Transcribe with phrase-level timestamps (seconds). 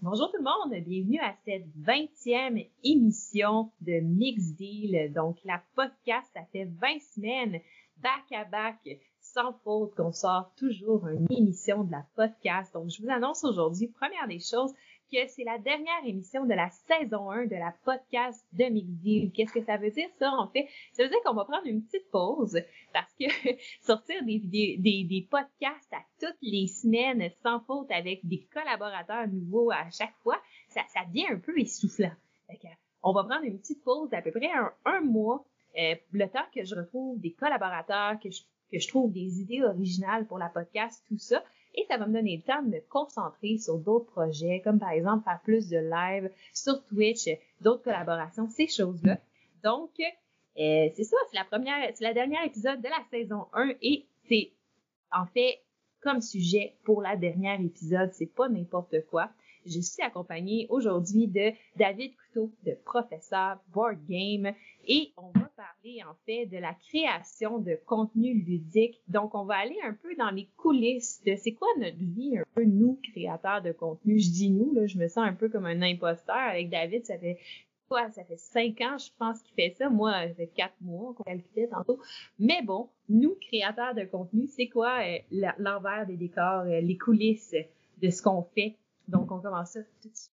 [0.00, 5.12] Bonjour tout le monde, bienvenue à cette 20e émission de Mix Deal.
[5.12, 7.60] Donc, la podcast, ça fait 20 semaines,
[7.98, 8.76] back à back,
[9.20, 12.72] sans faute, qu'on sort toujours une émission de la podcast.
[12.72, 14.72] Donc, je vous annonce aujourd'hui, première des choses,
[15.10, 19.30] que c'est la dernière émission de la saison 1 de la podcast de Mixdeal.
[19.32, 20.68] Qu'est-ce que ça veut dire, ça, en fait?
[20.92, 22.60] Ça veut dire qu'on va prendre une petite pause
[22.92, 23.24] parce que
[23.82, 29.70] sortir des, des, des, podcasts à toutes les semaines sans faute avec des collaborateurs nouveaux
[29.70, 32.12] à chaque fois, ça, ça devient un peu essoufflant.
[33.02, 34.50] on va prendre une petite pause d'à peu près
[34.84, 35.44] un, mois,
[35.78, 39.62] euh, le temps que je retrouve des collaborateurs, que je, que je trouve des idées
[39.62, 41.44] originales pour la podcast, tout ça
[41.76, 44.90] et ça va me donner le temps de me concentrer sur d'autres projets, comme par
[44.90, 47.28] exemple faire plus de live sur Twitch,
[47.60, 49.18] d'autres collaborations, ces choses-là.
[49.62, 53.74] Donc, euh, c'est ça, c'est la première, c'est la dernière épisode de la saison 1
[53.82, 54.52] et c'est
[55.12, 55.60] en fait
[56.00, 59.30] comme sujet pour la dernière épisode, c'est pas n'importe quoi.
[59.66, 64.52] Je suis accompagnée aujourd'hui de David Couteau, de professeur Board Game,
[64.86, 69.00] et on va parler en fait de la création de contenu ludique.
[69.08, 72.44] Donc, on va aller un peu dans les coulisses de c'est quoi notre vie, un
[72.54, 74.20] peu nous, créateurs de contenu.
[74.20, 76.36] Je dis nous, là, je me sens un peu comme un imposteur.
[76.36, 77.38] Avec David, ça fait
[77.88, 78.08] quoi?
[78.10, 79.90] Ça fait cinq ans, je pense, qu'il fait ça.
[79.90, 81.98] Moi, ça fait quatre mois qu'on calculait tantôt.
[82.38, 87.56] Mais bon, nous, créateurs de contenu, c'est quoi euh, l'envers des décors, euh, les coulisses
[88.02, 88.76] de ce qu'on fait
[89.08, 90.30] donc, on commence ça tout de suite.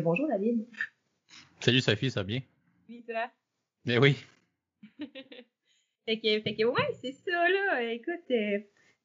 [0.00, 0.66] bonjour David.
[1.60, 2.40] Salut Sophie, ça va bien?
[2.88, 3.30] Oui, toi?
[3.84, 4.16] Mais oui.
[4.98, 7.82] fait que, fait que ouais, c'est ça là.
[7.92, 8.58] Écoute, euh,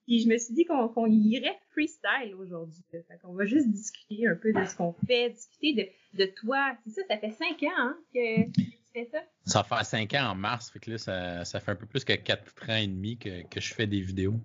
[0.09, 2.81] puis je me suis dit qu'on irait freestyle aujourd'hui.
[2.89, 5.73] Fait qu'on va juste discuter un peu de ce qu'on fait, discuter
[6.15, 6.75] de, de toi.
[6.83, 9.19] C'est ça, ça fait cinq ans hein, que tu fais ça?
[9.45, 12.03] Ça fait cinq ans en mars, fait que là, ça, ça fait un peu plus
[12.03, 14.39] que quatre ans et demi que, que je fais des vidéos.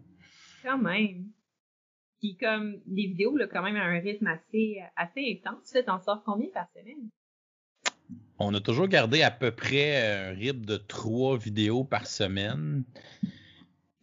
[0.62, 1.30] Quand même.
[2.20, 5.72] Puis comme des vidéos, là, quand même à un rythme assez, assez intense.
[5.74, 7.08] Tu t'en sors combien par semaine?
[8.38, 12.84] On a toujours gardé à peu près un rythme de trois vidéos par semaine.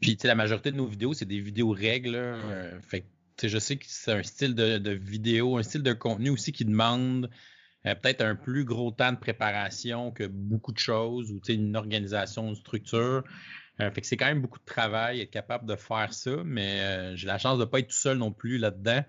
[0.01, 2.15] Puis, tu sais, la majorité de nos vidéos, c'est des vidéos règles.
[2.15, 3.01] Euh, fait
[3.37, 6.51] tu sais, je sais que c'est un style de, vidéo, un style de contenu aussi
[6.51, 7.29] qui demande
[7.85, 11.53] euh, peut-être un plus gros temps de préparation que beaucoup de choses ou tu sais,
[11.53, 13.23] une organisation, une structure.
[13.79, 17.15] Euh, fait que c'est quand même beaucoup de travail être capable de faire ça, mais
[17.15, 19.03] j'ai la chance de ne pas être tout seul non plus là-dedans.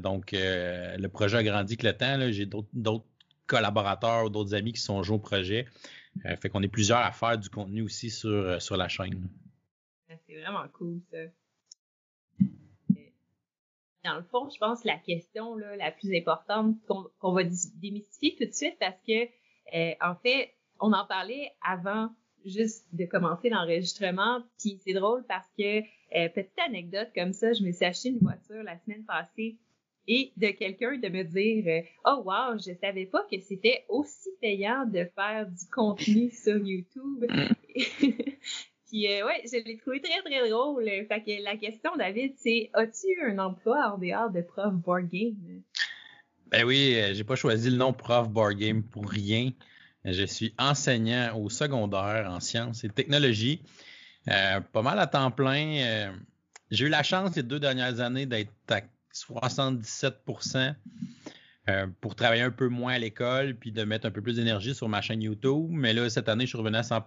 [0.00, 2.32] donc, le projet a grandi avec le temps.
[2.32, 3.06] J'ai d'autres
[3.46, 5.66] collaborateurs ou d'autres amis qui sont joués au projet.
[6.40, 9.28] fait qu'on est plusieurs à faire du contenu aussi sur, sur la chaîne.
[10.26, 11.18] C'est vraiment cool, ça.
[14.04, 17.42] Dans le fond, je pense que la question là, la plus importante qu'on va
[17.76, 19.24] démystifier tout de suite parce que,
[19.74, 22.10] euh, en fait, on en parlait avant
[22.44, 24.42] juste de commencer l'enregistrement.
[24.58, 28.20] Puis c'est drôle parce que, euh, petite anecdote comme ça, je me suis acheté une
[28.20, 29.58] voiture la semaine passée
[30.06, 34.30] et de quelqu'un de me dire euh, Oh wow, je savais pas que c'était aussi
[34.40, 37.26] payant de faire du contenu sur YouTube.
[38.94, 40.84] Euh, ouais, je l'ai trouvé très très drôle.
[40.84, 45.62] La question, David, c'est as-tu un emploi en dehors de prof board game?
[46.46, 49.50] Ben oui, euh, j'ai pas choisi le nom prof board game pour rien.
[50.04, 53.60] Je suis enseignant au secondaire en sciences et technologies.
[54.28, 56.12] Euh, pas mal à temps plein.
[56.70, 58.80] j'ai eu la chance les deux dernières années d'être à
[59.12, 60.74] 77%
[62.00, 64.88] pour travailler un peu moins à l'école puis de mettre un peu plus d'énergie sur
[64.88, 65.68] ma chaîne YouTube.
[65.70, 67.02] Mais là, cette année, je suis revenu à 100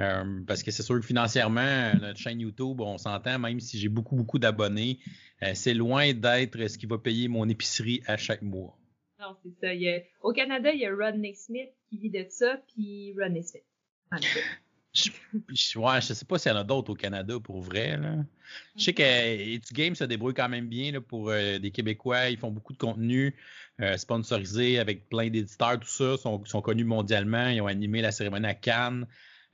[0.00, 3.88] euh, parce que c'est sûr que financièrement, notre chaîne YouTube, on s'entend, même si j'ai
[3.88, 4.98] beaucoup, beaucoup d'abonnés,
[5.42, 8.78] euh, c'est loin d'être ce qui va payer mon épicerie à chaque mois.
[9.20, 10.06] Non, c'est ça.
[10.22, 13.62] au Canada, il y a Rodney Smith qui vit de ça, puis Rodney Smith.
[14.94, 15.10] Je,
[15.48, 17.96] je, sais pas s'il y en a d'autres au Canada pour vrai.
[17.96, 18.16] Là.
[18.76, 22.28] Je sais que It's Game se débrouille quand même bien là, pour euh, des Québécois.
[22.28, 23.34] Ils font beaucoup de contenu
[23.96, 26.14] sponsorisé avec plein d'éditeurs, tout ça.
[26.16, 27.48] Ils sont, sont, connus mondialement.
[27.48, 29.06] Ils ont animé la cérémonie à Cannes.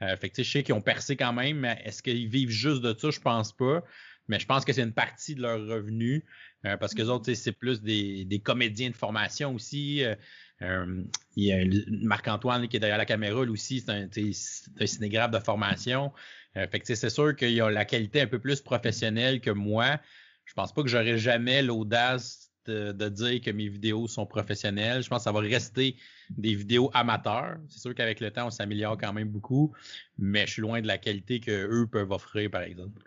[0.02, 2.82] Euh, fait que, je sais qu'ils ont percé quand même, mais est-ce qu'ils vivent juste
[2.82, 3.10] de ça?
[3.10, 3.82] Je pense pas.
[4.28, 6.24] Mais je pense que c'est une partie de leur revenu.
[6.66, 10.04] Euh, parce que les autres, c'est plus des, des, comédiens de formation aussi.
[10.04, 10.14] Euh,
[10.62, 11.04] euh
[11.36, 11.58] il y a
[12.02, 16.12] Marc-Antoine qui est derrière la caméra, lui aussi, c'est un, un, cinégraphe de formation.
[16.54, 20.00] fait que c'est sûr qu'il a la qualité un peu plus professionnelle que moi.
[20.44, 25.02] Je pense pas que j'aurais jamais l'audace de, dire que mes vidéos sont professionnelles.
[25.02, 25.96] Je pense que ça va rester
[26.30, 27.58] des vidéos amateurs.
[27.68, 29.72] C'est sûr qu'avec le temps, on s'améliore quand même beaucoup,
[30.18, 33.02] mais je suis loin de la qualité qu'eux peuvent offrir, par exemple.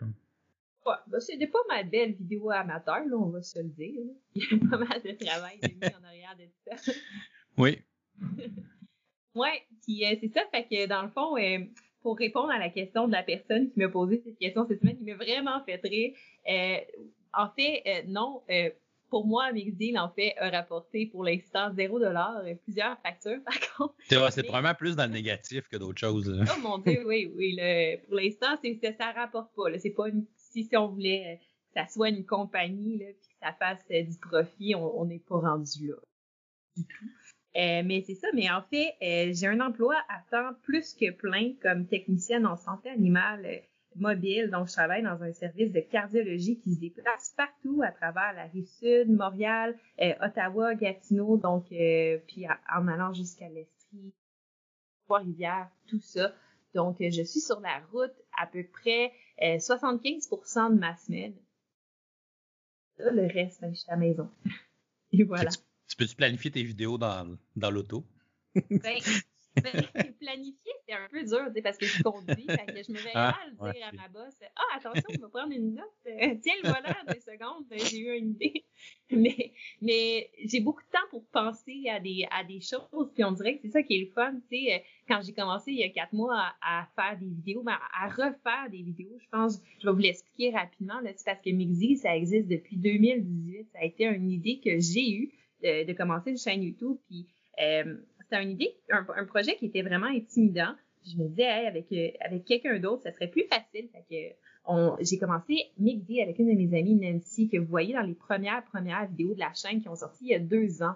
[0.84, 4.00] Ouais, c'était pas ma belle vidéo amateur, là, on va se le dire.
[4.34, 6.92] Il y a pas mal de travail mis en arrière de tout ça.
[7.56, 7.78] Oui.
[9.34, 11.58] ouais, puis euh, c'est ça, fait que dans le fond, euh,
[12.02, 14.98] pour répondre à la question de la personne qui m'a posé cette question cette semaine,
[14.98, 16.14] qui m'a vraiment fait rire,
[16.48, 16.78] euh,
[17.32, 18.42] en fait, non,
[19.12, 23.94] pour moi, Mixdeal, en fait, a rapporté pour l'instant 0$, et plusieurs factures, par contre.
[24.08, 26.30] C'est Mais- probablement plus dans le négatif que d'autres choses.
[26.30, 26.44] là.
[26.56, 27.58] Oh mon Dieu, oui, oui.
[28.06, 29.64] pour l'instant, c'est, ça, ça rapporte pas.
[29.78, 33.28] C'est pas une, si, si on voulait euh, que ça soit une compagnie, là, puis
[33.28, 35.96] que ça fasse euh, du profit, on n'est pas rendu là.
[36.74, 37.04] Du tout.
[37.56, 41.10] Euh, mais c'est ça, mais en fait, euh, j'ai un emploi à temps plus que
[41.10, 43.60] plein comme technicienne en santé animale
[43.96, 44.50] mobile.
[44.50, 48.44] Donc, je travaille dans un service de cardiologie qui se déplace partout à travers la
[48.44, 54.12] rive sud, Montréal, euh, Ottawa, Gatineau, donc euh, puis à- en allant jusqu'à l'Estrie,
[55.04, 56.32] Trois-Rivières, tout ça.
[56.74, 59.12] Donc, euh, je suis sur la route à peu près
[59.42, 61.34] euh, 75% de ma semaine.
[62.98, 64.30] Le reste, ben, je suis à la maison.
[65.12, 65.50] Et voilà.
[65.50, 65.58] Tu,
[65.88, 68.04] tu peux-tu planifier tes vidéos dans, dans l'auto?
[68.70, 68.98] Ben,
[69.56, 72.98] ben, planifier, c'est un peu dur, tu sais, parce que je conduis, que je me
[72.98, 76.34] verrais Ah, mal dire à ma boss, ah, attention, on va prendre une note, euh,
[76.42, 78.64] tiens le volant deux secondes, ben, j'ai eu une idée.
[79.12, 79.52] Mais,
[79.82, 83.56] mais j'ai beaucoup de temps pour penser à des, à des choses, puis on dirait
[83.56, 85.84] que c'est ça qui est le fun, tu sais, euh, quand j'ai commencé il y
[85.84, 89.60] a quatre mois à, à faire des vidéos, ben, à refaire des vidéos, je pense,
[89.80, 93.80] je vais vous l'expliquer rapidement, là, c'est parce que Mixi, ça existe depuis 2018, ça
[93.80, 95.32] a été une idée que j'ai eue
[95.62, 97.28] de, de commencer une chaîne YouTube, puis
[97.60, 97.96] euh,
[98.32, 100.74] c'était une idée, un, projet qui était vraiment intimidant.
[101.04, 103.88] Je me disais, hey, avec, euh, avec quelqu'un d'autre, ça serait plus facile.
[103.92, 104.36] Fait
[105.00, 108.64] j'ai commencé Mixi avec une de mes amies, Nancy, que vous voyez dans les premières,
[108.64, 110.94] premières vidéos de la chaîne qui ont sorti il y a deux ans.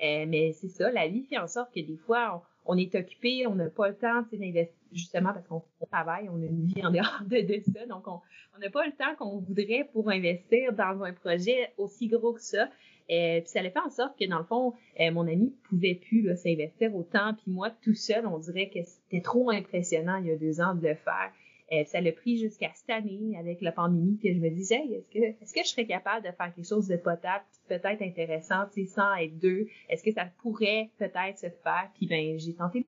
[0.00, 3.46] Euh, mais c'est ça, la vie fait en sorte que des fois, on, est occupé,
[3.48, 6.86] on n'a pas le temps d'investir, justement parce qu'on on travaille, on a une vie
[6.86, 7.84] en dehors de, ça.
[7.86, 8.20] Donc, on
[8.58, 12.42] on n'a pas le temps qu'on voudrait pour investir dans un projet aussi gros que
[12.42, 12.68] ça.
[13.10, 15.94] Euh, puis ça a fait en sorte que, dans le fond, euh, mon ami pouvait
[15.94, 17.34] plus s'investir autant.
[17.34, 20.74] Puis moi, tout seul, on dirait que c'était trop impressionnant il y a deux ans
[20.74, 21.32] de le faire.
[21.72, 24.94] Euh, ça l'a pris jusqu'à cette année avec la pandémie que je me disais, hey,
[24.94, 28.64] est-ce que est-ce que je serais capable de faire quelque chose de potable, peut-être intéressant,
[28.86, 29.66] sans être deux?
[29.90, 31.90] Est-ce que ça pourrait peut-être se faire?
[31.94, 32.86] Puis ben j'ai tenté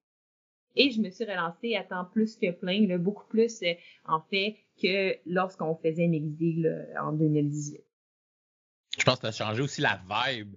[0.77, 3.75] et je me suis relancée à temps plus que plein, là, beaucoup plus euh,
[4.07, 7.81] en fait que lorsqu'on faisait MixD là, en 2018.
[9.01, 10.55] Je pense que tu as changé aussi la vibe.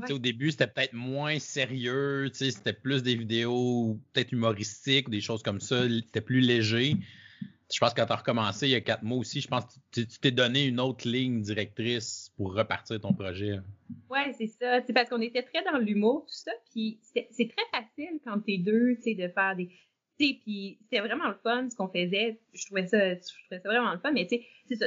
[0.00, 0.12] Ouais.
[0.12, 5.60] Au début, c'était peut-être moins sérieux, c'était plus des vidéos peut-être humoristiques, des choses comme
[5.60, 6.96] ça, c'était plus léger.
[7.72, 9.64] Je pense que quand tu as recommencé il y a quatre mois aussi, je pense
[9.66, 13.60] que tu t'es donné une autre ligne directrice pour repartir ton projet.
[14.08, 14.80] Ouais, c'est ça.
[14.86, 16.52] C'est parce qu'on était très dans l'humour, tout ça.
[16.72, 19.68] Puis c'est c'est très facile quand t'es deux, tu sais, de faire des.
[20.18, 22.40] Tu sais, puis c'était vraiment le fun ce qu'on faisait.
[22.54, 24.12] Je trouvais ça, je trouvais ça vraiment le fun.
[24.12, 24.86] Mais tu sais, c'est ça.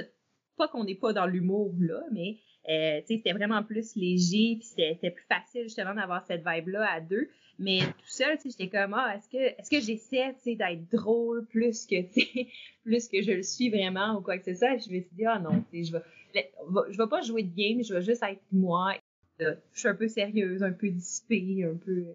[0.57, 2.38] Pas qu'on n'est pas dans l'humour là, mais
[2.69, 4.58] euh, c'était vraiment plus léger.
[4.60, 7.30] Puis c'était plus facile justement d'avoir cette vibe là à deux.
[7.60, 12.02] Mais tout seul, j'étais comme ah, est-ce que est-ce que j'essaie, d'être drôle plus que
[12.84, 14.78] plus que je le suis vraiment ou quoi que ce soit?
[14.78, 16.02] Je me suis dit ah non, je vais
[16.34, 18.96] je vais pas jouer de game, je vais juste être moi
[19.42, 22.13] euh, je suis un peu sérieuse, un peu dissipée, un peu,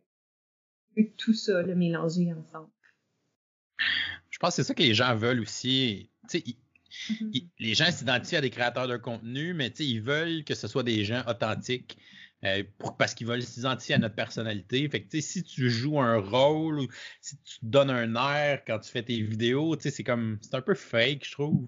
[1.16, 2.70] tout ça là, mélangé ensemble.
[4.30, 6.10] Je pense que c'est ça que les gens veulent aussi.
[7.10, 7.30] Mhm.
[7.32, 10.82] ils- les gens s'identifient à des créateurs de contenu, mais ils veulent que ce soit
[10.82, 11.96] des gens authentiques.
[12.44, 14.86] euh, pour- parce qu'ils veulent s'identifier à notre personnalité.
[14.90, 16.86] Fait que, si tu joues un rôle ou
[17.22, 20.74] si tu donnes un air quand tu fais tes vidéos, c'est comme, c'est un peu
[20.74, 21.66] fake, je trouve.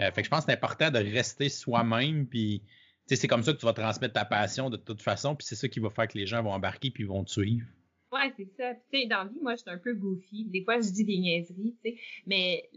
[0.00, 2.62] Euh, fait que je pense que c'est important de rester soi-même, puis,
[3.06, 5.68] c'est comme ça que tu vas transmettre ta passion de toute façon, puis c'est ça
[5.68, 7.66] qui va faire que les gens vont embarquer puis vont te suivre.
[8.12, 8.74] Ouais, c'est ça.
[8.74, 10.44] Puis, Tu sais, dans la vie, moi, je suis un peu goofy.
[10.44, 12.68] Des fois, je dis des niaiseries, tu sais, mais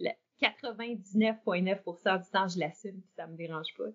[0.42, 3.86] 99,9% du temps, je l'assume, puis ça me dérange pas.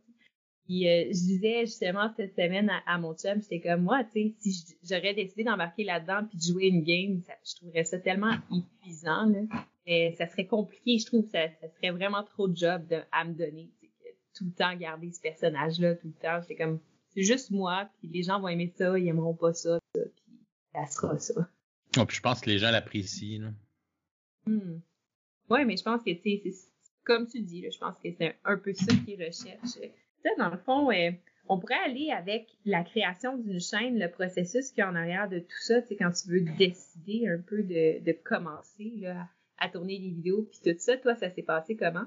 [0.65, 4.13] Puis euh, je disais justement cette semaine à, à mon chum, j'étais comme moi, tu
[4.13, 7.99] sais, si j'aurais décidé d'embarquer là-dedans puis de jouer une game, ça- je trouverais ça
[7.99, 9.41] tellement épuisant, là.
[9.87, 13.25] Et ça serait compliqué, je trouve, ça, ça serait vraiment trop de job de, à
[13.25, 13.71] me donner,
[14.35, 16.41] tout le temps garder ce personnage-là, tout le temps.
[16.47, 19.79] C'est comme, c'est juste moi, puis les gens vont aimer ça, ils aimeront pas ça,
[19.97, 20.39] ça puis
[20.73, 21.35] ça sera ça.
[21.99, 23.43] Oh, puis je pense que les gens l'apprécient.
[23.43, 23.51] là.
[24.47, 24.81] Hmm.
[25.53, 26.69] Ouais, mais je pense que, tu sais, c'est
[27.05, 29.79] comme tu dis, je pense que c'est un, peu ça qu'ils recherchent.
[30.39, 31.11] Dans le fond, euh,
[31.47, 35.29] on pourrait aller avec la création d'une chaîne, le processus qu'il y a en arrière
[35.29, 39.05] de tout ça, tu sais, quand tu veux décider un peu de, commencer
[39.59, 42.07] à tourner des vidéos, puis tout ça, toi, ça s'est passé comment?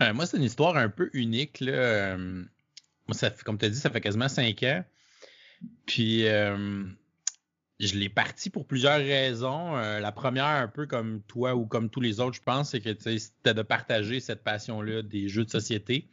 [0.00, 1.58] Euh, moi, c'est une histoire un peu unique.
[1.58, 1.72] Là.
[1.72, 2.44] Euh,
[3.08, 4.84] moi, ça comme tu as dit, ça fait quasiment cinq ans.
[5.86, 6.24] Puis,
[7.80, 9.76] je l'ai parti pour plusieurs raisons.
[9.76, 12.80] Euh, la première, un peu comme toi ou comme tous les autres, je pense, c'est
[12.80, 16.08] que c'était de partager cette passion-là des jeux de société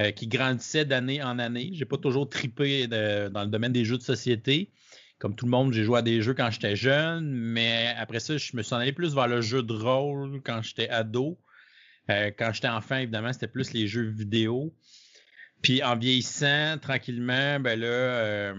[0.00, 1.70] euh, qui grandissait d'année en année.
[1.72, 4.70] J'ai pas toujours tripé dans le domaine des jeux de société.
[5.18, 8.36] Comme tout le monde, j'ai joué à des jeux quand j'étais jeune, mais après ça,
[8.36, 11.38] je me suis en allé plus vers le jeu de rôle quand j'étais ado.
[12.10, 14.74] Euh, quand j'étais enfant, évidemment, c'était plus les jeux vidéo.
[15.62, 18.54] Puis en vieillissant, tranquillement, ben là,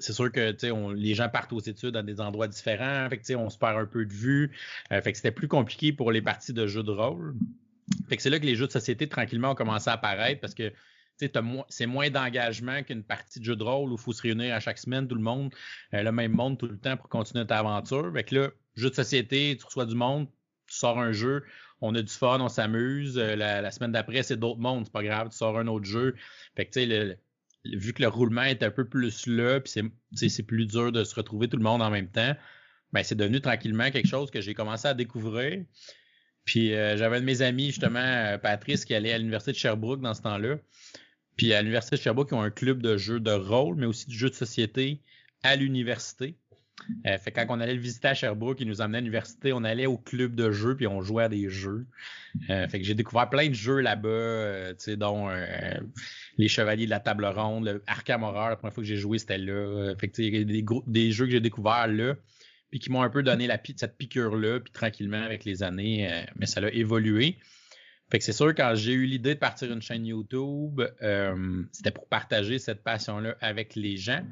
[0.00, 3.08] c'est sûr que on, les gens partent aux études dans des endroits différents.
[3.08, 4.50] Fait que, on se perd un peu de vue.
[4.92, 7.34] Euh, fait que c'était plus compliqué pour les parties de jeux de rôle.
[8.08, 10.54] Fait que c'est là que les jeux de société tranquillement ont commencé à apparaître parce
[10.54, 10.72] que
[11.68, 14.60] c'est moins d'engagement qu'une partie de jeu de rôle où il faut se réunir à
[14.60, 15.54] chaque semaine, tout le monde,
[15.92, 18.10] euh, le même monde tout le temps pour continuer ta aventure.
[18.14, 20.28] Fait que là, jeu de société, tu reçois du monde,
[20.66, 21.44] tu sors un jeu,
[21.82, 23.18] on a du fun, on s'amuse.
[23.18, 26.14] Euh, la, semaine d'après, c'est d'autres mondes, c'est pas grave, tu sors un autre jeu.
[26.56, 27.18] Fait que tu sais,
[27.64, 29.72] vu que le roulement est un peu plus là, puis
[30.28, 32.34] c'est plus dur de se retrouver tout le monde en même temps,
[32.92, 35.64] ben c'est devenu tranquillement quelque chose que j'ai commencé à découvrir.
[36.44, 39.56] Puis euh, j'avais un de mes amis, justement, euh, Patrice, qui allait à l'Université de
[39.56, 40.56] Sherbrooke dans ce temps-là.
[41.36, 44.06] Puis à l'Université de Sherbrooke, ils ont un club de jeux de rôle, mais aussi
[44.08, 45.00] de jeux de société
[45.42, 46.36] à l'université.
[47.06, 49.64] Euh, fait quand on allait le visiter à Sherbrooke, il nous emmenait à l'université, on
[49.64, 51.86] allait au club de jeux puis on jouait à des jeux.
[52.48, 55.28] Euh, fait que j'ai découvert plein de jeux là-bas, euh, dont
[56.36, 59.18] les Chevaliers de la Table Ronde, le Arkham Horror, la première fois que j'ai joué,
[59.18, 59.94] c'était là.
[59.98, 62.14] fait que des, des jeux que j'ai découverts là,
[62.70, 66.46] puis qui m'ont un peu donné la, cette piqûre-là, puis tranquillement avec les années, mais
[66.46, 67.36] ça a évolué.
[68.10, 70.80] Fait que c'est sûr, quand j'ai eu l'idée de partir une chaîne YouTube,
[71.72, 74.24] c'était pour partager cette passion-là avec les gens.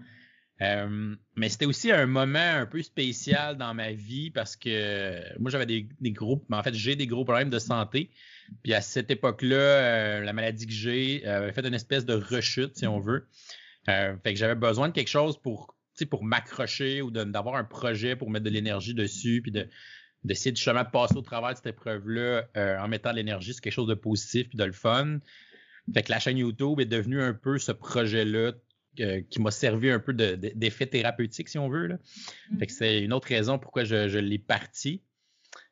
[0.61, 5.51] Euh, mais c'était aussi un moment un peu spécial dans ma vie parce que moi
[5.51, 8.11] j'avais des, des gros, en fait j'ai des gros problèmes de santé.
[8.63, 12.15] Puis à cette époque-là, euh, la maladie que j'ai euh, avait fait une espèce de
[12.15, 13.29] rechute, si on veut.
[13.87, 15.77] fait que j'avais besoin de quelque chose pour,
[16.11, 19.69] pour m'accrocher ou d'avoir un projet pour mettre de l'énergie dessus, puis de
[20.25, 22.49] d'essayer de justement passer au travers de cette épreuve-là
[22.83, 25.21] en mettant de l'énergie sur quelque chose de positif puis de le fun.
[25.95, 28.53] Fait que la chaîne YouTube est devenue un peu ce projet-là
[29.31, 31.87] qui m'a servi un peu d'effet thérapeutique, si on veut.
[31.87, 31.99] Là.
[32.59, 32.77] Fait que mm-hmm.
[32.77, 35.03] c'est une autre raison pourquoi je, l'ai parti.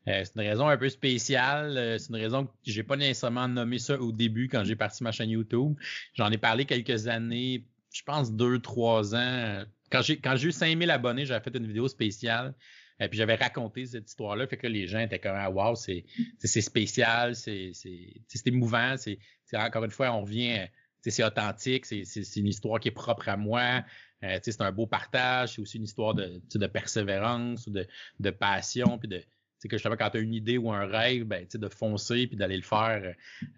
[0.09, 1.77] Euh, c'est une raison un peu spéciale.
[1.77, 5.03] Euh, c'est une raison que j'ai pas nécessairement nommé ça au début quand j'ai parti
[5.03, 5.77] ma chaîne YouTube.
[6.15, 9.65] J'en ai parlé quelques années, je pense deux, trois ans.
[9.91, 12.55] Quand j'ai quand j'ai eu 5000 abonnés, j'avais fait une vidéo spéciale.
[12.99, 15.75] Et euh, puis j'avais raconté cette histoire-là, fait que les gens étaient comme ah, wow,
[15.75, 16.05] c'est
[16.39, 19.19] c'est spécial, c'est c'est émouvant, c'est
[19.53, 20.67] encore une fois on revient
[21.11, 23.85] c'est authentique, c'est une histoire qui est propre à moi.
[24.23, 27.87] Euh, c'est un beau partage, c'est aussi une histoire de, de persévérance ou de,
[28.21, 29.23] de passion, puis de
[29.69, 32.57] que justement quand tu as une idée ou un rêve, ben, de foncer puis d'aller
[32.57, 33.03] le faire,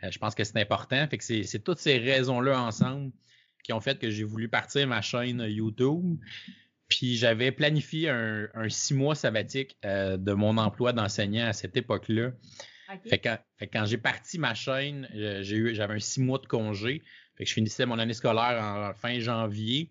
[0.03, 1.07] euh, je pense que c'est important.
[1.09, 3.13] Fait que c'est toutes ces raisons-là ensemble
[3.63, 6.19] qui ont fait que j'ai voulu partir ma chaîne YouTube.
[6.89, 12.33] Puis j'avais planifié un, six mois sabbatique euh, de mon emploi d'enseignant à cette époque-là.
[13.07, 13.29] Fait, que,
[13.71, 17.03] quand j'ai parti ma chaîne, j'ai eu j'avais un six mois de congé.
[17.39, 19.91] Fait que je finissais mon année scolaire en fin janvier.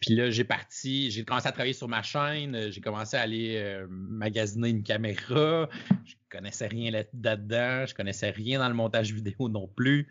[0.00, 3.56] Puis là, j'ai parti, j'ai commencé à travailler sur ma chaîne, j'ai commencé à aller
[3.56, 5.68] euh, magasiner une caméra.
[6.04, 10.08] Je connaissais rien là-dedans, je connaissais rien dans le montage vidéo non plus.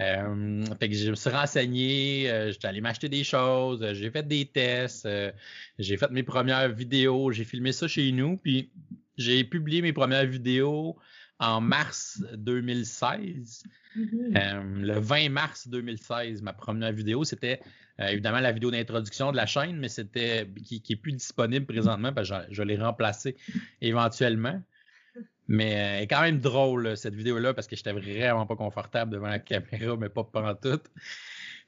[0.00, 4.26] Euh, fait que je me suis renseigné, euh, j'étais allé m'acheter des choses, j'ai fait
[4.26, 5.06] des tests,
[5.78, 8.70] j'ai fait mes premières vidéos, j'ai filmé ça chez nous, puis
[9.18, 10.96] j'ai publié mes premières vidéos
[11.40, 13.64] en mars 2016.
[13.96, 14.36] Mm-hmm.
[14.36, 17.60] Euh, le 20 mars 2016, ma première vidéo, c'était
[17.98, 21.66] euh, évidemment la vidéo d'introduction de la chaîne, mais c'était qui, qui est plus disponible
[21.66, 23.36] présentement parce que je, l'ai remplacée
[23.80, 24.62] éventuellement.
[25.48, 29.10] Mais euh, elle est quand même drôle, cette vidéo-là, parce que j'étais vraiment pas confortable
[29.10, 30.80] devant la caméra, mais pas pendant tout.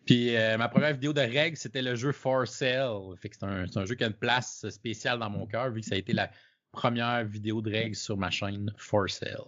[0.04, 2.98] Puis ma première vidéo de règles, c'était le jeu For Sale.
[3.22, 5.94] c'est un, un, jeu qui a une place spéciale dans mon cœur, vu que ça
[5.94, 6.28] a été la
[6.72, 9.44] première vidéo de règles sur ma chaîne For Sale.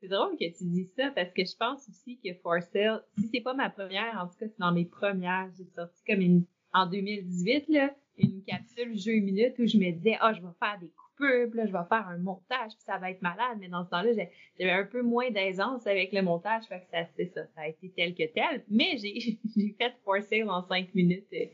[0.00, 3.28] C'est drôle que tu dis ça parce que je pense aussi que For Sale, si
[3.32, 6.44] c'est pas ma première, en tout cas c'est dans mes premières, j'ai sorti comme une
[6.72, 10.78] en 2018 là, une capsule jeu minute où je me disais ah je vais faire
[10.80, 13.90] des coupures, je vais faire un montage, puis ça va être malade, mais dans ce
[13.90, 14.12] temps-là
[14.58, 17.90] j'avais un peu moins d'aisance avec le montage, que ça c'est ça, ça a été
[17.90, 19.38] tel que tel, mais j'ai
[19.78, 21.26] fait For Sale en 5 minutes.
[21.32, 21.46] Euh,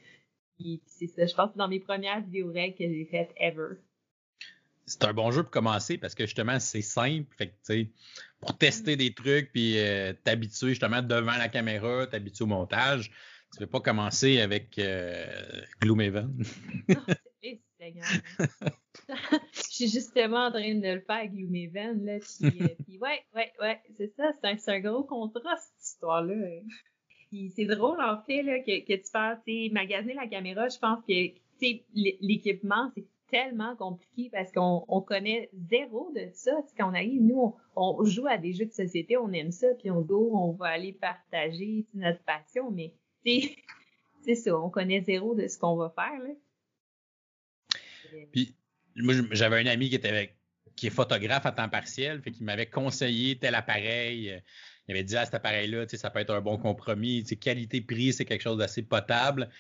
[0.61, 3.33] et, c'est ça, je pense que c'est dans mes premières vidéos règles que j'ai faites
[3.37, 3.77] ever
[4.89, 7.27] c'est un bon jeu pour commencer parce que justement, c'est simple.
[7.37, 7.85] Fait que,
[8.41, 13.11] pour tester des trucs puis euh, t'habituer justement devant la caméra, t'habituer au montage,
[13.53, 15.27] tu ne veux pas commencer avec euh,
[15.81, 16.43] Gloomhaven.
[19.09, 22.05] je suis justement en train de le faire avec Gloomhaven.
[22.05, 24.31] Là, puis, euh, puis ouais, ouais, ouais, c'est ça.
[24.41, 26.35] C'est un, un, gros contraste, cette histoire-là.
[27.31, 29.39] Puis c'est drôle, en fait, là, que, que tu fasses
[29.73, 30.69] magasiner la caméra.
[30.69, 36.53] Je pense que l'équipement, c'est tellement compliqué parce qu'on on connaît zéro de ça.
[36.77, 39.91] quand on arrive, nous, on, joue à des jeux de société, on aime ça, puis
[39.91, 42.93] on go, on va aller partager notre passion, mais
[43.25, 46.19] c'est ça, on connaît zéro de ce qu'on va faire.
[46.21, 46.31] Là.
[48.33, 48.55] Puis,
[48.97, 50.35] moi, j'avais un ami qui était
[50.77, 54.31] qui est photographe à temps partiel, fait qu'il m'avait conseillé tel appareil.
[54.31, 54.39] Euh,
[54.87, 57.25] il avait dit ah, cet appareil-là, ça peut être un bon compromis.
[57.25, 59.51] Qualité-prix, c'est quelque chose d'assez potable.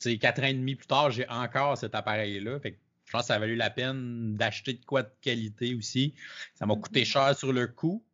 [0.00, 2.58] Puis, quatre ans et demi plus tard, j'ai encore cet appareil-là.
[3.06, 6.14] Je pense que ça a valu la peine d'acheter de quoi de qualité aussi.
[6.54, 7.04] Ça m'a coûté mm-hmm.
[7.06, 8.04] cher sur le coup,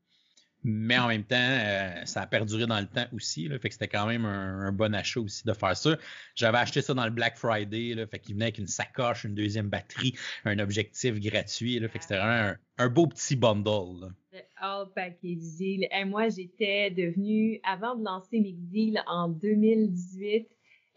[0.64, 3.48] mais en même temps, euh, ça a perduré dans le temps aussi.
[3.48, 5.96] Là, fait que c'était quand même un, bon achat aussi de faire ça.
[6.36, 7.94] J'avais acheté ça dans le Black Friday.
[7.94, 11.80] Là, fait qu'il venait avec une sacoche, une deuxième batterie, un objectif gratuit.
[11.80, 14.00] Là, fait que c'était vraiment un, beau petit bundle.
[14.02, 14.40] Là.
[14.60, 15.88] All Package Deal.
[15.90, 20.48] Et moi, j'étais devenue, avant de lancer Mixdeal en 2018,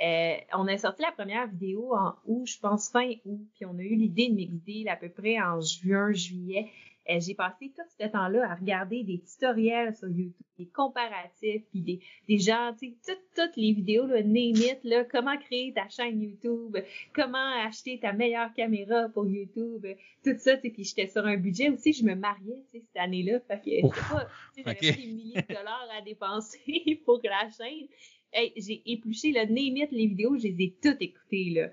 [0.02, 3.78] euh, on a sorti la première vidéo en août, je pense fin août, puis on
[3.78, 6.70] a eu l'idée de Mixdeal à peu près en juin, juillet.
[7.08, 11.82] Euh, j'ai passé tout ce temps-là à regarder des tutoriels sur YouTube, des comparatifs, puis
[11.82, 15.72] des, des gens, tu sais, toutes, toutes les vidéos, là, name it, là, comment créer
[15.72, 16.78] ta chaîne YouTube,
[17.14, 19.86] comment acheter ta meilleure caméra pour YouTube,
[20.24, 22.86] tout ça, tu sais, puis j'étais sur un budget aussi, je me mariais, tu sais,
[22.88, 27.88] cette année-là, fait que pas, j'avais des milliers de dollars à dépenser pour la chaîne.
[28.38, 31.70] Hey, j'ai épluché, là, name it, les vidéos, je les ai toutes écoutées, là.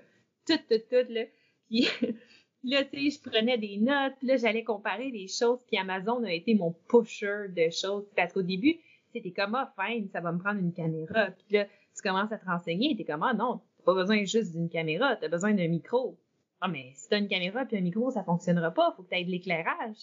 [0.47, 1.25] Toutes, toutes, toutes, là.
[1.67, 1.87] Puis
[2.63, 6.31] là, tu sais, je prenais des notes, là, j'allais comparer les choses, puis Amazon a
[6.31, 8.05] été mon pusher de choses.
[8.15, 8.77] Parce qu'au début,
[9.11, 11.31] c'était comme, ah, fine, ça va me prendre une caméra.
[11.31, 14.53] Puis là, tu commences à te renseigner, t'es comme, ah non, t'as pas besoin juste
[14.53, 16.17] d'une caméra, t'as besoin d'un micro.
[16.61, 19.25] Ah, mais si t'as une caméra puis un micro, ça fonctionnera pas, faut que t'aies
[19.25, 19.97] de l'éclairage.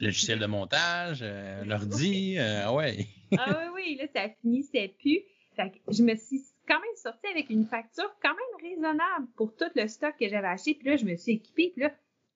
[0.00, 3.06] Logiciel de montage, euh, l'ordi, euh, ouais.
[3.36, 5.20] ah oui, oui, là, ça finissait plus.
[5.56, 9.54] Fait que je me suis quand même sortie avec une facture quand même raisonnable pour
[9.54, 10.74] tout le stock que j'avais acheté.
[10.74, 11.70] Puis là, je me suis équipée.
[11.70, 11.90] Puis là,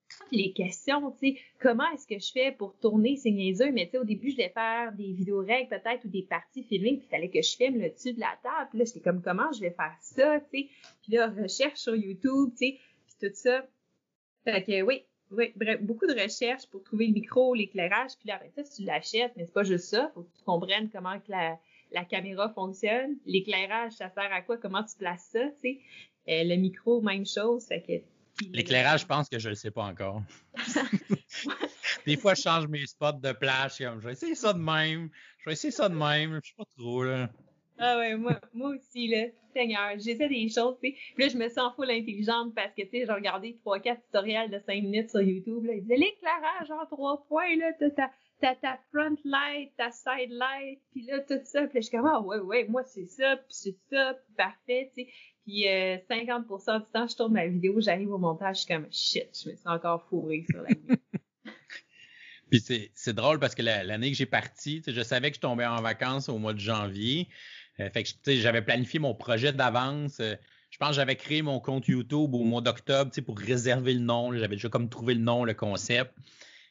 [0.08, 3.70] toutes les questions, tu sais, comment est-ce que je fais pour tourner ces niaiseux?
[3.72, 6.64] Mais tu sais, au début, je devais faire des vidéos règles peut-être ou des parties
[6.64, 8.68] filmées, puis il fallait que je filme le dessus de la table.
[8.70, 10.68] Puis là, j'étais comme, comment je vais faire ça, tu sais?
[11.02, 13.66] Puis là, recherche sur YouTube, tu sais, puis tout ça.
[14.44, 18.36] Fait que oui, oui, bref, beaucoup de recherches pour trouver le micro, l'éclairage, puis là,
[18.36, 21.30] après ça, tu l'achètes, mais c'est pas juste ça, faut que tu comprennes comment que
[21.30, 21.58] la,
[21.92, 25.80] la caméra fonctionne, l'éclairage, ça sert à quoi, comment tu places ça, tu sais?
[26.28, 28.02] Euh, le micro, même chose, fait que
[28.52, 30.22] L'éclairage, je pense que je le sais pas encore.
[32.06, 33.78] Des fois, je change mes spots de plage.
[33.78, 35.10] Comme, je vais essayer ça de même.
[35.40, 36.38] Je vais essayer ça de même.
[36.42, 37.28] Je sais pas trop, là.
[37.78, 39.26] Ah ouais, moi, moi aussi, là.
[39.52, 40.96] Seigneur, j'essaie des choses, tu sais.
[41.14, 44.02] Puis là, je me sens full intelligente parce que, tu sais, j'ai regardé trois, quatre
[44.04, 45.74] tutoriels de cinq minutes sur YouTube, là.
[45.74, 47.72] Ils disaient l'éclairage en trois points, là.
[47.78, 51.62] T'as ta, ta front light, ta side light, puis là, tout ça.
[51.66, 54.34] Puis là, je suis comme, ah ouais, ouais, moi, c'est ça, puis c'est ça, puis
[54.36, 55.10] parfait, tu sais.
[55.44, 58.86] Puis 50% euh, du temps, je tourne ma vidéo, j'arrive au montage, je suis comme
[58.92, 60.96] shit, je me suis encore fourré sur la vidéo.
[62.50, 65.82] Puis c'est drôle parce que l'année que j'ai parti, je savais que je tombais en
[65.82, 67.28] vacances au mois de janvier.
[67.80, 70.20] Euh, fait que j'avais planifié mon projet d'avance.
[70.20, 70.34] Euh,
[70.70, 74.32] je pense que j'avais créé mon compte YouTube au mois d'octobre pour réserver le nom.
[74.32, 76.12] J'avais déjà comme trouvé le nom, le concept.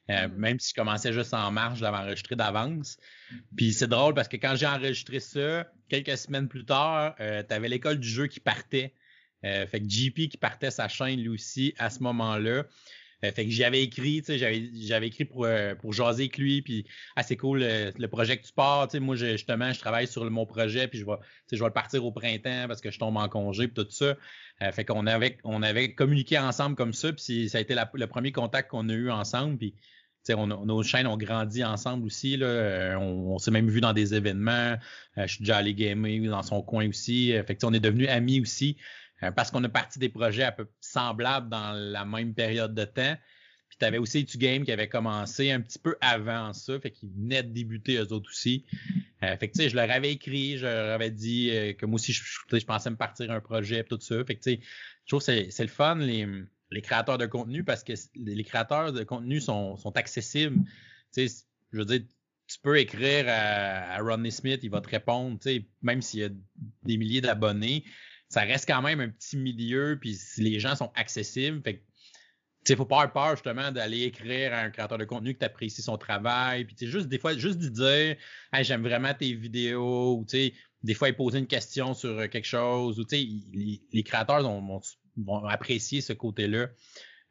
[0.09, 0.33] Euh, mm.
[0.35, 2.97] Même si je commençais juste en marche, je l'avais enregistré d'avance.
[3.55, 7.53] Puis c'est drôle parce que quand j'ai enregistré ça, quelques semaines plus tard, euh, tu
[7.53, 8.93] avais l'école du jeu qui partait.
[9.45, 12.63] Euh, fait que JP qui partait sa chaîne lui aussi à ce moment-là.
[13.21, 15.47] fait que j'avais écrit, tu sais, j'avais, j'avais écrit pour,
[15.79, 18.99] pour jaser avec lui, puis ah c'est cool le, projet que tu pars, tu sais,
[18.99, 21.17] moi justement je travaille sur mon projet, puis je vais,
[21.51, 24.15] je vais le partir au printemps parce que je tombe en congé, puis tout ça.
[24.71, 28.31] fait qu'on avait, on avait communiqué ensemble comme ça, puis ça a été le premier
[28.31, 29.75] contact qu'on a eu ensemble, puis
[30.35, 32.37] nos chaînes ont grandi ensemble aussi.
[32.37, 32.47] Là.
[32.47, 34.77] Euh, on, s'est même vu dans des événements.
[35.17, 37.33] Euh, je suis déjà allé gamer dans son coin aussi.
[37.33, 38.77] Euh, fait on est devenus amis aussi
[39.35, 43.15] parce qu'on a parti des projets un peu semblables dans la même période de temps.
[43.67, 46.91] Puis tu avais aussi Tu Game qui avait commencé un petit peu avant ça, fait
[46.91, 48.63] qu'ils venaient de débuter eux autres aussi.
[49.19, 52.65] fait que je leur avais écrit, je leur avais dit que moi aussi je, je,
[52.65, 54.23] pensais me partir un projet et tout ça.
[54.23, 54.57] Fait que je
[55.07, 56.27] trouve que c'est le fun les
[56.71, 60.63] les créateurs de contenu parce que les créateurs de contenu sont, sont accessibles.
[61.13, 62.01] Tu sais, je veux dire,
[62.47, 66.23] tu peux écrire à, Rodney Smith, il va te répondre, tu sais, même s'il y
[66.23, 66.29] a
[66.83, 67.83] des milliers d'abonnés,
[68.29, 71.83] ça reste quand même un petit milieu, puis les gens sont accessibles, fait
[72.67, 75.45] sais, faut pas avoir peur justement d'aller écrire à un créateur de contenu que tu
[75.45, 78.17] apprécies son travail, puis juste des fois, juste de dire,
[78.53, 80.25] hey, j'aime vraiment tes vidéos, ou
[80.83, 84.81] des fois, il poser une question sur quelque chose, ou sais, les, créateurs ont,
[85.17, 86.67] vont apprécier ce côté-là.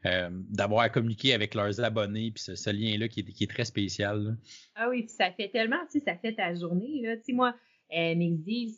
[0.05, 4.37] Euh, d'avoir à communiquer avec leurs abonnés, puis ce, lien-là qui, est, très spécial.
[4.77, 7.01] Ah oui, puis ça fait tellement, tu sais, ça fait ta journée.
[7.03, 7.17] Là.
[7.17, 7.57] Tu sais, moi,
[7.93, 8.15] euh,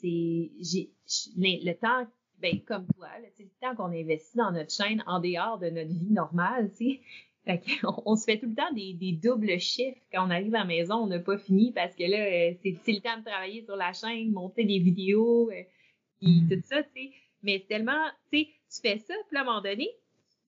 [0.00, 0.90] c'est j'ai
[1.36, 2.06] le temps
[2.40, 5.90] ben, comme toi, là, le temps qu'on investit dans notre chaîne en dehors de notre
[5.90, 7.00] vie normale, tu sais.
[7.44, 9.98] Fait on, on, se fait tout le temps des, des, doubles chiffres.
[10.12, 12.92] Quand on arrive à la maison, on n'a pas fini parce que là, euh, c'est
[12.92, 15.66] le temps de travailler sur la chaîne, monter des vidéos, et
[16.24, 17.10] euh, tout ça, tu sais.
[17.42, 19.88] Mais tellement, tu sais, tu fais ça, puis à un moment donné,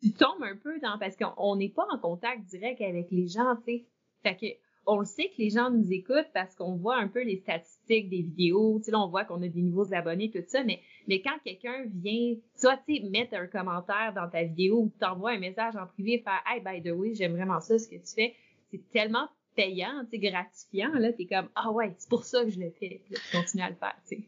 [0.03, 3.57] tu tombes un peu dans, parce qu'on n'est pas en contact direct avec les gens,
[3.57, 3.85] tu sais.
[4.23, 4.47] Fait que,
[4.87, 8.09] on le sait que les gens nous écoutent parce qu'on voit un peu les statistiques
[8.09, 10.81] des vidéos, tu sais, là, on voit qu'on a des nouveaux abonnés, tout ça, mais,
[11.07, 15.33] mais quand quelqu'un vient, soit, tu sais, mettre un commentaire dans ta vidéo ou t'envoie
[15.33, 18.15] un message en privé, faire, hey, by the way, j'aime vraiment ça, ce que tu
[18.15, 18.35] fais,
[18.71, 22.51] c'est tellement payant, tu sais, gratifiant, là, t'es comme, ah ouais, c'est pour ça que
[22.51, 24.23] je le fais, puis tu continues à le faire, tu sais.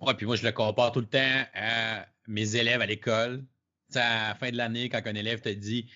[0.00, 3.44] Ouais, puis moi, je le compare tout le temps à mes élèves à l'école.
[3.94, 5.90] à la fin de l'année, quand un élève te dit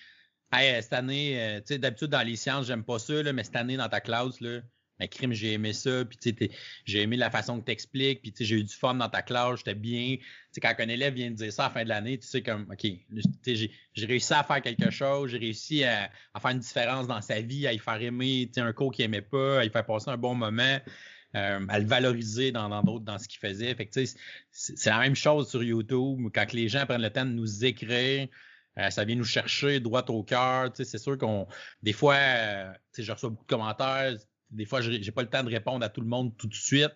[0.51, 3.43] Hey, cette année, euh, tu sais, d'habitude dans les sciences, j'aime pas ça, là, mais
[3.43, 4.61] cette année dans ta classe, là,
[4.99, 6.51] ben, crime, j'ai aimé ça, puis tu sais,
[6.85, 9.09] j'ai aimé la façon que tu expliques, puis tu sais, j'ai eu du fun dans
[9.09, 10.15] ta classe, j'étais bien.
[10.17, 12.27] Tu sais, quand un élève vient de dire ça à la fin de l'année, tu
[12.27, 12.87] sais, comme, OK,
[13.43, 16.09] j'ai réussi à faire quelque chose, j'ai réussi à,
[16.41, 19.05] faire une différence dans sa vie, à y faire aimer, tu sais, un cours qu'il
[19.05, 20.79] aimait pas, à y faire passer un bon moment.
[21.35, 23.75] Euh, à le valoriser dans d'autres dans, ce qu'il faisait.
[23.75, 23.89] Fait
[24.49, 26.19] c'est la même chose sur YouTube.
[26.33, 28.29] Quand les gens prennent le temps de nous écrire,
[28.79, 30.71] euh, ça vient nous chercher droit au cœur.
[30.73, 31.45] C'est sûr qu'on.
[31.83, 34.15] Des fois, euh, je reçois beaucoup de commentaires.
[34.51, 36.95] Des fois, j'ai pas le temps de répondre à tout le monde tout de suite.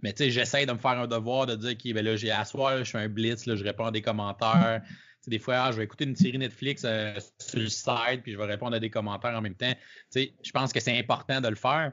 [0.00, 2.84] Mais j'essaie de me faire un devoir de dire OK, ben là, j'ai à soir,
[2.84, 4.82] je fais un blitz, là, je réponds à des commentaires.
[5.26, 8.44] des fois, ah, je vais écouter une série Netflix sur le site, puis je vais
[8.44, 9.74] répondre à des commentaires en même temps.
[10.14, 11.92] Je pense que c'est important de le faire.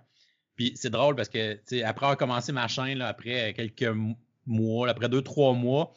[0.56, 3.96] Puis c'est drôle parce que après avoir commencé ma chaîne, là, après quelques
[4.46, 5.94] mois, après deux, trois mois,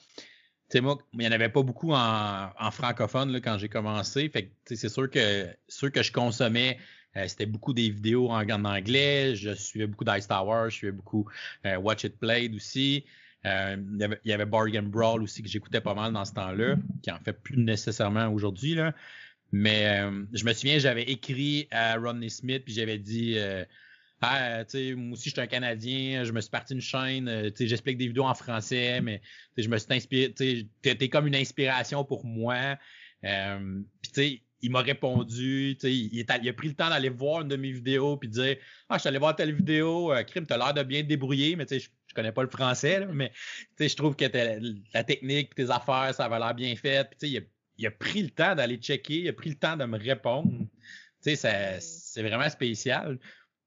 [0.69, 4.29] tu sais, moi, il n'y en avait pas beaucoup en, francophone là, quand j'ai commencé.
[4.29, 6.79] Fait que c'est sûr que ceux que je consommais,
[7.16, 9.37] euh, c'était beaucoup des vidéos en, anglais.
[9.37, 11.29] Je suivais beaucoup d'Ice Tower, je suivais beaucoup
[11.66, 13.05] euh, Watch It Played aussi.
[13.45, 17.12] Euh, il, y avait, Bargain Brawl aussi que j'écoutais pas mal dans ce temps-là, qui
[17.12, 18.75] en fait plus nécessairement aujourd'hui.
[18.75, 18.92] Là.
[19.53, 23.38] Mais je me souviens, j'avais écrit à Rodney Smith, puis j'avais dit
[24.23, 24.65] ah,
[24.97, 28.07] moi aussi, je suis un Canadien, je me suis parti une chaîne, euh, j'explique des
[28.07, 29.21] vidéos en français, mais
[29.59, 32.79] je me suis inspiré, tu es comme une inspiration pour moi.
[33.25, 33.81] Euh,
[34.15, 37.73] puis, il m'a répondu, il, il, a pris le temps d'aller voir une de mes
[37.73, 38.57] vidéos puis dire
[38.89, 41.55] Ah, je suis allé voir telle vidéo, euh, Crime, t'as l'air de bien te débrouiller,
[41.55, 43.31] mais tu sais, je, connais pas le français, là, mais
[43.79, 44.25] je trouve que
[44.95, 47.07] la technique, tes affaires, ça avait l'air bien fait.
[47.11, 47.41] Puis, il a,
[47.77, 50.51] il a pris le temps d'aller checker, il a pris le temps de me répondre.
[51.23, 53.19] Tu sais, c'est vraiment spécial.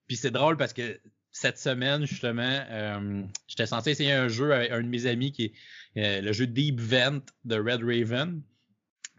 [0.09, 0.99] Puis c'est drôle parce que
[1.31, 5.45] cette semaine, justement, euh, j'étais censé essayer un jeu avec un de mes amis qui
[5.45, 5.53] est
[5.97, 8.41] euh, le jeu Deep Vent de Red Raven.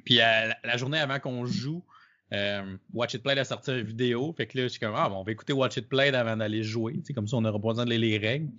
[0.05, 1.85] Puis la journée avant qu'on joue,
[2.33, 4.33] euh, Watch It Play a sorti une vidéo.
[4.37, 6.37] Fait que là, je suis comme, ah, bon, on va écouter Watch It Play avant
[6.37, 6.95] d'aller jouer.
[6.95, 8.51] Tu sais, comme ça, on aura pas besoin de les règles.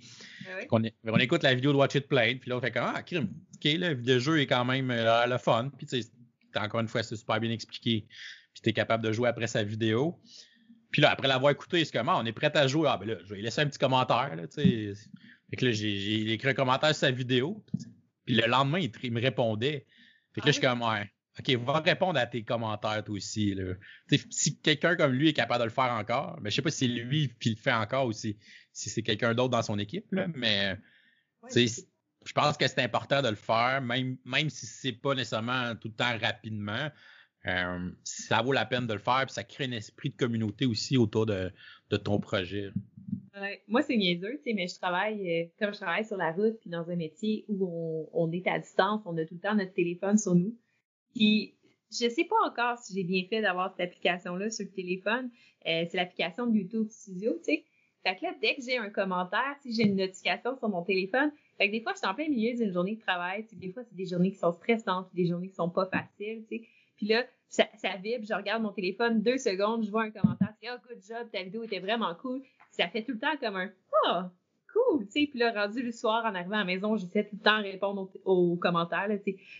[0.47, 2.35] Ah on, on, écoute la vidéo de Watch It Play.
[2.35, 3.29] Puis là, on fait comme, ah, crime.
[3.55, 5.69] OK, là, le jeu est quand même le fun.
[5.77, 6.09] Puis tu sais,
[6.55, 8.05] encore une fois, c'est super bien expliqué.
[8.53, 10.17] Puis tu es capable de jouer après sa vidéo.
[10.91, 12.89] Puis là, après l'avoir écouté, c'est comment on est prêt à jouer?
[12.91, 14.35] Ah ben là, je vais laisser un petit commentaire.
[14.35, 14.93] Là, sais.
[15.49, 17.63] fait que là, j'ai écrit un commentaire sur sa vidéo.
[18.25, 19.85] Puis le lendemain, il, me répondait.
[20.33, 21.09] Fait que là, je suis comme ouais.
[21.39, 23.55] OK, va répondre à tes commentaires toi aussi.
[23.55, 23.73] Là.
[24.29, 26.71] si quelqu'un comme lui est capable de le faire encore, mais ben, je sais pas
[26.71, 28.37] si c'est lui qui le fait encore ou si,
[28.73, 30.77] c'est quelqu'un d'autre dans son équipe, là, mais
[32.25, 35.87] je pense que c'est important de le faire, même, même si c'est pas nécessairement tout
[35.87, 36.91] le temps rapidement.
[37.47, 40.65] Euh, ça vaut la peine de le faire, puis ça crée un esprit de communauté
[40.65, 41.51] aussi autour de,
[42.03, 42.71] ton projet.
[43.67, 46.59] Moi, c'est niaiseux, tu sais, mais je travaille, euh, comme je travaille sur la route,
[46.59, 49.73] puis dans un métier où on, est à distance, on a tout le temps notre
[49.73, 50.55] téléphone sur nous.
[51.15, 51.55] Puis,
[51.91, 55.31] je sais pas encore si j'ai bien fait d'avoir cette application-là sur le téléphone.
[55.65, 57.65] Euh, c'est l'application de YouTube Studio, tu sais.
[58.03, 61.31] Fait que là, dès que j'ai un commentaire, si j'ai une notification sur mon téléphone,
[61.57, 63.83] fait que des fois, je suis en plein milieu d'une journée de travail, des fois,
[63.83, 66.67] c'est des journées qui sont stressantes, des journées qui sont pas faciles, tu sais.
[67.01, 70.53] Puis là, ça, ça, vibre, je regarde mon téléphone deux secondes, je vois un commentaire,
[70.61, 72.43] c'est «Oh, good job, ta vidéo était vraiment cool».
[72.71, 73.71] Ça fait tout le temps comme un
[74.05, 74.19] «Oh,
[74.71, 75.27] cool», tu sais.
[75.27, 77.63] Puis là, rendu le soir, en arrivant à la maison, j'essaie tout le temps de
[77.63, 79.07] répondre aux, commentaires.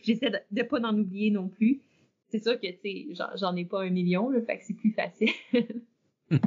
[0.04, 1.82] J'essaie de, de pas en oublier non plus.
[2.30, 4.94] C'est sûr que, tu sais, j'en ai pas un million, là, fait que c'est plus
[4.94, 5.34] facile.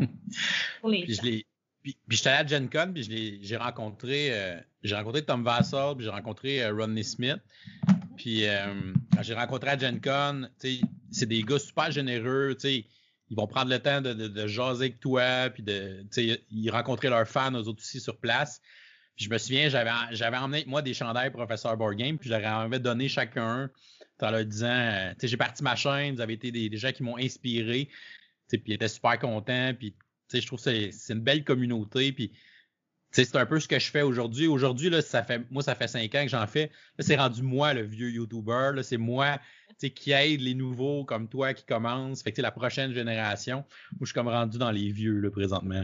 [0.81, 1.45] Pour les puis, je puis,
[1.83, 6.05] puis j'étais allé à Gen Con, puis j'ai rencontré, euh, j'ai rencontré Tom Vassar, puis
[6.05, 7.41] j'ai rencontré euh, Rodney Smith.
[8.17, 10.49] Puis euh, quand j'ai rencontré à Gen Con,
[11.11, 15.63] c'est des gars super généreux, ils vont prendre le temps de, jaser avec toi, puis
[15.63, 16.05] de,
[16.51, 18.61] ils rencontrer leurs fans, eux autres aussi sur place.
[19.17, 22.47] Puis je me souviens, j'avais, emmené moi des chandails professeur Board Game, puis je leur
[22.47, 23.71] avais donné chacun
[24.21, 27.19] en leur disant, euh, j'ai parti ma chaîne, vous avez été des, gens qui m'ont
[27.19, 27.89] inspiré,
[28.49, 29.95] puis ils étaient super contents, puis
[30.33, 32.33] je trouve que c'est, une belle communauté, puis
[33.23, 34.47] c'est un peu ce que je fais aujourd'hui.
[34.47, 36.71] Aujourd'hui, là, ça fait, moi, ça fait cinq ans que j'en fais.
[36.99, 38.73] Là, c'est rendu moi, le vieux YouTuber.
[38.75, 39.39] Là, c'est moi,
[39.91, 42.23] qui aide les nouveaux comme toi qui commencent.
[42.23, 45.83] Fait que, la prochaine génération, où je suis comme rendu dans les vieux, là, présentement.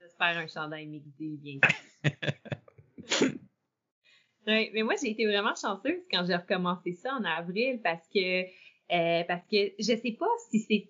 [0.00, 1.58] J'espère un chandail mixé, bien
[4.46, 8.42] ouais, mais moi, j'ai été vraiment chanceuse quand j'ai recommencé ça en avril parce que,
[8.42, 10.88] euh, parce que je sais pas si c'est,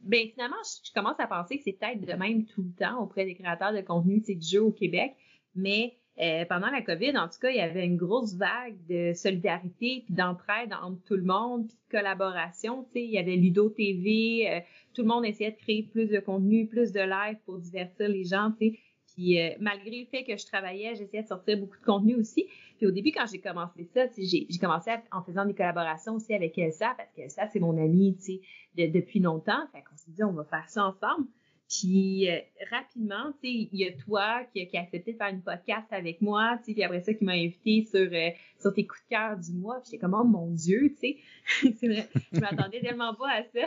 [0.00, 3.24] ben finalement, je, commence à penser que c'est peut-être de même tout le temps auprès
[3.24, 5.14] des créateurs de contenu, de jeux au Québec.
[5.54, 9.12] Mais euh, pendant la COVID, en tout cas, il y avait une grosse vague de
[9.14, 12.84] solidarité puis d'entraide entre tout le monde, puis de collaboration.
[12.84, 14.60] Tu sais, il y avait Ludo TV, euh,
[14.94, 18.24] tout le monde essayait de créer plus de contenu, plus de live pour divertir les
[18.24, 18.52] gens.
[18.52, 18.78] Tu sais.
[19.14, 22.46] Puis euh, malgré le fait que je travaillais, j'essayais de sortir beaucoup de contenu aussi.
[22.78, 26.56] Puis au début, quand j'ai commencé ça, j'ai commencé en faisant des collaborations aussi avec
[26.58, 28.40] Elsa, parce qu'Elsa, c'est mon amie, tu
[28.76, 29.66] sais, depuis longtemps.
[29.72, 31.28] Fait qu'on s'est dit, on va faire ça ensemble.
[31.68, 32.38] Puis euh,
[32.70, 35.86] rapidement, tu sais, il y a toi qui, qui a accepté de faire une podcast
[35.90, 39.02] avec moi, tu sais, puis après ça, qui m'a invité sur, euh, sur tes coups
[39.04, 39.76] de cœur du mois.
[39.80, 41.16] Puis j'étais comme, oh mon Dieu, tu
[41.62, 41.72] sais,
[42.32, 43.66] je m'attendais tellement pas à ça.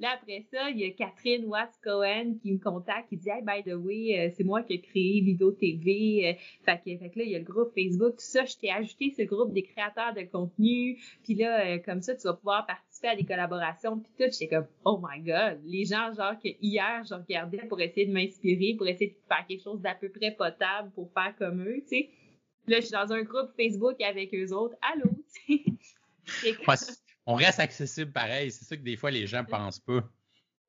[0.00, 3.68] Là, après ça, il y a Catherine Watts-Cohen qui me contacte, qui dit, hey, by
[3.68, 6.36] the way, euh, c'est moi qui ai créé Vidéo TV.
[6.64, 8.70] fait, que, fait que là, il y a le groupe Facebook, tout ça, je t'ai
[8.70, 10.98] ajouté ce groupe des créateurs de contenu.
[11.24, 12.66] Puis là, comme ça, tu vas pouvoir
[12.98, 16.48] participer à des collaborations, puis tout, j'étais comme, oh my god, les gens, genre, que
[16.60, 20.08] hier, je regardais pour essayer de m'inspirer, pour essayer de faire quelque chose d'à peu
[20.08, 22.10] près potable pour faire comme eux, tu sais.
[22.66, 24.76] Là, je suis dans un groupe Facebook avec eux autres.
[24.92, 25.10] Allô,
[25.48, 25.64] tu
[26.26, 26.56] sais.
[27.26, 30.02] on reste accessible pareil, c'est ça que des fois les gens pensent pas.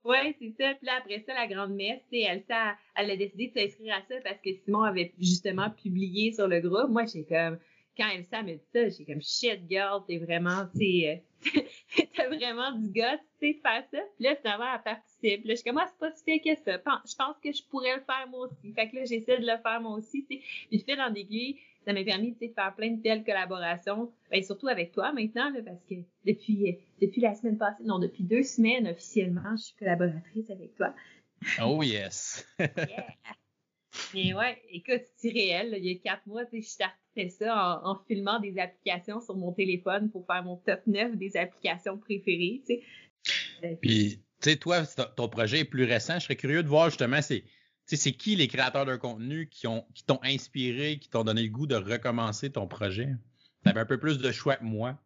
[0.06, 0.74] Ouais, c'est ça.
[0.76, 4.02] Puis là, après ça, la grande messe, elle, ça, elle a décidé de s'inscrire à
[4.08, 6.90] ça parce que Simon avait justement publié sur le groupe.
[6.90, 7.60] Moi, j'ai comme,
[7.98, 11.16] quand Elsa me dit ça, j'ai comme shit girl, t'es vraiment, tu euh,
[12.16, 14.00] t'as vraiment du gars, tu sais, de faire ça.
[14.16, 15.46] Puis là, finalement, elle participe.
[15.46, 16.78] Là, je suis comme, ah, c'est pas si fait que ça.
[17.06, 18.74] Je pense que je pourrais le faire moi aussi.
[18.74, 20.44] Fait que là, j'essaie de le faire moi aussi, tu sais.
[20.70, 23.24] Puis je fais dans aiguilles, ça m'a permis, tu sais, de faire plein de telles
[23.24, 24.12] collaborations.
[24.32, 28.00] Ben, surtout avec toi maintenant, là, parce que depuis, euh, depuis la semaine passée, non,
[28.00, 30.94] depuis deux semaines, officiellement, je suis collaboratrice avec toi.
[31.62, 32.46] Oh yes!
[32.60, 33.08] yeah.
[34.14, 35.76] Mais ouais, écoute, c'est réel.
[35.78, 40.10] il y a quatre mois, je startais ça en, filmant des applications sur mon téléphone
[40.10, 42.62] pour faire mon top 9 des applications préférées.
[42.66, 42.82] sais.
[43.64, 44.84] Euh, Puis, tu sais, toi,
[45.16, 46.16] ton projet est plus récent.
[46.16, 47.44] Je serais curieux de voir justement, c'est
[47.86, 51.50] c'est qui les créateurs de contenu qui ont qui t'ont inspiré, qui t'ont donné le
[51.50, 53.10] goût de recommencer ton projet?
[53.64, 54.98] Tu avais un peu plus de choix que moi.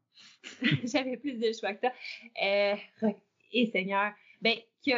[0.83, 1.93] J'avais plus de choix que toi.
[2.43, 3.09] Euh,
[3.51, 4.11] et Seigneur,
[4.41, 4.91] ben, que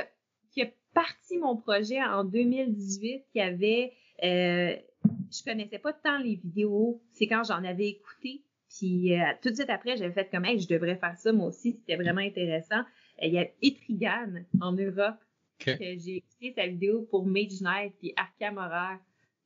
[0.95, 3.91] parti mon projet en 2018 qui avait,
[4.23, 7.01] euh, je connaissais pas tant les vidéos.
[7.11, 8.41] C'est quand j'en avais écouté.
[8.69, 11.47] Puis euh, tout de suite après, j'avais fait comme, hey, je devrais faire ça moi
[11.47, 11.73] aussi.
[11.73, 12.79] C'était vraiment intéressant.
[13.21, 15.17] Euh, il y a Etrigan en Europe
[15.59, 18.97] que j'ai écouté sa vidéo pour Mage Knight puis Arkham Horror.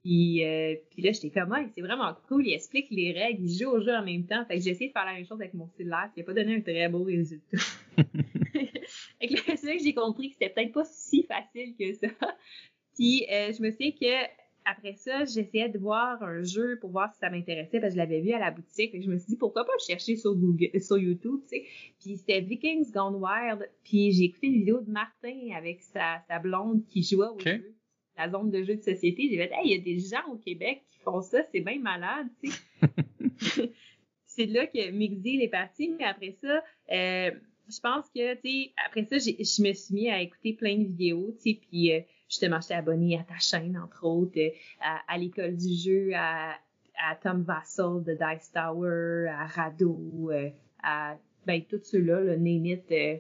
[0.02, 2.48] Puis, euh, puis là, j'étais comme, c'est vraiment cool.
[2.48, 4.46] Il explique les règles, il joue au jeu en même temps.
[4.46, 6.10] Fait que j'ai essayé de faire la même chose avec mon cellulaire.
[6.16, 7.58] Il n'a pas donné un très beau résultat.
[9.56, 12.08] c'est là que j'ai compris que c'était peut-être pas si facile que ça.
[12.96, 17.12] Puis euh, je me sais que après ça, j'essayais de voir un jeu pour voir
[17.14, 18.92] si ça m'intéressait parce que je l'avais vu à la boutique.
[18.94, 21.66] je me suis dit pourquoi pas chercher sur Google, sur YouTube, tu sais.
[22.00, 23.70] Puis c'était Vikings Gone Wild.
[23.84, 27.74] Puis j'ai écouté une vidéo de Martin avec sa, sa blonde qui jouait au jeu,
[28.18, 29.28] la zone de jeu de société.
[29.30, 31.80] J'ai fait, hey, il y a des gens au Québec qui font ça, c'est bien
[31.80, 33.72] malade, tu sais.
[34.26, 37.32] c'est là que Mixdeal est parti, mais après ça, euh,
[37.70, 40.84] je pense que, tu sais, après ça, je me suis mis à écouter plein de
[40.84, 45.18] vidéos, tu sais, puis euh, justement, j'étais abonnée à ta chaîne, entre autres, euh, à,
[45.18, 46.56] l'école du jeu, à,
[47.24, 50.50] Tom Vassell de Dice Tower, à Rado, euh,
[50.84, 53.18] à, ben, tout ceux-là, le Name euh,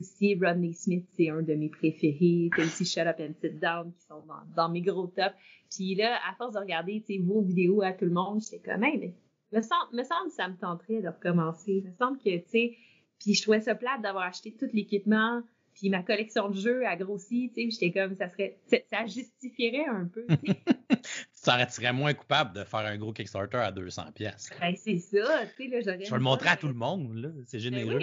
[0.00, 2.50] aussi, Rodney Smith, c'est un de mes préférés.
[2.56, 4.22] T'as aussi Shut Up and Sit Down qui sont
[4.56, 5.34] dans, mes gros tops.
[5.70, 8.82] Puis là, à force de regarder, tu vos vidéos à tout le monde, j'étais comme,
[8.82, 9.14] hey, mais
[9.52, 11.82] me semble, me semble que ça me tenterait de recommencer.
[11.84, 12.76] Me semble que, tu sais,
[13.18, 15.42] puis je trouvais ça plate d'avoir acheté tout l'équipement,
[15.74, 18.58] puis ma collection de jeux a grossi, tu sais, j'étais comme ça serait
[18.90, 20.26] ça justifierait un peu.
[20.88, 24.50] tu t'en retirerais moins coupable de faire un gros Kickstarter à 200 pièces.
[24.60, 27.14] Ben c'est ça, tu sais là, j'aurais Je vais le montrer à tout le monde
[27.14, 28.00] là, c'est ben généreux.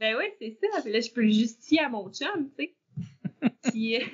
[0.00, 2.74] Ben oui, c'est ça, puis là je peux le justifier à mon chum, tu sais.
[3.70, 4.06] puis euh,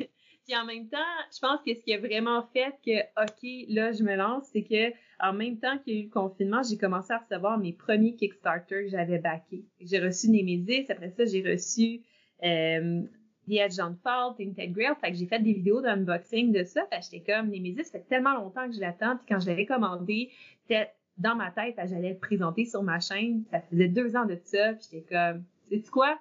[0.47, 0.99] puis en même temps,
[1.35, 4.63] je pense que ce qui a vraiment fait que, OK, là, je me lance, c'est
[4.63, 7.73] que en même temps qu'il y a eu le confinement, j'ai commencé à recevoir mes
[7.73, 9.65] premiers Kickstarter que j'avais backés.
[9.81, 12.01] J'ai reçu Nemesis, après ça, j'ai reçu
[12.45, 13.03] euh,
[13.49, 14.95] The Edge on Fault, Integral.
[15.01, 16.87] Fait que j'ai fait des vidéos d'unboxing de ça.
[16.93, 19.17] Fait j'étais comme, Nemesis, ça fait tellement longtemps que je l'attends.
[19.17, 20.31] Puis quand je l'avais commandé,
[20.63, 23.43] c'était dans ma tête, j'allais le présenter sur ma chaîne.
[23.51, 24.75] Ça faisait deux ans de ça.
[24.75, 26.19] Puis j'étais comme, sais-tu quoi?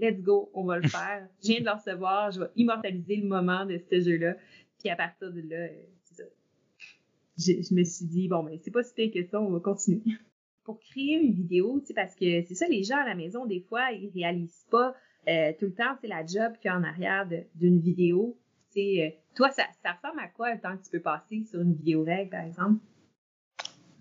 [0.00, 1.28] Let's go, on va le faire.
[1.42, 4.36] Je viens de le recevoir, je vais immortaliser le moment de ce jeu-là.
[4.78, 6.28] Puis à partir de là, euh, c'est ça.
[7.36, 10.02] je, me suis dit, bon, mais c'est pas si pire que ça, on va continuer.
[10.64, 13.46] Pour créer une vidéo, tu sais, parce que c'est ça, les gens à la maison,
[13.46, 14.94] des fois, ils réalisent pas
[15.26, 18.38] euh, tout le temps, c'est la job qu'il y a en arrière d'une vidéo.
[18.76, 21.74] Euh, toi, ça, ça ressemble à quoi le temps que tu peux passer sur une
[21.74, 22.80] vidéo règle, par exemple?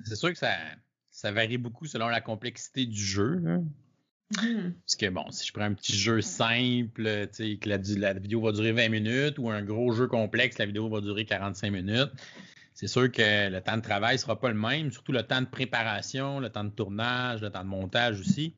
[0.03, 0.53] C'est sûr que ça,
[1.09, 3.41] ça varie beaucoup selon la complexité du jeu.
[3.45, 3.63] Hein.
[4.33, 4.73] Mm-hmm.
[4.73, 8.13] Parce que bon, si je prends un petit jeu simple, tu sais, que la, la,
[8.19, 11.71] vidéo va durer 20 minutes, ou un gros jeu complexe, la vidéo va durer 45
[11.71, 12.11] minutes,
[12.73, 15.41] c'est sûr que le temps de travail ne sera pas le même, surtout le temps
[15.41, 18.53] de préparation, le temps de tournage, le temps de montage aussi.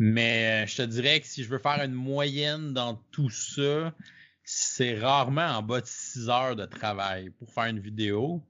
[0.00, 3.94] Mais euh, je te dirais que si je veux faire une moyenne dans tout ça,
[4.42, 8.42] c'est rarement en bas de 6 heures de travail pour faire une vidéo.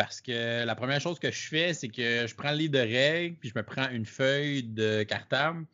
[0.00, 2.78] Parce que la première chose que je fais, c'est que je prends le livre de
[2.78, 5.66] règles, puis je me prends une feuille de cartable,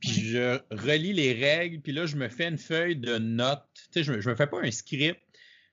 [0.00, 3.62] puis je relis les règles, puis là, je me fais une feuille de notes.
[3.74, 5.20] Tu sais, je, je me fais pas un script,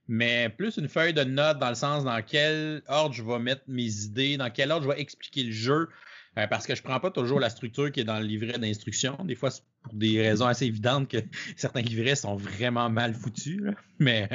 [0.08, 3.64] mais plus une feuille de notes dans le sens dans quel ordre je vais mettre
[3.68, 5.90] mes idées, dans quel ordre je vais expliquer le jeu.
[6.38, 9.18] Euh, parce que je prends pas toujours la structure qui est dans le livret d'instruction.
[9.24, 11.18] Des fois, c'est pour des raisons assez évidentes que
[11.58, 13.64] certains livrets sont vraiment mal foutus.
[13.98, 14.30] Mais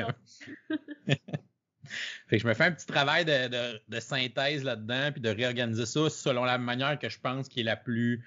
[2.32, 6.08] Fait que je me fais un petit travail de, synthèse là-dedans, puis de réorganiser ça
[6.08, 8.24] selon la manière que je pense qui est la plus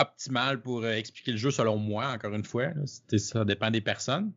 [0.00, 2.70] optimale pour euh, expliquer le jeu selon moi, encore une fois.
[3.16, 4.32] ça dépend des personnes.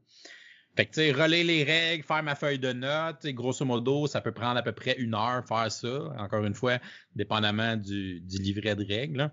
[0.75, 4.21] Fait que, tu sais, relayer les règles, faire ma feuille de notes, grosso modo, ça
[4.21, 6.77] peut prendre à peu près une heure faire ça, encore une fois,
[7.15, 9.32] dépendamment du, livret de règles.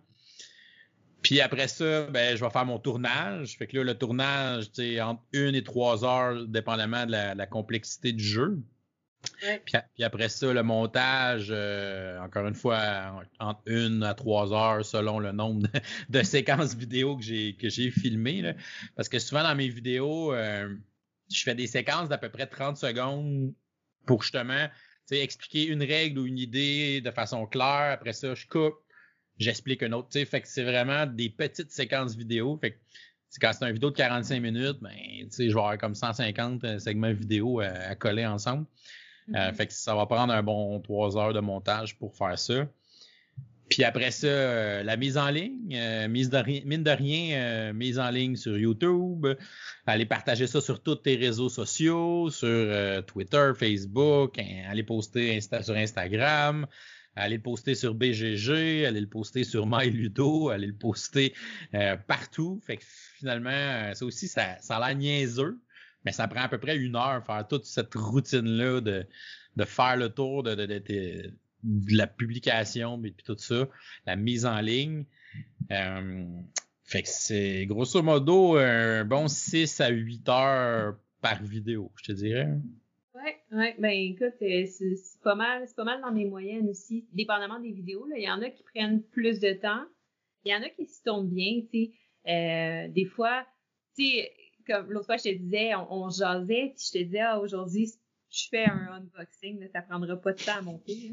[1.20, 3.58] Puis après ça, ben, je vais faire mon tournage.
[3.58, 8.14] Fait que là, le tournage, sais, entre une et trois heures, dépendamment de la complexité
[8.14, 8.62] du jeu.
[9.64, 15.18] Puis, après ça, le montage, euh, encore une fois, entre une à trois heures selon
[15.18, 15.68] le nombre
[16.08, 18.54] de, séquences vidéo que j'ai que j'ai filmées.
[18.96, 20.74] Parce que souvent dans mes vidéos, euh,
[21.32, 23.52] je fais des séquences d'à peu près 30 secondes
[24.06, 24.68] pour justement
[25.10, 27.92] expliquer une règle ou une idée de façon claire.
[27.92, 28.76] Après ça, je coupe,
[29.38, 30.08] j'explique une autre.
[30.24, 32.60] Fait c'est vraiment des petites séquences vidéo.
[33.40, 34.92] Quand c'est une vidéo de 45 minutes, ben,
[35.38, 38.66] je vais avoir comme 150 euh, segments vidéo à coller ensemble.
[39.32, 39.54] Euh, mhm.
[39.54, 42.66] fait que ça va prendre un bon trois heures de montage pour faire ça.
[43.70, 47.98] Puis après ça, euh, la mise en ligne, euh, mise de mine de rien, mise
[47.98, 49.26] en ligne sur YouTube.
[49.87, 55.74] Allez partager ça sur tous tes réseaux sociaux, sur Twitter, Facebook, hein, allez poster sur
[55.74, 56.66] Instagram,
[57.16, 61.32] allez le poster sur BGG, allez le poster sur MyLudo, allez le poster
[62.06, 62.60] partout.
[62.66, 62.84] Fait que
[63.18, 65.58] finalement, ça aussi, ça, ça a l'air niaiseux,
[66.04, 69.06] mais ça prend à peu près une heure faire toute cette routine-là de,
[69.56, 71.32] de faire le tour de, de,
[71.88, 73.68] la publication et puis tout ça,
[74.06, 75.04] la mise en ligne.
[75.70, 76.26] Euh,
[76.84, 82.12] fait que c'est grosso modo un bon 6 à 8 heures par vidéo, je te
[82.12, 82.50] dirais.
[83.14, 87.06] Ouais, ouais, ben écoute, euh, c'est pas mal, c'est pas mal dans mes moyennes aussi,
[87.12, 88.06] dépendamment des vidéos.
[88.14, 89.84] Il y en a qui prennent plus de temps,
[90.44, 91.92] il y en a qui s'y tombent bien, tu sais.
[92.26, 93.46] Euh, des fois,
[93.96, 94.32] tu sais,
[94.66, 97.90] comme l'autre fois, je te disais, on, jasait, puis je te disais, ah, aujourd'hui,
[98.31, 101.12] je fais un unboxing, là, ça prendra pas de temps à monter.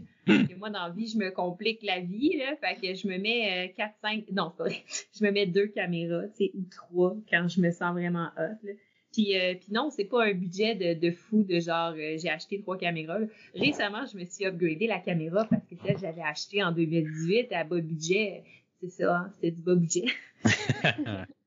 [0.58, 3.74] moi, dans la vie, je me complique la vie, là, fait que je me mets
[3.78, 4.84] 4, euh, 5, non, c'est vrai,
[5.20, 8.58] je me mets deux caméras, tu sais, ou trois, quand je me sens vraiment hot,
[8.64, 8.72] là.
[9.12, 12.30] Puis, euh, puis non, c'est pas un budget de, de fou de genre euh, j'ai
[12.30, 13.20] acheté trois caméras.
[13.54, 17.52] Récemment, je me suis upgradé la caméra parce que celle que j'avais achetée en 2018
[17.52, 18.44] à bas budget,
[18.80, 20.06] c'est ça, hein, c'était du bas budget.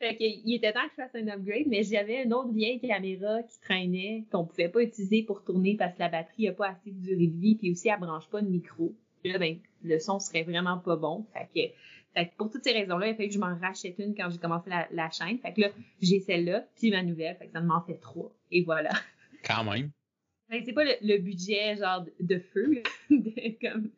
[0.00, 3.42] Fait qu'il était temps que je fasse un upgrade, mais j'avais une autre vieille caméra
[3.42, 6.90] qui traînait, qu'on pouvait pas utiliser pour tourner parce que la batterie a pas assez
[6.90, 8.94] de durée de vie, puis aussi elle branche pas de micro.
[9.24, 11.26] là, ben, le son serait vraiment pas bon.
[11.34, 11.74] Fait que,
[12.14, 14.38] fait que pour toutes ces raisons-là, il fallait que je m'en rachète une quand j'ai
[14.38, 15.38] commencé la, chaîne.
[15.38, 15.68] Fait que là,
[16.00, 17.36] j'ai celle-là, puis ma nouvelle.
[17.36, 18.34] Fait que ça m'en fait trois.
[18.50, 18.90] Et voilà.
[19.44, 19.90] Quand même.
[20.50, 22.82] Fait c'est pas le, budget genre de, feu.
[23.60, 23.90] comme...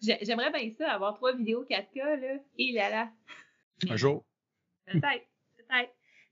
[0.00, 2.38] J'aimerais bien ça, avoir trois vidéos 4K, là.
[2.58, 3.10] Et là là.
[3.90, 4.24] Un jour.
[4.86, 5.26] Peut-être.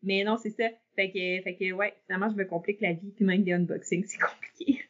[0.02, 0.68] Mais non, c'est ça.
[0.96, 4.04] Fait que, fait que, ouais, finalement, je me complique la vie, puis même des unboxings,
[4.06, 4.82] c'est compliqué.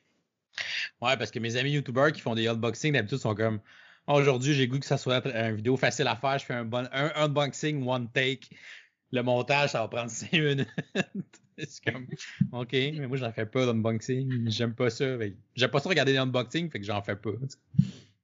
[1.00, 3.60] Ouais, parce que mes amis YouTubers qui font des unboxings, d'habitude, sont comme
[4.06, 6.88] aujourd'hui, j'ai goût que ça soit une vidéo facile à faire, je fais un, bon,
[6.92, 8.48] un unboxing, one take.
[9.10, 10.68] Le montage, ça va prendre cinq minutes.
[11.58, 12.06] c'est comme,
[12.52, 14.48] OK, mais moi, j'en fais pas d'unboxing.
[14.50, 15.04] J'aime pas ça.
[15.54, 17.32] J'aime pas ça regarder des unboxings, fait que j'en fais pas.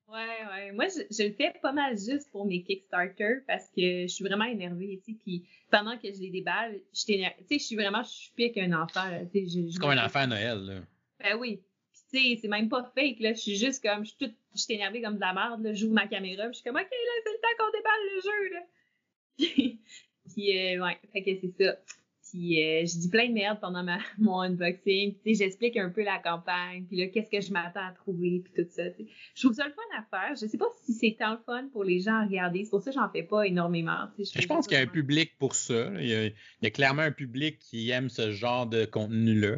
[0.08, 0.72] Ouais, ouais.
[0.72, 4.46] Moi, je, le fais pas mal juste pour mes Kickstarter parce que je suis vraiment
[4.46, 8.08] énervée, tu Puis pendant que je les déballe, je Tu sais, je suis vraiment, je
[8.08, 10.80] suis pire qu'un enfant, C'est comme un enfant à Noël, là.
[11.20, 11.60] Ben oui.
[12.10, 13.34] tu sais, c'est même pas fake, là.
[13.34, 15.74] Je suis juste comme, je suis toute, je suis énervée comme de la merde, là.
[15.74, 18.20] J'ouvre ma caméra, puis je suis comme, OK, là, c'est le temps qu'on déballe le
[18.22, 18.62] jeu, là.
[20.34, 20.98] puis, euh, ouais.
[21.12, 21.76] Fait que c'est ça.
[22.30, 25.14] Puis euh, je dis plein de merde pendant ma, mon unboxing.
[25.22, 26.84] Puis j'explique un peu la campagne.
[26.84, 28.42] Puis là, qu'est-ce que je m'attends à trouver?
[28.44, 28.82] Puis tout ça.
[29.34, 30.36] Je trouve ça le fun à faire.
[30.36, 32.64] Je sais pas si c'est tant le fun pour les gens à regarder.
[32.64, 34.08] C'est pour ça que j'en fais pas énormément.
[34.18, 35.90] Je, je pense qu'il y a un public pour ça.
[36.00, 39.56] Il y, a, il y, a, clairement un public qui aime ce genre de contenu-là.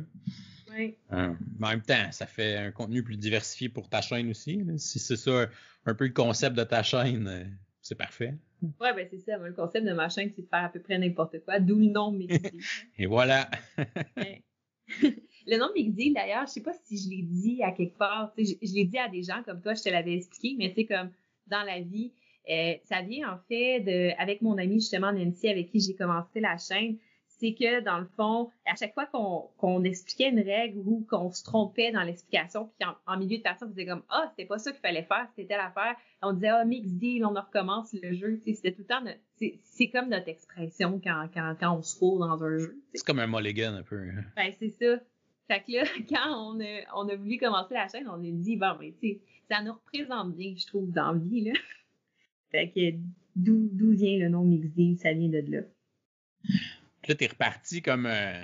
[0.77, 0.97] Oui.
[1.13, 4.63] Euh, mais en même temps, ça fait un contenu plus diversifié pour ta chaîne aussi.
[4.63, 4.75] Là.
[4.77, 5.49] Si c'est ça
[5.87, 7.45] un peu le concept de ta chaîne, euh,
[7.83, 8.35] c'est parfait.
[8.81, 9.39] Ouais, ben c'est ça.
[9.39, 11.87] Le concept de ma chaîne, c'est de faire à peu près n'importe quoi, d'où le
[11.87, 12.53] nom Mixdeal.
[12.99, 13.51] Et voilà.
[15.47, 18.33] le nom Mixdeal, d'ailleurs, je sais pas si je l'ai dit à quelque part.
[18.37, 20.83] Je, je l'ai dit à des gens comme toi, je te l'avais expliqué, mais tu
[20.83, 21.11] sais, comme
[21.47, 22.13] dans la vie,
[22.49, 26.41] euh, ça vient en fait de, avec mon amie justement Nancy, avec qui j'ai commencé
[26.41, 26.97] la chaîne
[27.41, 31.43] c'est que dans le fond, à chaque fois qu'on expliquait une règle ou qu'on se
[31.43, 34.71] trompait dans l'explication, puis en, milieu de personne, on disait comme ah c'était pas ça
[34.71, 38.73] qu'il fallait faire, c'était l'affaire, on disait ah mix deal, on recommence le jeu, c'était
[38.73, 39.05] tout le temps
[39.63, 42.77] c'est comme notre expression quand, quand, quand on se trouve dans un jeu.
[42.93, 43.97] C'est comme un mulligan un peu.
[43.97, 44.25] Hein.
[44.37, 45.03] Ben c'est ça.
[45.49, 48.57] Fait que là, quand on a, on a voulu commencer la chaîne, on a dit
[48.57, 51.53] bon ben tu sais, ça nous représente bien, je trouve, dans la vie là.
[52.51, 52.99] Fait que
[53.35, 55.63] d'où vient le nom mix deal, ça vient de là.
[57.09, 58.07] Là, tu es reparti comme.
[58.07, 58.43] Euh,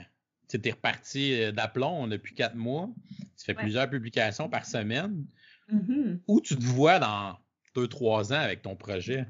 [0.48, 2.88] tu es reparti euh, d'aplomb depuis quatre mois.
[3.36, 5.26] Tu fais plusieurs publications par semaine.
[5.70, 6.20] Mm-hmm.
[6.28, 7.36] Où tu te vois dans
[7.74, 9.26] deux, trois ans avec ton projet?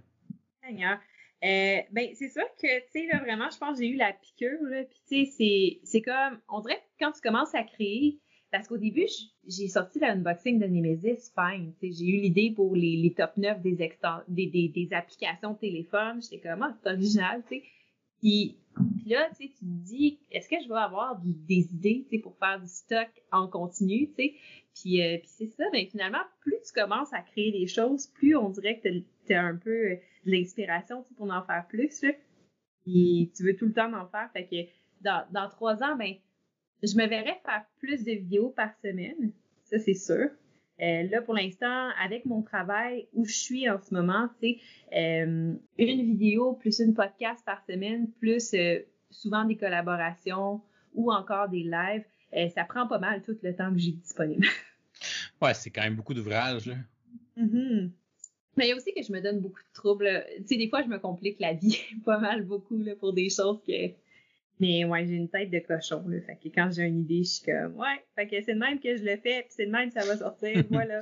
[0.63, 0.99] Seigneur.
[1.45, 4.13] Euh, ben, c'est ça que, tu sais, là, vraiment, je pense que j'ai eu la
[4.13, 4.85] piqûre, là.
[4.85, 8.19] Puis, tu sais, c'est comme, on dirait que quand tu commences à créer,
[8.51, 9.07] parce qu'au début,
[9.47, 11.75] j'ai sorti l'unboxing de Nemesis, fine.
[11.83, 16.23] J'ai eu l'idée pour les, les, top 9 des, des, des, des, applications téléphone.
[16.23, 17.63] J'étais comme, ah, c'est original, tu sais.
[18.21, 18.57] Puis,
[19.07, 23.09] là, tu te dis, est-ce que je vais avoir des idées, pour faire du stock
[23.33, 24.35] en continu, tu sais?
[24.75, 28.37] Puis, euh, puis c'est ça, mais finalement, plus tu commences à créer des choses, plus
[28.37, 28.89] on dirait que
[29.27, 29.97] tu as un peu euh,
[30.27, 32.13] de l'inspiration, pour en faire plus, là.
[32.85, 34.31] Puis tu veux tout le temps en faire.
[34.33, 34.71] Fait que
[35.03, 36.15] dans, dans trois ans, ben,
[36.83, 39.33] je me verrais faire plus de vidéos par semaine.
[39.65, 40.31] Ça, c'est sûr.
[40.83, 44.59] Euh, là, pour l'instant, avec mon travail où je suis en ce moment, c'est
[44.95, 50.61] euh, une vidéo plus une podcast par semaine, plus euh, souvent des collaborations
[50.95, 52.05] ou encore des lives.
[52.35, 54.47] Euh, ça prend pas mal tout le temps que j'ai disponible.
[55.43, 56.71] ouais, c'est quand même beaucoup d'ouvrages.
[57.37, 57.89] Mm
[58.57, 60.27] Mais il y a aussi que je me donne beaucoup de troubles.
[60.39, 63.31] Tu sais, des fois, je me complique la vie pas mal beaucoup là, pour des
[63.31, 63.93] choses que
[64.59, 66.21] mais ouais, j'ai une tête de cochon, là.
[66.21, 68.81] Fait que quand j'ai une idée, je suis comme, ouais, fait que c'est de même
[68.81, 71.01] que je le fais, puis c'est de même que ça va sortir, voilà.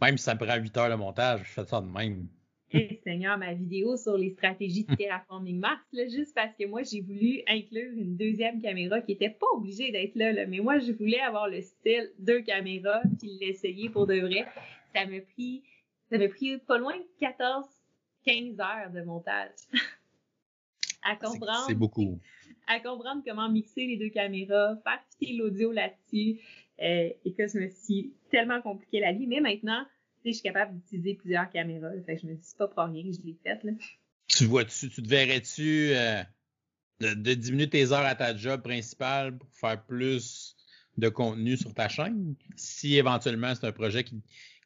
[0.00, 2.28] même si ça prend 8 heures le montage, je fais ça de même.
[2.76, 6.82] Eh Seigneur, ma vidéo sur les stratégies de terraforming Mars, là, juste parce que moi,
[6.82, 10.80] j'ai voulu inclure une deuxième caméra qui était pas obligée d'être là, là, mais moi,
[10.80, 14.46] je voulais avoir le style deux caméras, puis l'essayer pour de vrai.
[14.92, 15.62] Ça m'a pris,
[16.10, 17.64] ça m'a pris pas loin de 14,
[18.24, 19.50] 15 heures de montage.
[21.04, 21.64] à comprendre.
[21.66, 22.18] C'est beaucoup
[22.66, 26.40] à comprendre comment mixer les deux caméras, faire fitter l'audio là-dessus.
[26.82, 29.28] Euh, et que je me suis tellement compliqué la vie.
[29.28, 29.86] Mais maintenant,
[30.24, 31.90] je suis capable d'utiliser plusieurs caméras.
[32.04, 33.62] Fait que je me dis, pas pour rien que je l'ai faite.
[33.62, 33.72] Là.
[34.26, 36.22] Tu vois-tu, tu te verrais-tu euh,
[37.00, 40.56] de, diminuer tes heures à ta job principale pour faire plus
[40.96, 42.34] de contenu sur ta chaîne?
[42.56, 44.20] Si éventuellement c'est un projet qui,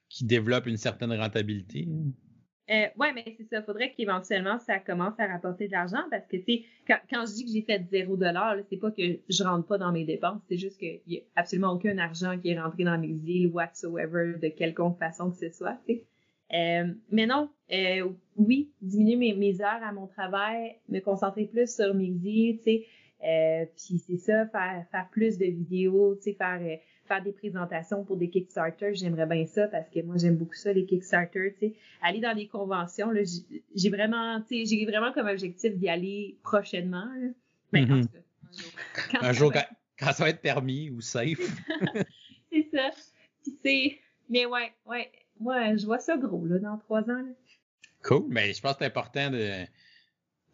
[0.09, 1.89] qui développe une certaine rentabilité?
[2.71, 3.63] Euh, ouais, mais c'est ça.
[3.63, 7.45] Faudrait qu'éventuellement ça commence à rapporter de l'argent parce que, tu quand, quand, je dis
[7.45, 10.59] que j'ai fait zéro dollar, c'est pas que je rentre pas dans mes dépenses, c'est
[10.59, 14.49] juste qu'il y a absolument aucun argent qui est rentré dans mes deals whatsoever de
[14.49, 16.05] quelconque façon que ce soit, tu sais.
[16.55, 21.75] Euh, mais non, euh, oui, diminuer mes, mes, heures à mon travail, me concentrer plus
[21.75, 22.87] sur mes deals, tu sais.
[23.25, 26.77] Euh, puis c'est ça, faire, faire plus de vidéos, tu sais, faire euh,
[27.09, 30.73] faire des présentations pour des Kickstarter, j'aimerais bien ça parce que moi j'aime beaucoup ça
[30.73, 33.23] les Kickstarter, tu sais, aller dans des conventions là,
[33.75, 37.09] j'ai vraiment, tu sais, j'ai vraiment comme objectif d'y aller prochainement.
[37.21, 37.29] Là.
[37.73, 38.09] Ben, mm-hmm.
[39.21, 39.53] un jour,
[39.99, 41.41] quand, ça va être permis ou safe.
[42.53, 42.91] c'est ça.
[43.65, 43.99] c'est,
[44.29, 47.23] mais ouais, ouais, moi je vois ça gros là dans trois ans.
[47.23, 47.33] Là.
[48.05, 49.65] Cool, mais je pense que c'est important de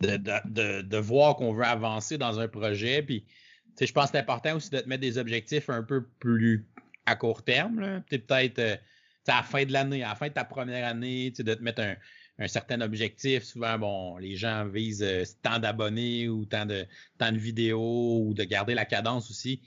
[0.01, 3.25] de, de, de voir qu'on veut avancer dans un projet, puis
[3.81, 6.67] je pense que c'est important aussi de te mettre des objectifs un peu plus
[7.07, 8.03] à court terme.
[8.09, 8.77] Peut-être euh,
[9.29, 11.83] à la fin de l'année, à la fin de ta première année, de te mettre
[12.39, 13.43] un, certain objectif.
[13.43, 16.87] Souvent, bon, les gens visent euh, tant d'abonnés ou tant de,
[17.19, 19.61] tant de vidéos ou de garder la cadence aussi.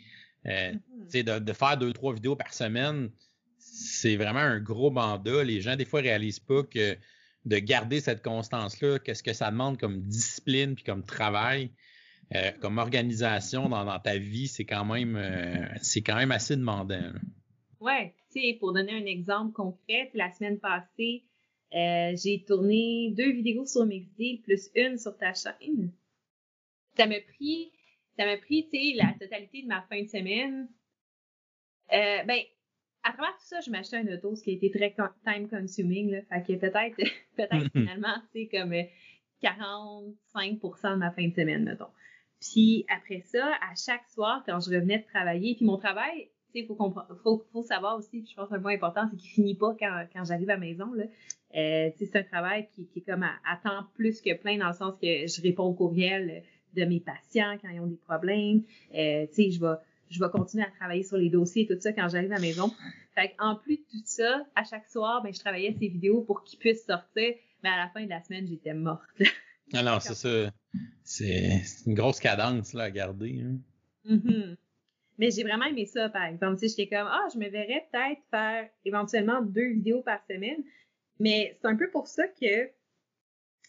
[0.45, 1.23] Euh, mm-hmm.
[1.23, 3.09] de, de, faire deux, trois vidéos par semaine,
[3.57, 5.43] c'est vraiment un gros mandat.
[5.43, 6.97] Les gens, des fois, réalisent pas que
[7.45, 11.71] de garder cette constance-là, qu'est-ce que ça demande comme discipline puis comme travail.
[12.35, 17.13] Euh, comme organisation dans, ta vie, c'est quand même euh, c'est quand même assez demandant.
[17.79, 21.23] Ouais, tu sais, pour donner un exemple concret, la semaine passée,
[21.73, 25.93] euh, j'ai tourné deux vidéos sur Mixdeal plus une sur ta chaîne.
[26.97, 27.71] Ça m'a pris
[28.17, 30.67] ça m'a pris, tu sais, la totalité de ma fin de semaine.
[31.89, 32.39] Ben,
[33.03, 36.11] à travers tout ça, je m'achetais un auto, ce qui a été très time consuming,
[36.11, 36.21] là.
[36.23, 36.97] Fait que peut-être,
[37.37, 38.73] peut-être finalement, c'est comme
[39.43, 41.85] 45% de ma fin de semaine, mettons.
[42.41, 46.65] Puis après ça, à chaque soir, quand je revenais de travailler, puis mon travail, sais,
[46.65, 49.75] faut, faut, faut savoir aussi, puis je pense un point important, c'est qu'il finit pas
[49.79, 51.05] quand, quand j'arrive à la maison, là.
[51.55, 54.73] Euh, c'est un travail qui, qui est comme à, temps plus que plein dans le
[54.73, 56.43] sens que je réponds aux courriels
[56.75, 58.63] de mes patients quand ils ont des problèmes.
[58.93, 59.75] Euh, je vais
[60.09, 62.41] je vais continuer à travailler sur les dossiers et tout ça quand j'arrive à la
[62.41, 62.71] maison.
[63.15, 66.43] Fait en plus de tout ça, à chaque soir, ben, je travaillais ces vidéos pour
[66.43, 67.33] qu'ils puissent sortir,
[67.63, 69.01] mais à la fin de la semaine, j'étais morte.
[69.73, 70.51] non, c'est ça.
[71.03, 73.41] C'est une grosse cadence là, à garder.
[73.43, 73.57] Hein.
[74.09, 74.57] Mm-hmm.
[75.17, 76.59] Mais j'ai vraiment aimé ça, par exemple.
[76.59, 80.63] Sais, j'étais comme, ah, je me verrais peut-être faire éventuellement deux vidéos par semaine.
[81.19, 82.69] Mais c'est un peu pour ça que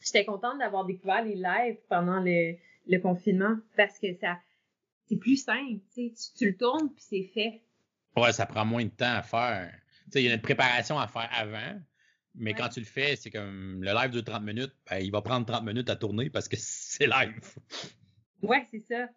[0.05, 2.55] j'étais contente d'avoir découvert les lives pendant le,
[2.87, 4.39] le confinement parce que ça,
[5.07, 5.81] c'est plus simple.
[5.95, 7.63] Tu, tu le tournes puis c'est fait.
[8.17, 9.73] Ouais, ça prend moins de temps à faire.
[10.15, 11.81] Il y a une préparation à faire avant,
[12.39, 15.23] mais quand tu le fais, c'est comme le live de 30 minutes, ben, il va
[15.23, 17.41] prendre 30 minutes à tourner parce que c'est live.
[18.43, 19.09] Ouais, c'est ça.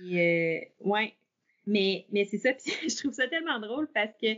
[0.00, 1.14] Euh, ouais.
[1.66, 4.28] Mais, mais c'est ça, puis je trouve ça tellement drôle parce que,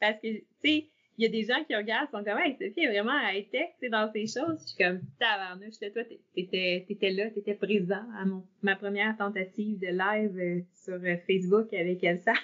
[0.00, 2.84] parce que, tu sais, il y a des gens qui regardent, sont comme, hey, Sophie
[2.84, 4.60] est vraiment high-tech, tu sais, dans ces choses.
[4.60, 6.04] Je suis comme, tabarnouche, toi,
[6.34, 11.16] t'étais, t'étais là, t'étais présent à mon, ma première tentative de live euh, sur euh,
[11.26, 12.34] Facebook avec Elsa.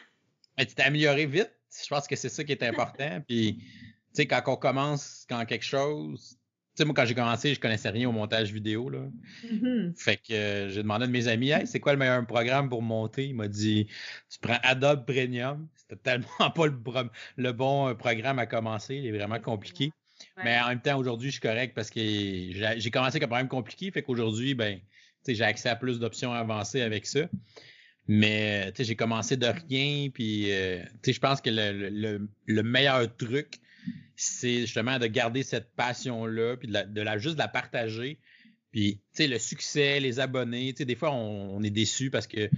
[0.56, 1.52] Mais tu t'es amélioré vite.
[1.70, 3.20] Je pense que c'est ça qui est important.
[3.26, 3.62] Puis,
[4.14, 6.38] sais, quand on commence, quand quelque chose,
[6.74, 9.00] tu sais, moi, quand j'ai commencé, je connaissais rien au montage vidéo, là.
[9.44, 9.94] Mm-hmm.
[9.94, 12.80] Fait que euh, j'ai demandé à mes amis, hey, c'est quoi le meilleur programme pour
[12.80, 13.26] monter?
[13.26, 13.88] Il m'a dit,
[14.30, 15.68] tu prends Adobe Premium.
[15.76, 18.94] C'était tellement pas le, bon euh, programme à commencer.
[18.96, 19.92] Il est vraiment compliqué.
[20.42, 23.48] Mais en même temps, aujourd'hui, je suis correct parce que j'ai commencé avec un programme
[23.48, 23.90] compliqué.
[23.90, 24.80] Fait qu'aujourd'hui, ben,
[25.28, 27.28] j'ai accès à plus d'options avancées avec ça.
[28.08, 30.08] Mais, j'ai commencé de rien.
[30.08, 33.60] Puis, euh, je pense que le, le meilleur truc,
[34.16, 38.18] c'est justement de garder cette passion-là, puis de, la, juste la partager.
[38.70, 42.26] Puis, tu sais, le succès, les abonnés, tu sais, des fois, on, est déçu parce
[42.26, 42.48] que,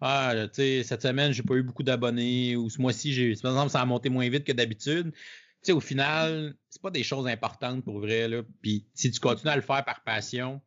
[0.00, 3.52] ah, tu sais, cette semaine, j'ai pas eu beaucoup d'abonnés, ou ce mois-ci, j'ai, par
[3.52, 5.12] exemple, ça a monté moins vite que d'habitude.
[5.12, 5.18] Tu
[5.62, 8.42] sais, au final, c'est pas des choses importantes pour vrai, là.
[8.62, 10.60] Puis, si tu continues à le faire par passion,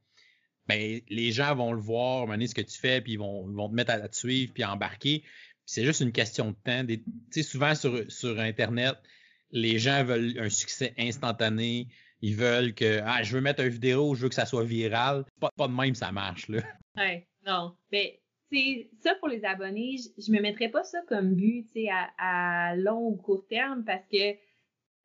[0.68, 3.74] ben, les gens vont le voir, mener ce que tu fais, puis ils vont, te
[3.74, 5.24] mettre à, te suivre, puis à embarquer.
[5.66, 6.86] c'est juste une question de temps.
[6.86, 8.98] Tu sais, souvent sur Internet,
[9.52, 11.88] les gens veulent un succès instantané.
[12.22, 15.26] Ils veulent que ah, je veux mettre une vidéo, je veux que ça soit viral.
[15.40, 16.48] Pas, de même, ça marche.
[16.50, 16.62] Là.
[16.96, 17.76] Ouais, non.
[17.92, 18.20] Mais
[18.52, 22.76] c'est ça pour les abonnés, je, ne me mettrais pas ça comme but à, à
[22.76, 24.36] long ou court terme parce que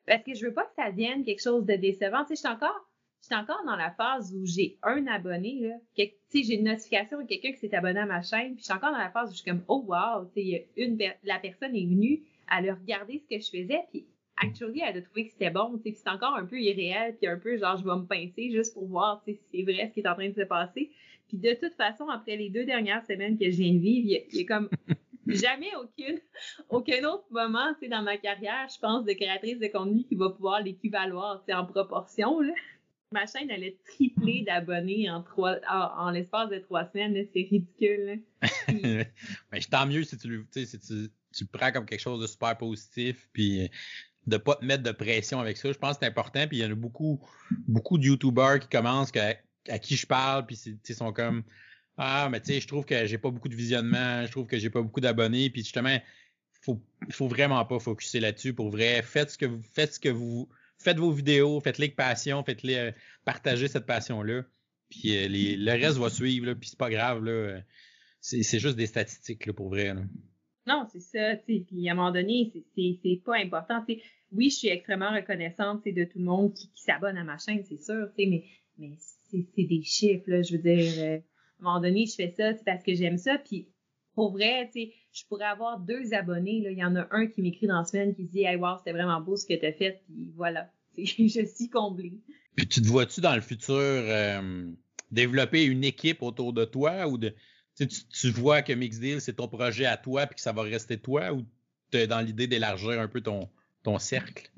[0.06, 2.24] parce que je veux pas que ça devienne quelque chose de décevant.
[2.28, 2.88] Je suis encore,
[3.30, 5.76] encore dans la phase où j'ai un abonné, là.
[5.96, 8.92] J'ai une notification de quelqu'un qui s'est abonné à ma chaîne, puis je suis encore
[8.92, 10.30] dans la phase où je suis comme Oh wow,
[10.76, 14.06] une, la personne est venue, à le regarder ce que je faisais, puis
[14.42, 17.28] actually, elle a trouvé que c'était bon, tu sais, c'est encore un peu irréel, puis
[17.28, 19.88] un peu genre, je vais me pincer juste pour voir, tu sais, si c'est vrai
[19.88, 20.90] ce qui est en train de se passer.
[21.28, 24.38] Puis de toute façon, après les deux dernières semaines que je viens de vivre, il
[24.38, 24.68] y, a comme
[25.26, 26.18] jamais aucune,
[26.68, 30.14] aucun autre moment, tu sais, dans ma carrière, je pense, de créatrice de contenu qui
[30.14, 32.52] va pouvoir l'équivaloir, tu sais, en proportion, là.
[33.12, 38.22] Ma chaîne, elle a triplé d'abonnés en trois, en, l'espace de trois semaines, c'est ridicule,
[39.52, 42.56] Mais tant mieux si tu, si tu, tu le prends comme quelque chose de super
[42.56, 43.70] positif, puis
[44.26, 45.72] de pas te mettre de pression avec ça.
[45.72, 46.46] Je pense que c'est important.
[46.46, 47.20] Puis il y en a beaucoup,
[47.66, 51.42] beaucoup de YouTubers qui commencent à qui je parle, puis ils sont comme
[51.96, 54.58] Ah, mais tu sais, je trouve que j'ai pas beaucoup de visionnement, je trouve que
[54.58, 55.50] j'ai pas beaucoup d'abonnés.
[55.50, 55.98] Puis justement,
[56.62, 59.02] faut, faut vraiment pas focuser là-dessus pour vrai.
[59.02, 60.48] Faites ce que vous faites ce que vous
[60.78, 62.92] faites vos vidéos, faites-les avec passion, faites-les euh,
[63.24, 64.42] partager cette passion-là.
[64.90, 67.24] Puis euh, le reste va suivre, là, puis c'est pas grave.
[67.24, 67.60] Là,
[68.20, 69.94] c'est, juste des statistiques là, pour vrai.
[70.66, 71.64] Non, c'est ça, tu sais.
[71.66, 73.84] Puis à un moment donné, c'est pas important.
[73.86, 74.00] sais.
[74.32, 77.80] Oui, je suis extrêmement reconnaissante de tout le monde qui, s'abonne à ma chaîne, c'est
[77.80, 78.44] sûr, mais,
[78.78, 80.42] mais c'est des chiffres, là.
[80.42, 83.38] Je veux dire, euh, à un moment donné, je fais ça parce que j'aime ça.
[83.38, 83.68] Puis
[84.14, 86.60] pour vrai, tu je pourrais avoir deux abonnés.
[86.62, 86.70] Là.
[86.70, 88.92] Il y en a un qui m'écrit dans la semaine qui dit Hey, wow, c'était
[88.92, 90.02] vraiment beau ce que tu as fait.
[90.06, 92.20] Puis voilà, je suis comblée.
[92.56, 94.70] Puis tu te vois-tu dans le futur euh,
[95.10, 97.34] développer une équipe autour de toi ou de
[97.76, 101.32] tu, vois que Mixdeal, c'est ton projet à toi puis que ça va rester toi
[101.32, 101.44] ou
[101.90, 103.48] tu es dans l'idée d'élargir un peu ton,
[103.98, 104.50] cercle?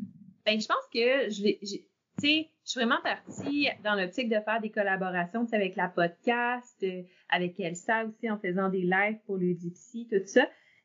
[0.44, 1.84] Ben, je pense que je
[2.22, 7.58] je suis vraiment partie dans l'optique de faire des collaborations avec la podcast, euh, avec
[7.58, 10.42] Elsa aussi en faisant des lives pour le Dipsy, tout ça.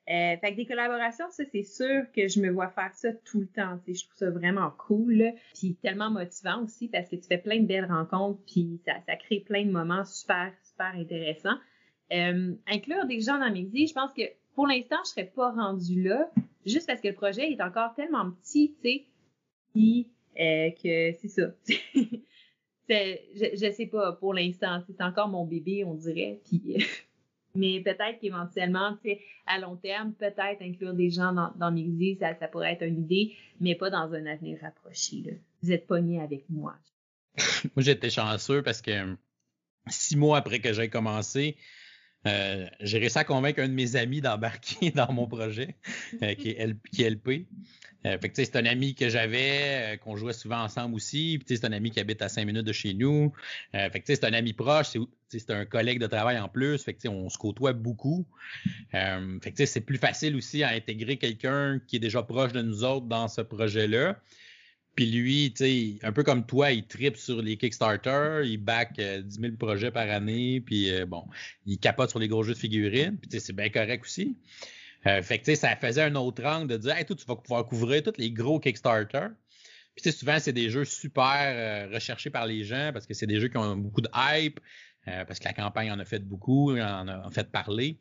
[0.09, 3.41] Euh, fait que des collaborations, ça, c'est sûr que je me vois faire ça tout
[3.41, 3.79] le temps.
[3.87, 5.33] Je trouve ça vraiment cool.
[5.53, 9.15] Puis tellement motivant aussi parce que tu fais plein de belles rencontres, puis ça, ça
[9.15, 11.57] crée plein de moments super, super intéressants.
[12.11, 14.23] Euh, inclure des gens dans Mixi, je pense que
[14.55, 16.29] pour l'instant, je serais pas rendue là,
[16.65, 20.07] juste parce que le projet est encore tellement petit, tu sais,
[20.39, 21.53] euh, que c'est ça.
[22.89, 26.39] je, je sais pas pour l'instant, c'est encore mon bébé, on dirait.
[26.45, 26.85] Puis,
[27.55, 32.17] mais peut-être qu'éventuellement, tu sais, à long terme, peut-être inclure des gens dans, dans Mixi,
[32.19, 35.17] ça, ça pourrait être une idée, mais pas dans un avenir rapproché.
[35.25, 35.31] Là.
[35.61, 36.75] Vous êtes pogné avec moi.
[37.75, 39.15] moi, j'étais chanceux parce que
[39.87, 41.57] six mois après que j'ai commencé,
[42.27, 45.75] euh, j'ai réussi à convaincre un de mes amis d'embarquer dans mon projet,
[46.21, 47.47] euh, qui, est LP.
[48.05, 51.39] Euh, c'est un ami que j'avais, qu'on jouait souvent ensemble aussi.
[51.45, 53.33] Puis, c'est un ami qui habite à cinq minutes de chez nous.
[54.05, 54.97] C'est un ami proche.
[55.27, 56.85] C'est un collègue de travail en plus.
[57.07, 58.25] On se côtoie beaucoup.
[59.65, 63.27] C'est plus facile aussi à intégrer quelqu'un qui est déjà proche de nous autres dans
[63.27, 64.17] ce projet-là.
[64.95, 65.53] Puis lui,
[66.03, 70.09] un peu comme toi, il tripe sur les Kickstarter, il back 10 000 projets par
[70.09, 71.23] année, puis bon,
[71.65, 74.35] il capote sur les gros jeux de figurines, puis c'est bien correct aussi.
[75.07, 77.65] Euh, fait que, ça faisait un autre angle de dire, hey, toi, tu vas pouvoir
[77.65, 79.27] couvrir tous les gros Kickstarter.
[79.95, 83.39] Puis, souvent, c'est des jeux super euh, recherchés par les gens parce que c'est des
[83.39, 84.59] jeux qui ont beaucoup de hype,
[85.07, 87.97] euh, parce que la campagne en a fait beaucoup, en a, fait parler.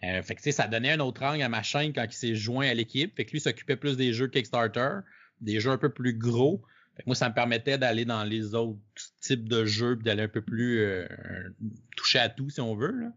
[0.00, 2.74] fait que, ça donnait un autre angle à ma chaîne quand il s'est joint à
[2.74, 3.14] l'équipe.
[3.16, 5.00] Fait que lui s'occupait plus des jeux Kickstarter,
[5.40, 6.62] des jeux un peu plus gros.
[7.06, 8.78] Moi, ça me permettait d'aller dans les autres
[9.20, 10.84] types de jeux, puis d'aller un peu plus
[11.96, 12.92] toucher à tout, si on veut.
[12.92, 13.12] Là.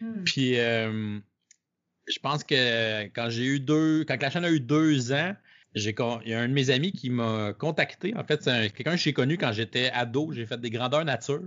[0.00, 0.24] Hmm.
[0.24, 5.34] Puis, je pense que quand j'ai eu deux, quand la chaîne a eu deux ans,
[5.74, 5.94] j'ai,
[6.24, 8.14] il y a un de mes amis qui m'a contacté.
[8.16, 10.32] En fait, c'est quelqu'un que j'ai connu quand j'étais ado.
[10.32, 11.42] J'ai fait des grandeurs nature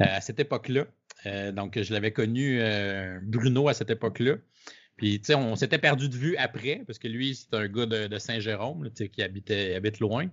[0.00, 0.86] euh, à cette époque-là.
[1.26, 4.34] Euh, donc, je l'avais connu euh, Bruno à cette époque-là.
[4.96, 7.86] Puis, tu sais, on s'était perdu de vue après, parce que lui, c'est un gars
[7.86, 10.28] de, Saint-Jérôme, tu sais, qui habitait, habite loin.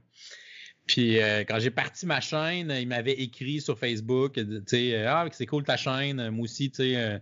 [0.86, 5.46] Puis, quand j'ai parti ma chaîne, il m'avait écrit sur Facebook, tu sais, ah, c'est
[5.46, 7.22] cool ta chaîne, moi aussi, tu sais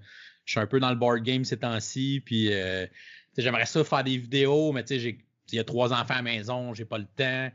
[0.50, 2.88] je suis un peu dans le board game ces temps-ci, puis euh,
[3.38, 5.18] j'aimerais ça faire des vidéos, mais tu sais,
[5.52, 7.52] il y a trois enfants à la maison, j'ai pas le temps.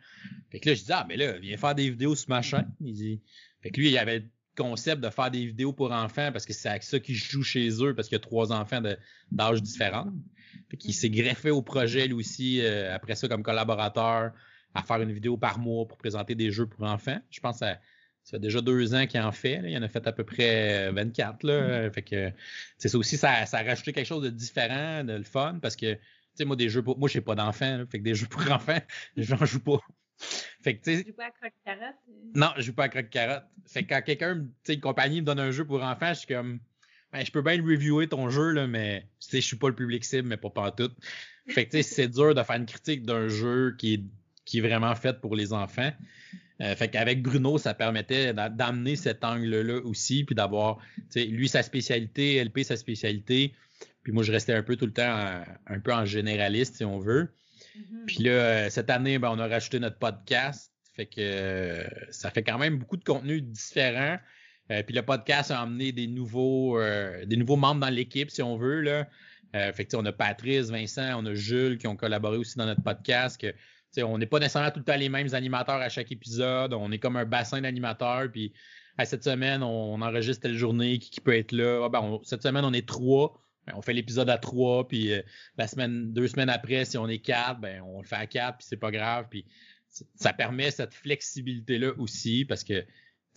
[0.53, 2.71] Fait que là, je dis, ah, mais là, viens faire des vidéos sur ma chaîne.
[2.81, 3.21] Il dit,
[3.63, 4.25] fait que lui, il avait
[4.57, 7.69] concept de faire des vidéos pour enfants parce que c'est avec ça qu'il joue chez
[7.83, 8.81] eux parce qu'il y a trois enfants
[9.31, 10.13] d'âge différents.
[10.71, 14.33] Fait qu'il s'est greffé au projet, lui aussi, euh, après ça, comme collaborateur,
[14.75, 17.19] à faire une vidéo par mois pour présenter des jeux pour enfants.
[17.31, 17.79] Je pense à
[18.25, 19.61] ça fait déjà deux ans qu'il en fait.
[19.65, 21.43] Il en a fait à peu près 24.
[21.43, 21.87] Là.
[21.87, 21.93] Mm.
[21.93, 22.33] Fait que
[22.79, 25.77] c'est ça aussi, ça, ça a rajouté quelque chose de différent, de le fun, parce
[25.77, 26.01] que tu
[26.39, 26.99] sais, moi, des jeux pour.
[26.99, 27.85] Moi, j'ai pas d'enfants.
[27.91, 28.81] Fait que des jeux pour enfants,
[29.17, 29.79] j'en joue pas.
[30.65, 31.13] Fait que tu sais.
[31.13, 31.95] pas à croque-carotte?
[32.09, 32.31] Euh?
[32.35, 33.45] Non, je joue pas à croque-carotte.
[33.67, 36.21] Fait que quand quelqu'un, tu sais, une compagnie me donne un jeu pour enfants, je
[36.21, 36.59] suis comme.
[37.13, 39.75] Ben, je peux bien reviewer ton jeu, là, mais tu sais, je suis pas le
[39.75, 40.91] public cible, mais pas partout.
[41.49, 44.03] Fait que tu sais, c'est dur de faire une critique d'un jeu qui est,
[44.47, 45.93] qui est vraiment fait pour les enfants.
[46.63, 50.79] Euh, fait qu'avec Bruno, ça permettait d'amener cet angle-là aussi, puis d'avoir,
[51.15, 53.55] lui sa spécialité, LP sa spécialité,
[54.03, 56.99] puis moi je restais un peu tout le temps un peu en généraliste si on
[56.99, 57.29] veut.
[57.77, 58.07] Mm-hmm.
[58.07, 62.31] Puis là, euh, cette année, ben, on a rajouté notre podcast, fait que euh, ça
[62.31, 64.19] fait quand même beaucoup de contenu différent.
[64.69, 66.81] puis le podcast a amené des nouveaux,
[67.27, 69.07] des nouveaux membres dans l'équipe, si on veut là.
[69.53, 72.83] fait que on a Patrice, Vincent, on a Jules qui ont collaboré aussi dans notre
[72.83, 73.41] podcast.
[73.41, 73.53] Que,
[74.03, 76.73] on n'est pas nécessairement tout le temps les mêmes animateurs à chaque épisode.
[76.73, 78.31] On est comme un bassin d'animateurs.
[78.33, 78.53] Puis
[79.03, 81.83] cette semaine, on, enregistre telle journée, qui, peut être là.
[81.85, 83.41] Ah, ben, cette semaine, on est trois.
[83.67, 84.87] Ben, on fait l'épisode à trois.
[84.87, 85.23] Puis euh,
[85.57, 88.59] la semaine, deux semaines après, si on est quatre, ben, on le fait à quatre,
[88.59, 89.27] puis c'est pas grave.
[89.31, 89.45] Puis
[90.15, 92.85] ça permet cette flexibilité-là aussi parce que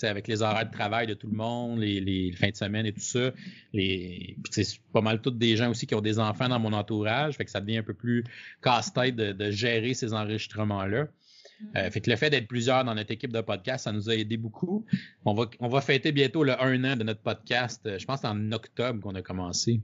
[0.03, 2.99] avec les horaires de travail de tout le monde, les, fins de semaine et tout
[2.99, 3.31] ça.
[3.73, 7.35] Les, c'est pas mal toutes des gens aussi qui ont des enfants dans mon entourage,
[7.35, 8.23] fait que ça devient un peu plus
[8.61, 11.05] casse-tête de, gérer ces enregistrements-là.
[11.05, 11.77] Mm-hmm.
[11.77, 14.15] Euh, fait que le fait d'être plusieurs dans notre équipe de podcast, ça nous a
[14.15, 14.85] aidé beaucoup.
[15.25, 17.81] On va, on va fêter bientôt le un an de notre podcast.
[17.87, 19.81] Euh, je pense en octobre qu'on a commencé.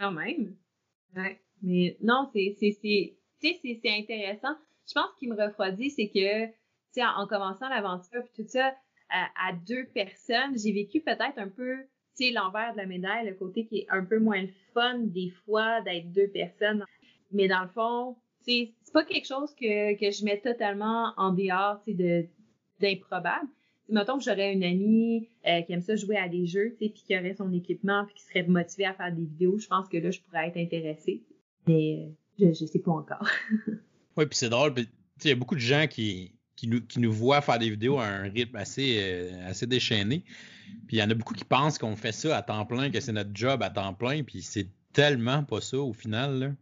[0.00, 0.56] Quand même.
[1.14, 1.38] Ouais.
[1.62, 4.56] Mais non, c'est, c'est, c'est, c'est, intéressant.
[4.88, 6.52] Je pense qu'il me refroidit, c'est que, tu
[6.92, 8.74] sais, en, en, commençant l'aventure puis tout ça,
[9.10, 11.76] à, deux personnes, j'ai vécu peut-être un peu,
[12.16, 15.30] tu sais, l'envers de la médaille, le côté qui est un peu moins fun des
[15.44, 16.84] fois d'être deux personnes.
[17.32, 21.12] Mais dans le fond, tu sais, c'est pas quelque chose que, que je mets totalement
[21.16, 22.28] en dehors, tu sais, de,
[22.80, 23.48] d'improbable.
[23.90, 27.16] Mettons que j'aurais une amie euh, qui aime ça jouer à des jeux, puis qui
[27.16, 30.10] aurait son équipement, puis qui serait motivée à faire des vidéos, je pense que là,
[30.10, 31.22] je pourrais être intéressée.
[31.66, 33.28] Mais je, je sais pas encore.
[34.16, 34.74] oui, puis c'est drôle,
[35.24, 36.32] il y a beaucoup de gens qui,
[36.96, 40.24] nous, voient faire des vidéos à un rythme assez, euh, assez déchaîné.
[40.86, 43.00] Puis il y en a beaucoup qui pensent qu'on fait ça à temps plein, que
[43.00, 46.54] c'est notre job à temps plein, puis c'est tellement pas ça au final.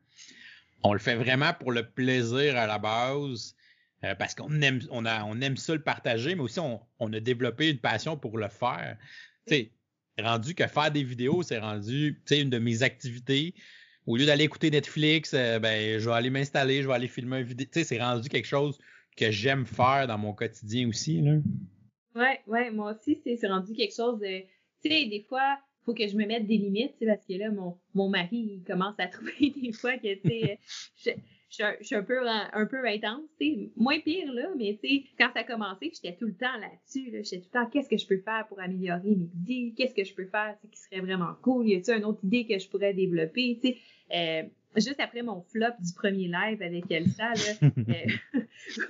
[0.82, 3.54] On le fait vraiment pour le plaisir à la base,
[4.04, 7.20] euh, parce qu'on aime, on, a, on aime ça le partager, mais aussi on, a
[7.20, 8.96] développé une passion pour le faire.
[9.46, 9.72] Sais,
[10.20, 13.54] rendu que faire des vidéos, c'est rendu, une de mes activités.
[14.06, 17.40] Au lieu d'aller écouter Netflix, euh, ben, je vais aller m'installer, je vais aller filmer
[17.40, 17.68] une vidéo.
[17.72, 18.78] C'est rendu quelque chose
[19.16, 21.36] que j'aime faire dans mon quotidien aussi, là.
[22.14, 24.40] Ouais, ouais, moi aussi, c'est rendu quelque chose de,
[24.82, 27.78] tu sais, des fois, faut que je me mette des limites, parce que là, mon,
[27.94, 30.58] mon mari, commence à trouver des fois que, tu
[30.96, 31.18] sais,
[31.50, 33.22] je, suis un peu, un peu intense,
[33.76, 37.10] moins pire, là, mais tu sais, quand ça a commencé, j'étais tout le temps là-dessus,
[37.10, 39.94] là, j'étais tout le temps, qu'est-ce que je peux faire pour améliorer mes idées, qu'est-ce
[39.94, 42.68] que je peux faire, qui serait vraiment cool, y a-t-il une autre idée que je
[42.68, 43.74] pourrais développer, tu
[44.14, 44.42] euh,
[44.76, 48.40] juste après mon flop du premier live avec Elsa, là, euh,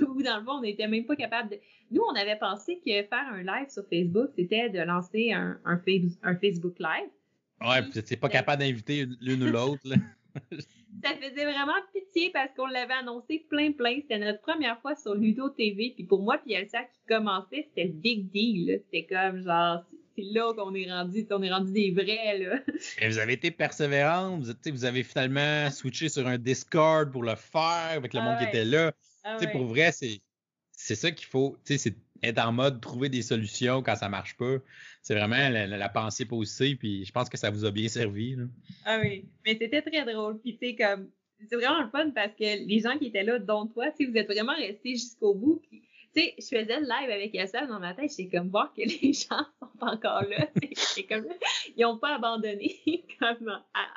[0.09, 1.57] où dans le fond, on n'était même pas capable de...
[1.91, 5.81] Nous, on avait pensé que faire un live sur Facebook, c'était de lancer un, un,
[6.23, 7.09] un Facebook Live.
[7.61, 9.83] Ouais, puis t'es pas capable d'inviter l'une ou l'autre,
[11.03, 13.97] ça faisait vraiment pitié parce qu'on l'avait annoncé plein plein.
[13.97, 15.93] C'était notre première fois sur Ludo TV.
[15.95, 18.83] Puis pour moi, puis Elsa qui commençait, c'était le big deal.
[18.85, 19.85] C'était comme genre,
[20.17, 22.39] c'est là qu'on est rendu, on est rendu des vrais.
[22.39, 22.59] Là.
[23.01, 24.43] Et vous avez été persévérante.
[24.43, 28.39] Vous, vous avez finalement switché sur un Discord pour le faire avec le ah monde
[28.39, 28.93] qui était là.
[29.25, 30.21] Ah Pour vrai, c'est
[30.73, 31.57] c'est ça qu'il faut.
[31.65, 34.57] C'est être en mode trouver des solutions quand ça marche pas.
[35.09, 38.37] C'est vraiment la, pensée positive, puis je pense que ça vous a bien servi.
[38.85, 40.39] Ah oui, mais c'était très drôle.
[40.39, 41.09] Puis tu sais, comme,
[41.49, 44.11] c'est vraiment le fun parce que les gens qui étaient là, dont toi, tu sais,
[44.11, 45.63] vous êtes vraiment restés jusqu'au bout.
[45.67, 45.81] Puis,
[46.15, 48.83] tu sais, je faisais le live avec Yassa dans ma tête, j'étais comme voir que
[49.03, 50.47] les gens sont encore là.
[51.09, 51.27] comme,
[51.75, 52.77] ils n'ont pas abandonné
[53.19, 53.51] comme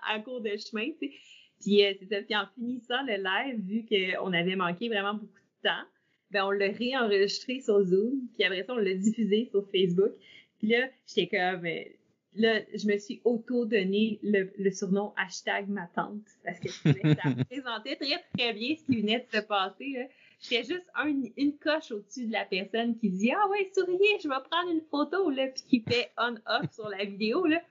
[0.08, 1.14] à, cours de chemin, tu sais.
[1.60, 2.22] Puis, euh, c'est ça.
[2.22, 5.84] Puis en finissant le live, vu qu'on avait manqué vraiment beaucoup de temps,
[6.30, 10.14] ben on l'a réenregistré sur Zoom, puis après ça, on l'a diffusé sur Facebook.
[10.64, 11.84] Là, j'étais comme, euh,
[12.36, 16.90] là, je me suis auto-donné le, surnom hashtag ma tante, parce que ça
[17.38, 20.08] représentait très, très bien ce qui venait de se passer.
[20.42, 20.86] J'étais juste
[21.38, 24.82] une coche au-dessus de la personne qui dit Ah ouais, souriez, je vais prendre une
[24.90, 27.46] photo, là, puis qui fait on-off sur la vidéo.
[27.46, 27.62] Là.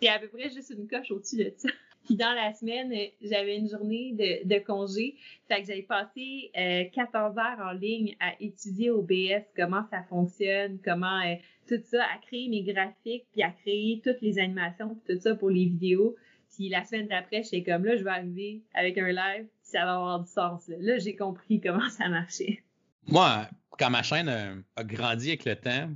[0.00, 1.68] C'est à peu près juste une coche au-dessus de ça.
[2.04, 2.92] Puis dans la semaine,
[3.22, 4.12] j'avais une journée
[4.44, 5.16] de, congé.
[5.48, 6.50] Fait que j'avais passé
[6.94, 11.34] 14 euh, heures en ligne à étudier au BS comment ça fonctionne, comment euh,
[11.68, 15.34] tout ça, à créer mes graphiques, puis à créer toutes les animations, puis tout ça
[15.34, 16.16] pour les vidéos.
[16.54, 19.84] Puis la semaine d'après, j'étais comme là, je vais arriver avec un live, puis ça
[19.84, 20.66] va avoir du sens.
[20.68, 22.62] Là, là j'ai compris comment ça marchait.
[23.06, 23.48] Moi,
[23.78, 24.28] quand ma chaîne
[24.76, 25.90] a grandi avec le temps,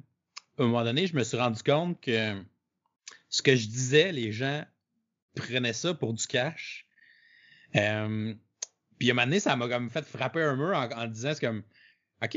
[0.58, 2.34] à un moment donné, je me suis rendu compte que
[3.28, 4.62] ce que je disais, les gens
[5.34, 6.86] prenait ça pour du cash.
[7.76, 8.34] Euh,
[8.98, 11.46] puis à un moment donné, ça m'a comme fait frapper un mur en, disant c'est
[11.46, 11.62] comme
[12.22, 12.36] OK,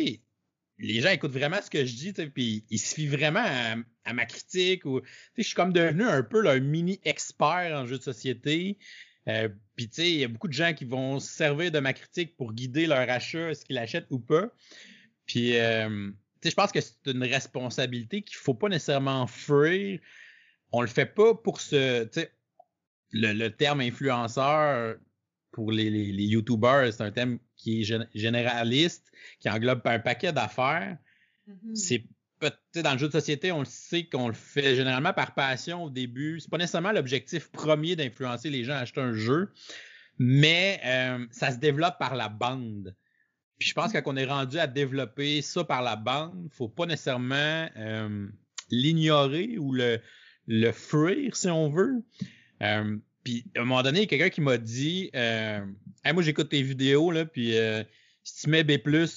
[0.80, 3.46] les gens écoutent vraiment ce que je dis, puis ils se fient vraiment
[4.06, 4.86] à, ma critique.
[4.86, 5.02] ou
[5.38, 8.78] Je suis comme devenu un peu un mini expert en jeu de société.
[9.28, 11.80] Euh, puis tu sais, il y a beaucoup de gens qui vont se servir de
[11.80, 14.50] ma critique pour guider leur achat, est-ce qu'ils l'achètent ou pas.
[15.26, 16.10] Puis euh,
[16.44, 20.00] je pense que c'est une responsabilité qu'il faut pas nécessairement fuir.
[20.72, 22.06] On le fait pas pour se
[23.12, 24.98] le, terme influenceur
[25.52, 30.98] pour les, les, YouTubers, c'est un terme qui est généraliste, qui englobe un paquet d'affaires.
[31.48, 31.76] Mm-hmm.
[31.76, 32.04] C'est
[32.40, 35.86] peut-être dans le jeu de société, on le sait qu'on le fait généralement par passion
[35.86, 36.40] au début.
[36.40, 39.52] C'est pas nécessairement l'objectif premier d'influencer les gens à acheter un jeu,
[40.20, 42.96] mais euh, ça se développe par la bande.
[43.58, 44.04] Puis je pense mm-hmm.
[44.04, 48.28] qu'on est rendu à développer ça par la bande, faut pas nécessairement euh,
[48.70, 50.00] l'ignorer ou le,
[50.46, 52.04] le fuir si on veut.
[52.62, 55.66] Euh, puis à un moment donné, il y a quelqu'un qui m'a dit euh,
[56.06, 57.84] Moi, j'écoute tes vidéos, là, puis euh,
[58.24, 58.72] si tu mets B,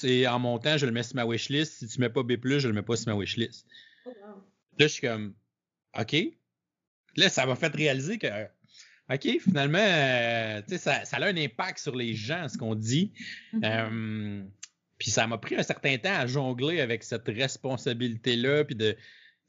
[0.04, 1.78] et en montant, je le mets sur ma wishlist.
[1.78, 3.66] Si tu mets pas B, je le mets pas sur ma wishlist.
[4.06, 4.10] Oh,
[4.78, 5.34] Là, je suis comme
[5.98, 6.16] OK.
[7.16, 8.26] Là, ça m'a fait réaliser que
[9.12, 13.12] OK, finalement, euh, ça, ça a un impact sur les gens, ce qu'on dit.
[13.52, 14.44] Mm-hmm.
[14.98, 18.96] puis ça m'a pris un certain temps à jongler avec cette responsabilité-là, puis de,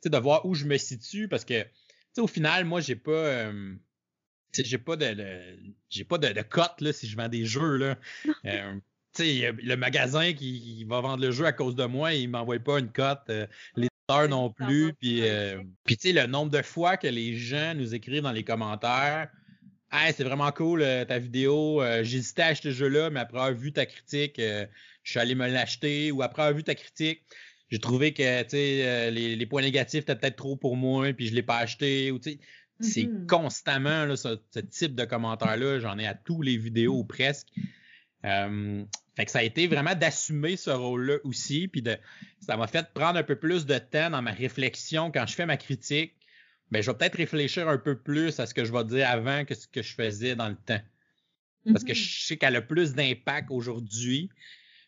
[0.04, 1.64] de voir où je me situe, parce que
[2.18, 3.12] au final, moi, j'ai pas.
[3.12, 3.76] Euh,
[4.54, 5.16] j'ai pas de,
[5.90, 7.78] j'ai pas de, de cote là, si je vends des jeux.
[7.78, 7.98] Là.
[8.46, 8.74] euh,
[9.20, 12.92] le magasin qui, va vendre le jeu à cause de moi, il m'envoie pas une
[12.92, 13.22] cote.
[13.30, 14.94] Euh, les éditeurs non plus.
[14.94, 19.30] Puis, euh, puis le nombre de fois que les gens nous écrivent dans les commentaires
[19.94, 21.84] Hey, c'est vraiment cool ta vidéo.
[22.02, 24.68] J'hésitais à acheter ce jeu-là, mais après avoir vu ta critique, je
[25.04, 26.14] suis allé me l'acheter.
[26.14, 27.22] Ou après avoir vu ta critique,
[27.72, 31.34] j'ai trouvé que euh, les, les points négatifs étaient peut-être trop pour moi, puis je
[31.34, 32.12] l'ai pas acheté.
[32.12, 33.26] Ou, C'est mm-hmm.
[33.28, 35.80] constamment là, ce, type de commentaires-là.
[35.80, 37.48] J'en ai à tous les vidéos presque.
[38.26, 38.84] Euh,
[39.16, 41.98] fait que ça a été vraiment d'assumer ce rôle-là aussi, puis de,
[42.42, 45.46] ça m'a fait prendre un peu plus de temps dans ma réflexion quand je fais
[45.46, 46.14] ma critique.
[46.72, 49.46] Ben, je vais peut-être réfléchir un peu plus à ce que je vais dire avant
[49.46, 50.82] que ce que je faisais dans le temps.
[51.72, 51.96] Parce que mm-hmm.
[51.96, 54.30] je sais qu'elle a plus d'impact aujourd'hui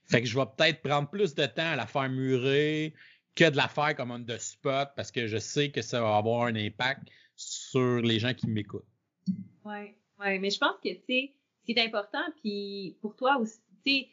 [0.06, 2.94] fait que je vais peut-être prendre plus de temps à la faire murer
[3.36, 6.18] que de la faire comme on the spot parce que je sais que ça va
[6.18, 8.86] avoir un impact sur les gens qui m'écoutent.
[9.66, 11.30] Ouais, ouais, mais je pense que, tu
[11.66, 14.06] c'est important, puis pour toi aussi, tu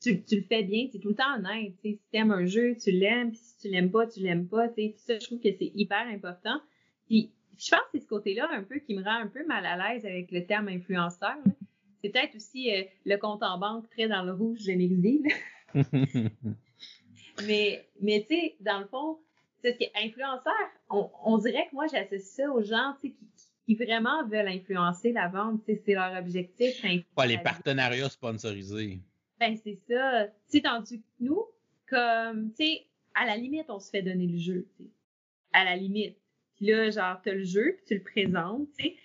[0.00, 2.76] tu, le fais bien, tu es tout le temps honnête, tu si t'aimes un jeu,
[2.76, 5.40] tu l'aimes, puis si tu l'aimes pas, tu l'aimes pas, tu sais, ça, je trouve
[5.40, 6.60] que c'est hyper important.
[7.06, 9.64] Puis, je pense que c'est ce côté-là un peu qui me rend un peu mal
[9.64, 11.36] à l'aise avec le terme influenceur,
[12.04, 15.22] C'est peut-être aussi euh, le compte en banque très dans le rouge de
[15.74, 15.80] là.
[17.46, 19.18] mais, mais tu sais, dans le fond,
[19.62, 20.52] c'est ce influenceur,
[20.90, 23.26] on, on dirait que moi, j'associe ça aux gens, tu qui
[23.64, 25.62] qui vraiment veulent influencer la vente.
[25.64, 26.84] C'est leur objectif.
[27.14, 29.00] Pas les partenariats sponsorisés.
[29.40, 30.26] Ben, c'est ça.
[30.50, 31.42] Tu tandis que nous,
[31.88, 34.90] comme, tu sais, à la limite, on se fait donner le jeu, tu sais.
[35.54, 36.18] À la limite.
[36.56, 38.96] Puis là, genre, t'as le jeu, puis tu le présentes, tu sais.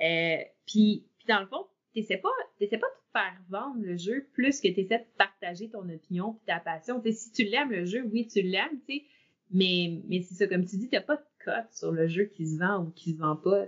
[0.00, 1.64] Euh, puis, puis dans le fond,
[2.00, 6.34] t'essaies pas, pas de faire vendre le jeu plus que t'essaies de partager ton opinion
[6.34, 7.02] puis ta passion.
[7.10, 8.80] Si tu l'aimes, le jeu, oui, tu l'aimes.
[9.50, 12.46] Mais, mais c'est ça, comme tu dis, t'as pas de cote sur le jeu qui
[12.46, 13.66] se vend ou qui se vend pas.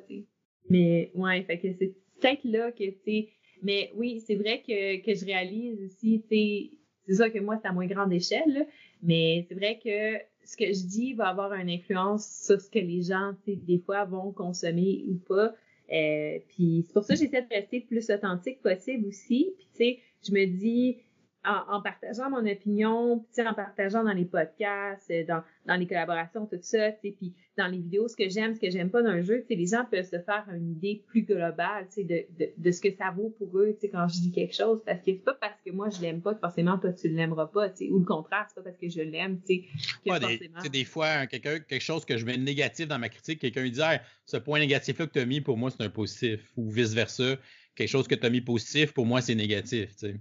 [0.68, 3.28] Mais ouais, fait que c'est peut-être là que, tu
[3.62, 7.68] mais oui, c'est vrai que, que je réalise aussi, tu c'est ça que moi, c'est
[7.68, 8.66] à moins grande échelle,
[9.02, 12.78] mais c'est vrai que ce que je dis va avoir une influence sur ce que
[12.78, 15.54] les gens, des fois vont consommer ou pas.
[15.92, 19.52] Euh, puis c'est pour ça que j'essaie de rester le plus authentique possible aussi.
[19.56, 20.98] Puis tu sais, je me dis,
[21.44, 26.46] en, partageant mon opinion, puis en partageant dans les podcasts, euh, dans, dans les collaborations,
[26.46, 29.44] tout ça, puis dans les vidéos, ce que j'aime, ce que j'aime pas d'un jeu,
[29.48, 33.10] les gens peuvent se faire une idée plus globale de, de, de ce que ça
[33.10, 34.80] vaut pour eux quand je dis quelque chose.
[34.84, 37.46] Parce que c'est pas parce que moi je l'aime pas que forcément toi tu l'aimeras
[37.46, 40.60] pas, ou le contraire, c'est pas parce que je l'aime que ouais, forcément...
[40.62, 43.70] Des, des fois, quelqu'un quelque chose que je mets négatif dans ma critique, quelqu'un lui
[43.70, 43.80] dit
[44.26, 47.36] ce point négatif-là que tu as mis, pour moi, c'est un positif, ou vice-versa.
[47.74, 49.90] Quelque chose que tu as mis positif, pour moi, c'est négatif.
[49.96, 50.16] sais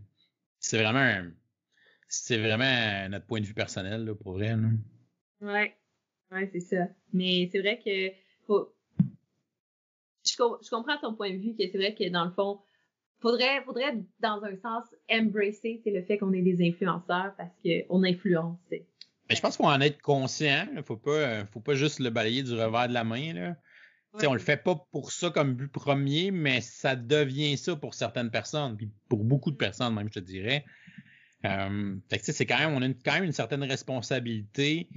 [0.59, 1.29] c'est vraiment
[2.07, 4.55] c'est vraiment notre point de vue personnel là, pour vrai.
[4.55, 4.69] Là.
[5.41, 5.75] Ouais,
[6.31, 6.87] ouais, c'est ça.
[7.13, 8.11] Mais c'est vrai que
[8.47, 8.73] faut...
[10.25, 12.59] je, je, comprends ton point de vue que c'est vrai que dans le fond,
[13.19, 18.57] faudrait, faudrait dans un sens embracer le fait qu'on est des influenceurs parce qu'on influence.
[18.71, 20.67] Mais je pense faut en être conscient.
[20.75, 23.33] Il faut pas, faut pas juste le balayer du revers de la main.
[23.33, 23.55] Là.
[24.13, 24.27] Ouais.
[24.27, 28.31] On le fait pas pour ça comme but premier, mais ça devient ça pour certaines
[28.31, 30.65] personnes, puis pour beaucoup de personnes même, je te dirais.
[31.45, 34.89] Euh, c'est quand même, on a quand même une certaine responsabilité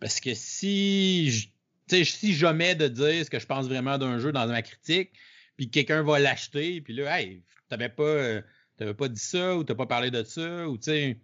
[0.00, 1.48] parce que si je,
[1.88, 5.12] si jamais de dire ce que je pense vraiment d'un jeu dans ma critique,
[5.56, 8.42] puis quelqu'un va l'acheter, puis là, hey, t'avais pas,
[8.76, 11.18] t'avais pas dit ça ou t'as pas parlé de ça, ou tu sais,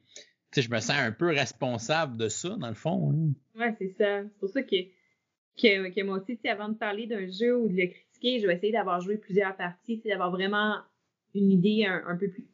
[0.57, 3.13] je me sens un peu responsable de ça dans le fond.
[3.13, 3.61] Hein.
[3.61, 4.23] Ouais, c'est ça.
[4.23, 4.77] C'est pour ça que
[5.61, 8.55] que, que moi aussi, avant de parler d'un jeu ou de le critiquer, je vais
[8.55, 10.77] essayer d'avoir joué plusieurs parties, d'avoir vraiment
[11.35, 12.47] une idée un, peu plus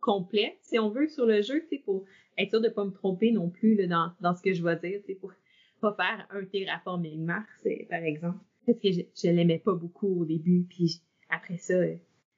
[0.00, 2.04] complète, si on veut, sur le jeu, pour
[2.38, 4.62] être sûr de ne pas me tromper non plus là, dans, dans ce que je
[4.62, 5.32] vais dire, pour
[5.80, 8.38] pas faire un terraforming Mars, par exemple.
[8.66, 11.00] Parce que je, je l'aimais pas beaucoup au début, puis
[11.30, 11.74] après ça,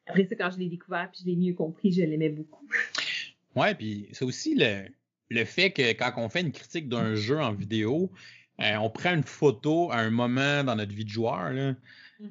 [0.07, 2.67] après ça, quand je l'ai découvert, puis je l'ai mieux compris, je l'aimais beaucoup.
[3.57, 4.89] Ouais, puis c'est aussi le,
[5.31, 8.11] le fait que quand on fait une critique d'un jeu en vidéo,
[8.61, 11.51] euh, on prend une photo à un moment dans notre vie de joueur.
[11.53, 11.75] Là.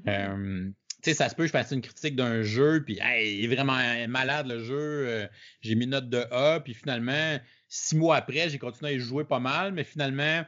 [0.08, 0.70] Euh,
[1.04, 3.78] tu sais, ça se peut je fasse une critique d'un jeu, puis il est vraiment
[4.08, 5.08] malade le jeu.
[5.08, 5.28] Euh,
[5.62, 9.00] j'ai mis une note de A, puis finalement, six mois après, j'ai continué à y
[9.00, 10.44] jouer pas mal, mais finalement,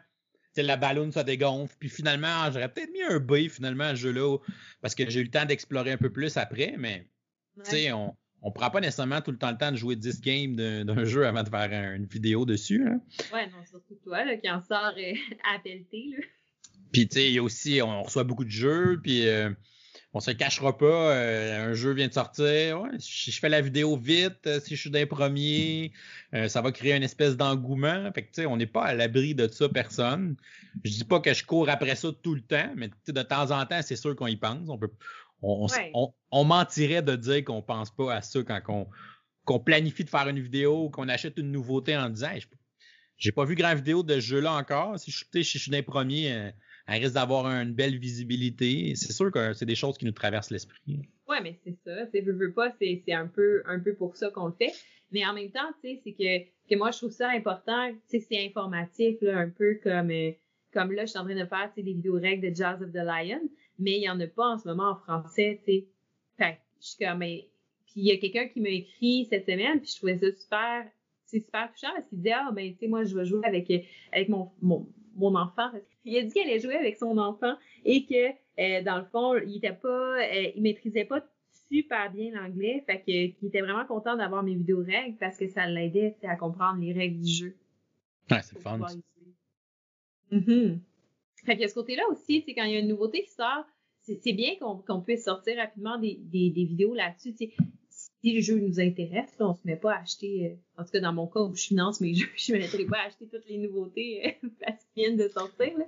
[0.57, 1.73] la ballonne ça dégonfle.
[1.79, 4.37] Puis finalement, j'aurais peut-être mis un B finalement à ce jeu-là,
[4.81, 7.07] parce que j'ai eu le temps d'explorer un peu plus après, mais
[7.63, 10.21] tu sais, on, on prend pas nécessairement tout le temps le temps de jouer 10
[10.21, 12.87] games d'un jeu avant de faire une vidéo dessus.
[12.87, 13.01] Hein.
[13.33, 15.13] Ouais, non, surtout toi là, qui en sort euh,
[15.55, 16.05] à pelleter.
[16.17, 16.23] Là.
[16.91, 19.49] Puis tu sais, il y a aussi, on reçoit beaucoup de jeux, puis euh,
[20.13, 23.61] on se cachera pas, euh, un jeu vient de sortir, ouais, si je fais la
[23.61, 25.91] vidéo vite, euh, si je suis d'un premier,
[26.47, 28.11] ça va créer une espèce d'engouement.
[28.13, 30.35] Fait que tu sais, on n'est pas à l'abri de ça, personne.
[30.83, 33.65] Je dis pas que je cours après ça tout le temps, mais de temps en
[33.65, 34.69] temps, c'est sûr qu'on y pense.
[34.69, 34.91] On peut,
[35.41, 38.87] on, mentirait de dire qu'on pense pas à ça quand
[39.47, 42.29] on, planifie de faire une vidéo ou qu'on achète une nouveauté en disant
[43.17, 44.97] j'ai pas vu grand vidéo de ce jeu-là encore.
[44.97, 46.51] Si je, si je suis d'un premier, euh,
[46.87, 48.93] elle risque d'avoir une belle visibilité.
[48.95, 51.01] C'est sûr que c'est des choses qui nous traversent l'esprit.
[51.27, 52.07] Oui, mais c'est ça.
[52.07, 54.71] Tu veux, veux pas, c'est un peu, un peu pour ça qu'on le fait.
[55.11, 57.91] Mais en même temps, tu sais, c'est que, que moi, je trouve ça important.
[58.09, 60.31] Tu sais, c'est informatif, un peu comme, euh,
[60.71, 63.03] comme là, je suis en train de faire, des vidéos règles de Jazz of the
[63.03, 63.41] Lion
[63.79, 65.87] mais il n'y en a pas en ce moment en français, tu sais.
[66.37, 67.49] Fait je suis comme, mais...
[67.85, 70.85] Puis il y a quelqu'un qui m'a écrit cette semaine, puis je trouvais ça super,
[71.25, 73.71] c'est super touchant parce qu'il disait, ah, ben, tu sais, moi, je vais jouer avec,
[74.11, 75.69] avec mon, mon, mon enfant.
[76.05, 77.55] Il a dit qu'elle allait jouer avec son enfant
[77.85, 78.29] et que,
[78.61, 81.23] euh, dans le fond, il était pas, euh, il maîtrisait pas
[81.67, 85.47] super bien l'anglais, fait que, qu'il était vraiment content d'avoir mes vidéos règles parce que
[85.47, 87.55] ça l'aidait à comprendre les règles du jeu.
[88.31, 88.79] Ouais, c'est fun.
[90.31, 90.79] Mm
[91.45, 93.65] Fait que ce côté-là aussi, quand il y a une nouveauté qui sort,
[94.01, 97.35] c'est bien qu'on puisse sortir rapidement des, vidéos là-dessus.
[98.21, 100.99] Si le jeu nous intéresse, on se met pas à acheter, euh, en tout cas
[100.99, 103.47] dans mon cas où je finance mes jeux, je me mettrai pas à acheter toutes
[103.47, 105.77] les nouveautés euh, parce qu'ils viennent de sortir.
[105.77, 105.85] Là.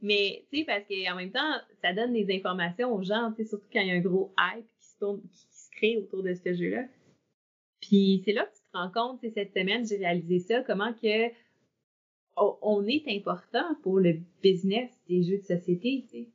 [0.00, 3.80] Mais tu sais, parce qu'en même temps, ça donne des informations aux gens, surtout quand
[3.80, 6.54] il y a un gros hype qui se, tourne, qui, se crée autour de ce
[6.54, 6.84] jeu-là.
[7.80, 11.28] Puis c'est là que tu te rends compte, cette semaine, j'ai réalisé ça, comment que
[12.62, 16.28] on est important pour le business des jeux de société, tu sais.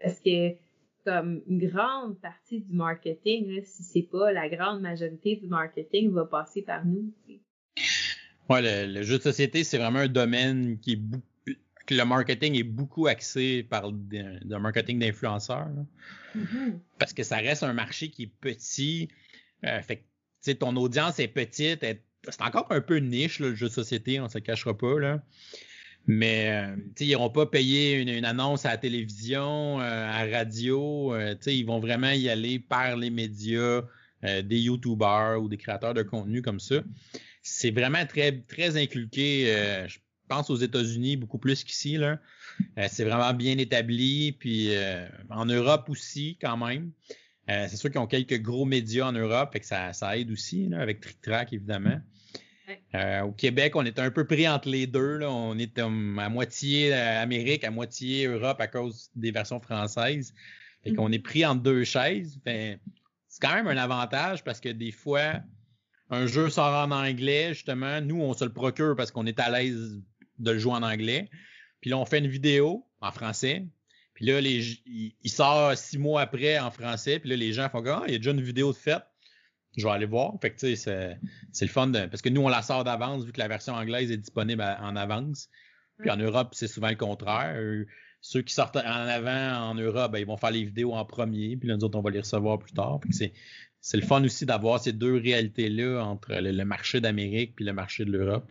[0.00, 0.56] Parce que
[1.04, 6.24] comme une grande partie du marketing, si c'est pas la grande majorité du marketing, va
[6.24, 7.12] passer par nous.
[7.26, 7.40] Tu
[8.48, 11.22] Ouais, le, jeu de société, c'est vraiment un domaine qui est beaucoup
[11.86, 15.68] que le marketing est beaucoup axé par le marketing d'influenceurs.
[16.34, 16.78] Mm-hmm.
[16.98, 19.08] Parce que ça reste un marché qui est petit.
[19.64, 20.02] Euh, fait
[20.44, 21.84] que, ton audience est petite.
[22.28, 24.98] C'est encore un peu niche, le jeu de société, on ne se cachera pas.
[24.98, 25.22] Là.
[26.06, 31.14] Mais euh, ils n'iront pas payer une, annonce à la télévision, euh, à la radio.
[31.14, 33.82] Euh, ils vont vraiment y aller par les médias,
[34.22, 36.76] des YouTubers ou des créateurs de contenu comme ça.
[37.42, 39.44] C'est vraiment très, très inculqué.
[39.86, 39.98] je
[40.28, 41.98] pense aux États-Unis beaucoup plus qu'ici.
[42.88, 44.32] c'est vraiment bien établi.
[44.32, 44.70] Puis
[45.28, 46.90] en Europe aussi, quand même.
[47.46, 51.00] c'est sûr qu'ils ont quelques gros médias en Europe, et que ça, aide aussi, avec
[51.00, 52.00] TrickTrack, évidemment.
[52.94, 55.18] Euh, au Québec, on est un peu pris entre les deux.
[55.18, 55.30] Là.
[55.30, 60.34] On est à moitié euh, Amérique, à moitié Europe à cause des versions françaises.
[60.82, 62.38] Fait qu'on est pris entre deux chaises.
[62.44, 62.78] c'est
[63.40, 65.40] quand même un avantage parce que des fois,
[66.10, 68.00] un jeu sort en anglais, justement.
[68.00, 70.02] Nous, on se le procure parce qu'on est à l'aise
[70.38, 71.28] de le jouer en anglais.
[71.80, 73.66] Puis là, on fait une vidéo en français.
[74.14, 77.18] Puis là, les, il, sort six mois après en français.
[77.18, 79.02] Puis là, les gens font comme, ah, il y a déjà une vidéo de faite
[79.76, 80.32] je vais aller voir.
[80.40, 81.18] Fait que, tu sais,
[81.52, 83.74] c'est le fun de, parce que nous, on la sort d'avance vu que la version
[83.74, 85.48] anglaise est disponible en avance.
[85.98, 87.56] Puis en Europe, c'est souvent le contraire.
[88.20, 91.56] ceux qui sortent en avant en Europe, ben, ils vont faire les vidéos en premier,
[91.56, 93.00] puis là, nous autres, on va les recevoir plus tard.
[93.10, 93.32] c'est,
[93.80, 98.06] c'est le fun aussi d'avoir ces deux réalités-là entre le, marché d'Amérique puis le marché
[98.06, 98.50] de l'Europe.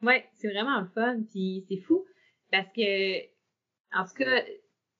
[0.00, 1.20] Oui, c'est vraiment le fun.
[1.30, 2.06] Puis c'est fou
[2.50, 3.18] parce que,
[3.94, 4.42] en tout cas,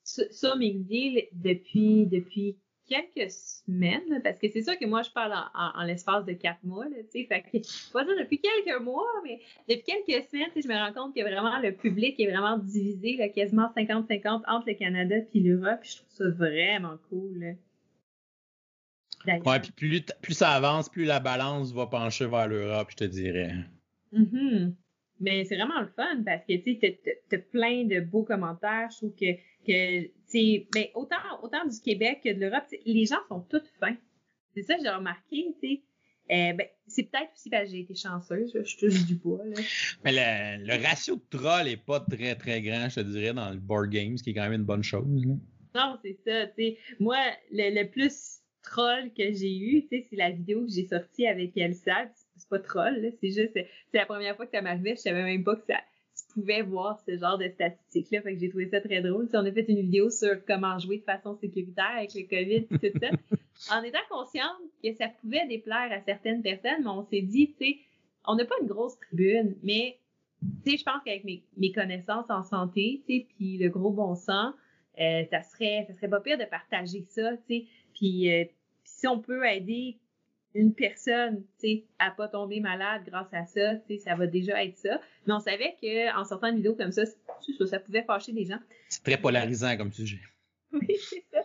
[0.03, 2.59] ça, Mixdeal, depuis, depuis
[2.89, 6.87] quelques semaines, parce que c'est sûr que moi, je parle en, l'espace de quatre mois,
[6.87, 10.75] tu sais, fait que, pas dire depuis quelques mois, mais depuis quelques semaines, je me
[10.75, 15.17] rends compte que vraiment le public est vraiment divisé, là, quasiment 50-50 entre le Canada
[15.33, 17.57] et l'Europe, je trouve ça vraiment cool.
[19.27, 23.05] Ouais, puis plus, plus ça avance, plus la balance va pencher vers l'Europe, je te
[23.05, 23.55] dirais.
[24.13, 24.75] Mm-hmm.
[25.21, 28.89] Mais c'est vraiment le fun parce que tu sais, t'as plein de beaux commentaires.
[28.91, 29.35] Je trouve que,
[29.67, 33.97] que tu ben, autant, autant du Québec que de l'Europe, les gens sont tous fins.
[34.55, 35.83] C'est ça que j'ai remarqué, tu sais.
[36.31, 39.45] Euh, ben, c'est peut-être aussi parce que j'ai été chanceuse, je touche du bois.
[39.45, 39.61] Là.
[40.05, 43.59] Mais le, ratio de troll est pas très très grand, je te dirais, dans le
[43.59, 45.05] board game, ce qui est quand même une bonne chose.
[45.75, 46.47] Non, c'est ça.
[46.57, 46.79] sais.
[47.01, 47.19] Moi,
[47.51, 52.09] le, le, plus troll que j'ai eu, c'est la vidéo que j'ai sortie avec Elsa
[52.43, 55.45] c'est pas troll, c'est juste, c'est la première fois que ça m'arrivait, je savais même
[55.45, 55.79] pas que ça,
[56.35, 59.29] pouvais voir ce genre de statistiques-là, fait que j'ai trouvé ça très drôle.
[59.33, 62.99] on a fait une vidéo sur comment jouer de façon sécuritaire avec le COVID, tout
[63.01, 63.09] ça.
[63.79, 67.65] en étant consciente que ça pouvait déplaire à certaines personnes, mais on s'est dit, tu
[67.65, 67.79] sais,
[68.27, 69.99] on n'a pas une grosse tribune, mais
[70.65, 73.91] tu sais, je pense qu'avec mes, mes, connaissances en santé, tu sais, puis le gros
[73.91, 74.55] bon sens,
[75.01, 78.45] euh, ça serait, ça serait pas pire de partager ça, tu sais, puis euh,
[78.85, 79.99] si on peut aider
[80.55, 84.27] une personne, tu sais, à pas tomber malade grâce à ça, tu sais, ça va
[84.27, 85.01] déjà être ça.
[85.27, 88.45] Mais on savait que en sortant une vidéo comme ça, ça, ça pouvait fâcher des
[88.45, 88.59] gens.
[88.89, 90.21] C'est très polarisant comme sujet.
[90.73, 91.41] oui, c'est ça.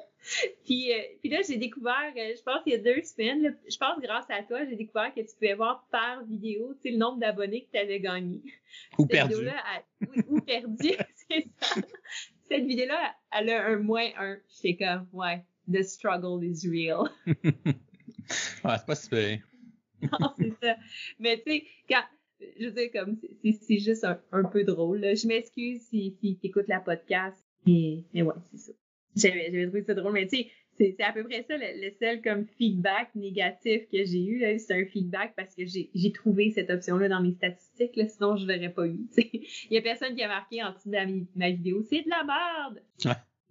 [0.65, 3.77] Puis, euh, puis là, j'ai découvert, euh, je pense qu'il y a deux semaines, je
[3.77, 6.97] pense grâce à toi, j'ai découvert que tu pouvais voir par vidéo, tu sais, le
[6.97, 8.41] nombre d'abonnés que tu avais gagné.
[8.97, 9.35] Ou perdu.
[10.01, 10.91] oui, ou perdu,
[11.29, 11.81] c'est ça.
[12.49, 14.37] Cette vidéo-là, elle a un moins un.
[14.49, 17.09] J'étais comme, ouais, the struggle is real.
[18.63, 19.39] Ouais, c'est pas super.
[20.19, 20.75] non, c'est ça.
[21.19, 22.03] Mais tu sais, quand,
[22.59, 25.01] je veux dire, comme, c'est juste un, peu drôle.
[25.01, 27.43] Je m'excuse si, si tu écoutes la podcast.
[27.65, 28.71] Mais, mais ouais, c'est ça.
[29.15, 32.45] J'avais trouvé ça drôle, mais tu sais, c'est à peu près ça le, seul comme
[32.57, 34.59] feedback négatif que j'ai eu.
[34.59, 38.45] C'est un feedback parce que j'ai trouvé cette option-là dans mes statistiques, là, sinon je
[38.45, 38.99] ne l'aurais pas eu.
[39.17, 42.23] Il y a personne qui a marqué en dessous de ma, vidéo c'est de la
[42.23, 42.83] merde.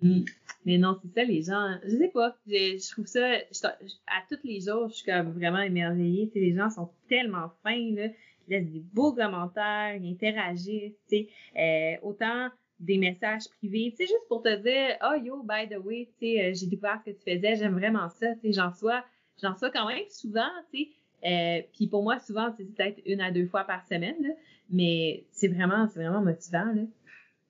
[0.02, 0.24] Mm.
[0.64, 4.60] Mais non, c'est ça, les gens, je sais pas, je, trouve ça, à tous les
[4.60, 8.14] jours, je suis comme vraiment émerveillée, les gens sont tellement fins, là, ils
[8.48, 11.26] laissent des beaux commentaires, ils interagissent, tu
[11.56, 12.48] euh, autant
[12.80, 16.52] des messages privés, tu sais, juste pour te dire, oh yo, by the way, euh,
[16.52, 19.04] j'ai découvert ce que tu faisais, j'aime vraiment ça, tu sais, j'en sois,
[19.40, 20.88] j'en sois quand même souvent, tu sais,
[21.24, 24.34] euh, puis pour moi, souvent, c'est peut-être une à deux fois par semaine, là,
[24.68, 26.82] mais c'est vraiment, c'est vraiment motivant, là.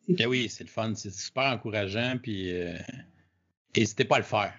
[0.08, 2.76] Ben oui, c'est le fun, c'est super encourageant, puis euh,
[3.76, 4.54] n'hésitez pas à le faire.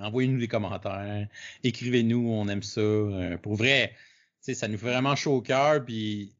[0.00, 1.28] Envoyez-nous des commentaires,
[1.62, 2.80] écrivez-nous, on aime ça.
[2.80, 3.94] Euh, pour vrai,
[4.40, 6.34] ça nous fait vraiment chaud au cœur, puis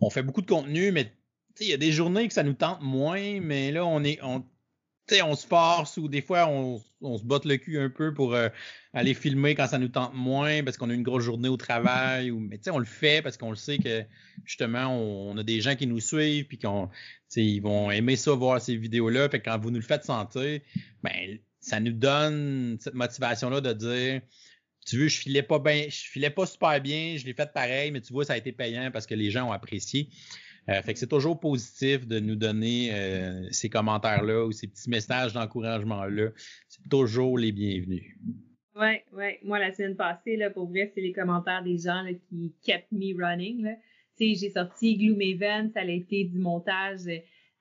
[0.00, 1.12] on fait beaucoup de contenu, mais
[1.60, 4.44] il y a des journées que ça nous tente moins, mais là, on est, on,
[5.22, 6.82] on se force ou des fois on,
[7.16, 8.48] se botte le cul un peu pour euh,
[8.92, 12.30] aller filmer quand ça nous tente moins parce qu'on a une grosse journée au travail
[12.30, 14.04] ou mais on le fait parce qu'on le sait que
[14.44, 16.90] justement on, a des gens qui nous suivent puis qu'on
[17.62, 20.60] vont aimer ça voir ces vidéos là fait quand vous nous le faites sentir
[21.02, 24.20] ben ça nous donne cette motivation là de dire
[24.86, 27.90] tu veux je filais pas bien je filais pas super bien je l'ai fait pareil
[27.90, 30.08] mais tu vois ça a été payant parce que les gens ont apprécié
[30.68, 34.90] euh, fait que c'est toujours positif de nous donner euh, ces commentaires-là ou ces petits
[34.90, 36.30] messages d'encouragement-là.
[36.68, 38.16] C'est toujours les bienvenus.
[38.74, 39.36] Oui, oui.
[39.42, 43.16] Moi, la semaine passée, là, pour vrai, c'est les commentaires des gens qui kept me
[43.16, 43.62] running.
[43.62, 43.76] Là.
[44.18, 47.06] J'ai sorti Gloomhaven, ça a été du montage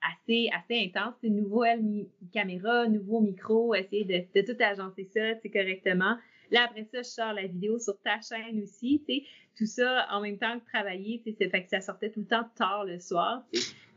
[0.02, 1.14] assez, assez intense.
[1.22, 6.18] C'est nouvelle caméra, nouveau micro, essayer de, de tout agencer ça correctement.
[6.56, 9.24] Là, après ça, je sors la vidéo sur ta chaîne aussi, tu sais.
[9.58, 11.50] Tout ça en même temps que travailler, tu sais.
[11.50, 13.44] Fait que ça sortait tout le temps tard le soir,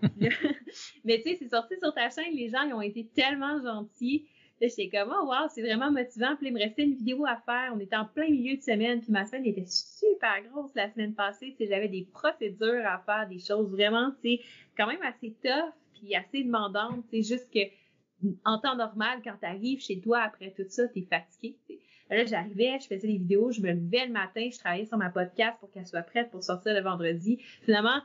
[1.04, 4.26] Mais tu sais, c'est sorti sur ta chaîne, les gens, ils ont été tellement gentils.
[4.60, 6.34] Là, j'étais comme, oh wow, c'est vraiment motivant.
[6.34, 7.72] Puis il me restait une vidéo à faire.
[7.76, 9.00] On était en plein milieu de semaine.
[9.00, 11.54] Puis ma semaine était super grosse la semaine passée.
[11.56, 14.40] Tu sais, j'avais des procédures à faire, des choses vraiment, tu sais,
[14.76, 17.04] quand même assez tough puis assez demandantes.
[17.12, 17.60] C'est juste que
[18.44, 21.56] en temps normal, quand tu arrives chez toi après tout ça, tu es fatigué.
[22.10, 25.10] Là, j'arrivais, je faisais des vidéos, je me levais le matin, je travaillais sur ma
[25.10, 27.38] podcast pour qu'elle soit prête pour sortir le vendredi.
[27.64, 28.00] Finalement,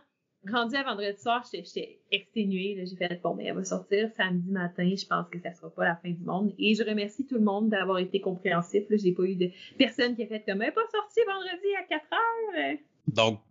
[0.51, 2.83] rendu à vendredi soir, j'étais exténuée.
[2.85, 4.93] J'ai fait, bon, mais ben, elle va sortir samedi matin.
[4.95, 6.53] Je pense que ça sera pas la fin du monde.
[6.59, 8.83] Et je remercie tout le monde d'avoir été compréhensif.
[8.89, 12.05] J'ai pas eu de personne qui a fait comme, elle pas sortie vendredi à 4
[12.13, 12.77] heures.
[13.07, 13.41] Donc,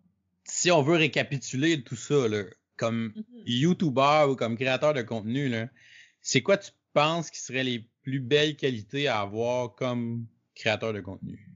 [0.45, 2.43] si on veut récapituler tout ça, là,
[2.77, 3.43] comme mm-hmm.
[3.47, 5.51] YouTuber ou comme créateur de contenu,
[6.21, 11.01] c'est quoi tu penses qui seraient les plus belles qualités à avoir comme créateur de
[11.01, 11.49] contenu?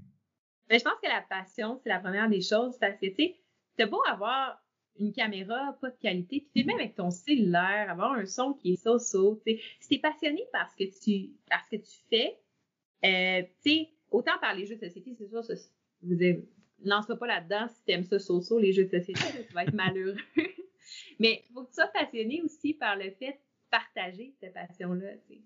[0.68, 3.36] Ben, je pense que la passion, c'est la première des choses parce que, tu sais,
[3.76, 4.60] t'as beau avoir
[4.98, 8.76] une caméra pas de qualité, puis même avec ton cellulaire, avoir un son qui est
[8.76, 12.38] so-so, si t'es passionné par ce que tu, par ce que tu fais,
[13.04, 15.54] euh, tu sais, autant par les jeux de société, c'est sûr, ça,
[16.02, 16.16] vous
[16.82, 20.16] lance-toi pas là-dedans si t'aimes ça so-so, les jeux de société, tu vas être malheureux.
[21.18, 23.38] Mais faut que tu sois passionné aussi par le fait de
[23.70, 25.40] partager cette passion-là, tu sais.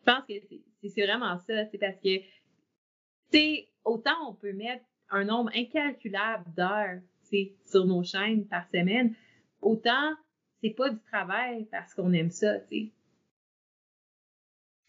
[0.00, 2.20] Je pense que c'est vraiment ça, c'est parce que
[3.32, 7.00] sais, autant on peut mettre un nombre incalculable d'heures
[7.70, 9.14] sur nos chaînes par semaine,
[9.60, 10.14] autant
[10.62, 12.90] c'est pas du travail parce qu'on aime ça, tu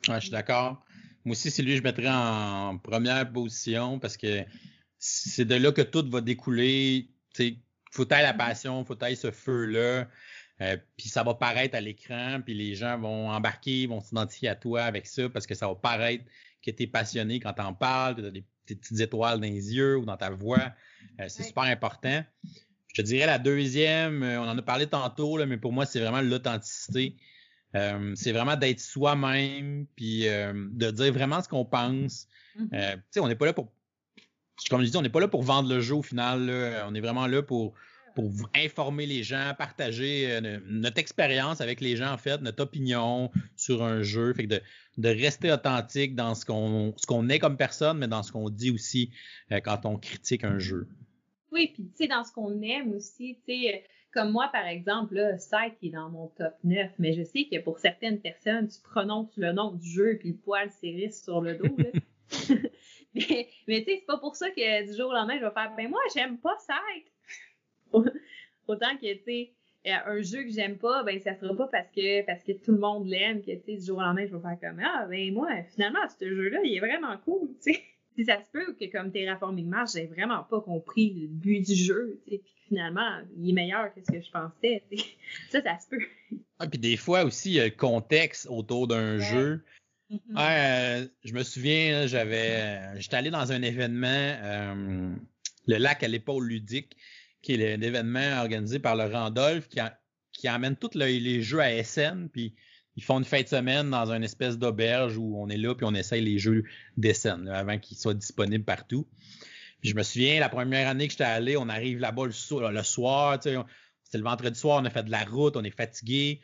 [0.07, 0.83] je suis d'accord.
[1.25, 4.43] Moi aussi, c'est lui que je mettrais en première position parce que
[4.97, 7.07] c'est de là que tout va découler.
[7.37, 7.57] Il
[7.91, 10.07] faut tailler la passion, faut tailler ce feu-là.
[10.61, 14.55] Euh, puis ça va paraître à l'écran, puis les gens vont embarquer, vont s'identifier à
[14.55, 16.23] toi avec ça parce que ça va paraître
[16.63, 19.47] que tu es passionné quand tu en parles, que tu as des, petites étoiles dans
[19.47, 20.71] les yeux ou dans ta voix.
[21.19, 22.23] Euh, c'est super important.
[22.87, 25.85] Je te dirais la deuxième, euh, on en a parlé tantôt, là, mais pour moi,
[25.85, 27.17] c'est vraiment l'authenticité.
[27.75, 32.27] Euh, c'est vraiment d'être soi-même, puis de dire vraiment ce qu'on pense.
[32.57, 32.95] Mm-hmm.
[32.95, 33.73] tu sais, on n'est pas là pour,
[34.69, 36.49] comme je dis, on n'est pas là pour vendre le jeu au final.
[36.87, 37.73] On est vraiment là pour
[38.15, 42.63] pour vous informer les gens, partager euh, notre expérience avec les gens, en fait, notre
[42.63, 44.33] opinion sur un jeu.
[44.33, 44.61] Fait que de,
[44.97, 49.11] de rester authentique dans ce qu'on est comme personne, mais dans ce qu'on dit aussi
[49.51, 50.87] euh, quand on critique un jeu.
[51.51, 53.77] Oui, puis tu sais, dans ce qu'on aime aussi, tu sais, euh,
[54.13, 57.59] comme moi, par exemple, là, Sight est dans mon top 9, mais je sais que
[57.59, 61.55] pour certaines personnes, tu prononces le nom du jeu puis le poil s'érisse sur le
[61.55, 61.75] dos.
[61.77, 61.89] Là.
[63.13, 65.51] mais mais tu sais, c'est pas pour ça que du jour au lendemain, je vais
[65.51, 67.10] faire ben moi, j'aime pas Sight.
[68.67, 69.53] Autant que, tu sais,
[69.87, 72.71] euh, un jeu que j'aime pas, ben ça sera pas parce que parce que tout
[72.71, 75.07] le monde l'aime que tu sais du jour au lendemain je vais faire comme ah
[75.09, 77.81] ben moi finalement ce jeu là il est vraiment cool tu sais
[78.15, 81.73] si ça se peut que comme Terraforming Mars j'ai vraiment pas compris le but du
[81.73, 84.83] jeu tu sais puis finalement il est meilleur que ce que je pensais
[85.49, 86.05] ça ça se peut.
[86.59, 89.63] Ah puis des fois aussi il y a le contexte autour d'un jeu.
[90.11, 90.19] Mm-hmm.
[90.37, 95.09] euh, je me souviens j'avais j'étais allé dans un événement euh,
[95.65, 96.97] le lac à l'épaule ludique
[97.41, 102.55] qui est l'événement organisé par le Randolph qui, amène tous les jeux à SN, puis
[102.95, 105.85] ils font une fin de semaine dans une espèce d'auberge où on est là, puis
[105.85, 106.63] on essaye les jeux
[106.97, 109.07] d'SN avant qu'ils soient disponibles partout.
[109.83, 112.31] je me souviens, la première année que j'étais allé, on arrive là-bas le,
[112.83, 113.57] soir, c'était
[114.13, 116.41] le vendredi soir, on a fait de la route, on est fatigué.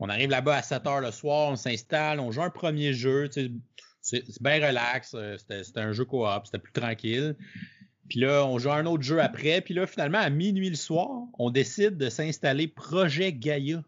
[0.00, 3.30] On arrive là-bas à 7 heures le soir, on s'installe, on joue un premier jeu,
[3.30, 7.36] c'est bien relax, euh, c'était un jeu coop, c'était plus tranquille.
[8.08, 9.60] Puis là, on joue un autre jeu après.
[9.60, 13.82] Puis là, finalement, à minuit le soir, on décide de s'installer Projet Gaia.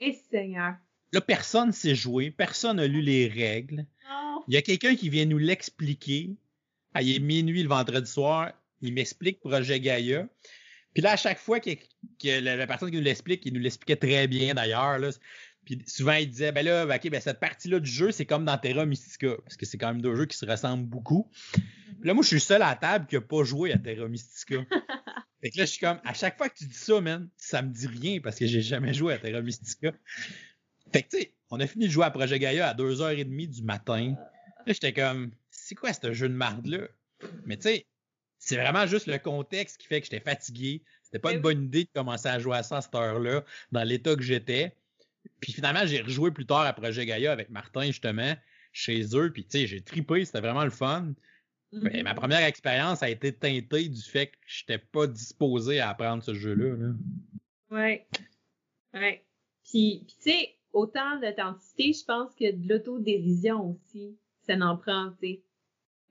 [0.00, 0.74] Et Seigneur.
[1.12, 3.86] Là, personne sait jouer, personne n'a lu les règles.
[4.08, 4.42] Non.
[4.46, 6.36] Il y a quelqu'un qui vient nous l'expliquer.
[6.94, 10.26] Ah, il est minuit le vendredi soir, il m'explique Projet Gaïa.
[10.94, 13.60] Puis là, à chaque fois que, que la, la personne qui nous l'explique, il nous
[13.60, 14.98] l'expliquait très bien d'ailleurs.
[15.68, 18.56] Puis souvent, il disait, ben là, ok, ben cette partie-là du jeu, c'est comme dans
[18.56, 21.30] Terra Mystica, parce que c'est quand même deux jeux qui se ressemblent beaucoup.
[21.52, 21.62] Puis
[22.04, 24.64] là, moi, je suis seul à la table qui n'a pas joué à Terra Mystica.
[25.42, 27.60] fait que là, je suis comme, à chaque fois que tu dis ça, man, ça
[27.60, 29.92] me dit rien parce que j'ai jamais joué à Terra Mystica.
[30.90, 33.62] Fait que, tu sais, on a fini de jouer à Projet Gaïa à 2h30 du
[33.62, 34.14] matin.
[34.64, 36.88] Là, j'étais comme, c'est quoi ce jeu de marde-là?
[37.44, 37.86] Mais tu sais,
[38.38, 40.82] c'est vraiment juste le contexte qui fait que j'étais fatigué.
[41.02, 43.44] C'était pas Mais une bonne idée de commencer à jouer à ça à cette heure-là,
[43.70, 44.74] dans l'état que j'étais.
[45.40, 48.34] Puis finalement, j'ai rejoué plus tard à Projet Gaïa avec Martin, justement,
[48.72, 49.32] chez eux.
[49.32, 51.14] Puis tu sais, j'ai tripé, c'était vraiment le fun.
[51.72, 52.02] Mais Mhm.
[52.04, 56.32] ma première expérience a été teintée du fait que j'étais pas disposé à apprendre ce
[56.32, 56.76] jeu-là.
[56.76, 56.92] là.
[57.70, 58.06] Ouais.
[58.94, 59.24] Ouais.
[59.64, 65.10] Puis, puis tu sais, autant d'authenticité, je pense que de l'autodérision aussi, ça n'en prend,
[65.20, 65.42] tu sais.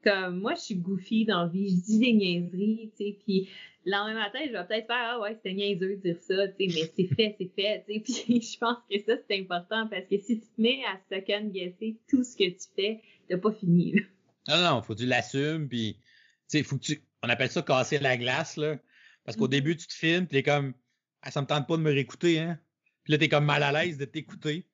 [0.08, 3.50] Comme moi, je suis goofy dans la vie, je dis des niaiseries, tu sais, puis
[3.84, 6.70] le lendemain matin, je vais peut-être faire Ah ouais, c'était niaiseux de dire ça, tu
[6.70, 8.00] sais, mais c'est fait, c'est fait, tu sais.
[8.26, 11.48] Puis je pense que ça, c'est important parce que si tu te mets à second
[11.50, 14.02] guesser tout ce que tu fais, t'as pas fini, là.
[14.48, 16.04] Non, non, faut que tu l'assumes, puis tu
[16.48, 17.02] sais, faut que tu.
[17.24, 18.78] On appelle ça casser la glace, là.
[19.26, 19.52] Parce qu'au Mhm.
[19.52, 20.74] début, tu te filmes, puis t'es comme
[21.22, 22.60] Ah, ça me tente pas de me réécouter, hein.
[23.04, 24.66] Puis là, t'es comme mal à l'aise de t'écouter.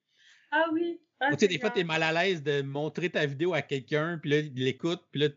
[0.56, 1.00] Ah oui.
[1.18, 1.82] Ah, tu sais, des fois, clair.
[1.82, 5.22] t'es mal à l'aise de montrer ta vidéo à quelqu'un, puis là, il l'écoute, puis
[5.22, 5.28] là,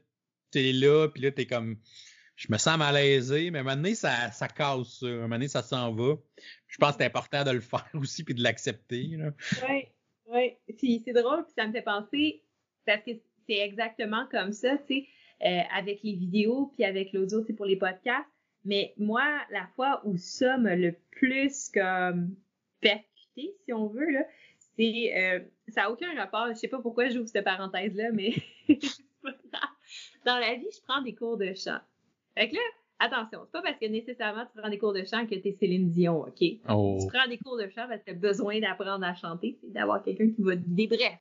[0.52, 1.77] t'es là, puis là, t'es comme,
[2.35, 5.07] je me sens malaisé, mais à un moment donné, ça, ça casse, ça.
[5.07, 6.15] À un moment donné, ça s'en va.
[6.68, 9.18] Je pense que c'est important de le faire aussi, puis de l'accepter.
[9.68, 9.88] Oui,
[10.27, 10.53] oui.
[10.77, 12.44] Puis c'est drôle, puis ça me fait penser,
[12.85, 13.11] parce que
[13.48, 15.07] c'est exactement comme ça, tu sais,
[15.45, 18.27] euh, avec les vidéos, puis avec l'audio, c'est pour les podcasts.
[18.65, 22.35] Mais moi, la fois où ça m'a le plus comme
[22.81, 24.26] percuté, si on veut, là,
[24.77, 25.39] c'est euh,
[25.69, 26.47] ça n'a aucun rapport.
[26.49, 28.33] Je sais pas pourquoi j'ouvre cette parenthèse-là, mais
[30.25, 31.79] dans la vie, je prends des cours de chant.
[32.35, 32.61] Fait que là,
[32.99, 35.89] attention, c'est pas parce que nécessairement tu prends des cours de chant que t'es Céline
[35.89, 36.43] Dion, OK?
[36.69, 36.97] Oh.
[37.01, 39.71] Tu prends des cours de chant parce que tu as besoin d'apprendre à chanter, c'est
[39.71, 40.87] d'avoir quelqu'un qui va te guider.
[40.87, 41.17] Bref.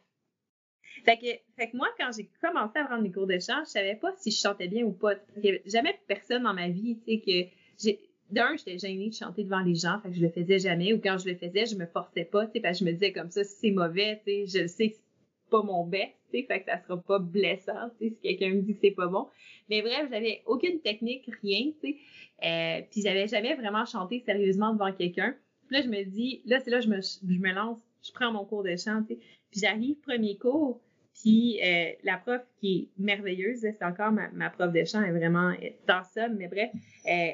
[1.04, 1.26] Fait que,
[1.56, 4.12] fait que moi, quand j'ai commencé à prendre des cours de chant, je savais pas
[4.16, 5.14] si je chantais bien ou pas.
[5.14, 8.00] Parce qu'il y avait jamais personne dans ma vie, tu sais, que j'ai.
[8.30, 11.00] D'un, j'étais gênée de chanter devant les gens, fait que je le faisais jamais, ou
[11.00, 13.30] quand je le faisais, je me forçais pas, tu parce que je me disais comme
[13.30, 16.66] ça, si c'est mauvais, tu je sais que c'est pas mon best, tu fait que
[16.66, 19.28] ça sera pas blessant, tu si quelqu'un me dit que c'est pas bon.
[19.70, 21.96] Mais bref, j'avais aucune technique, rien, tu.
[22.44, 25.34] Euh, puis j'avais jamais vraiment chanté sérieusement devant quelqu'un.
[25.68, 28.32] Puis là, je me dis, là, c'est là je me, je me lance, je prends
[28.32, 29.16] mon cours de chant, tu.
[29.50, 30.80] Puis j'arrive, premier cours,
[31.22, 35.14] puis euh, la prof qui est merveilleuse, c'est encore ma, ma prof de chant, elle
[35.14, 35.54] est vraiment
[35.86, 36.70] dans ça, mais bref,
[37.08, 37.30] euh,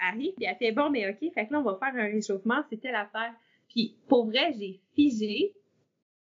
[0.00, 2.62] arrive, puis elle fait, bon, mais OK, fait que là, on va faire un réchauffement,
[2.70, 3.34] c'était l'affaire.
[3.68, 5.54] Puis pour vrai, j'ai figé,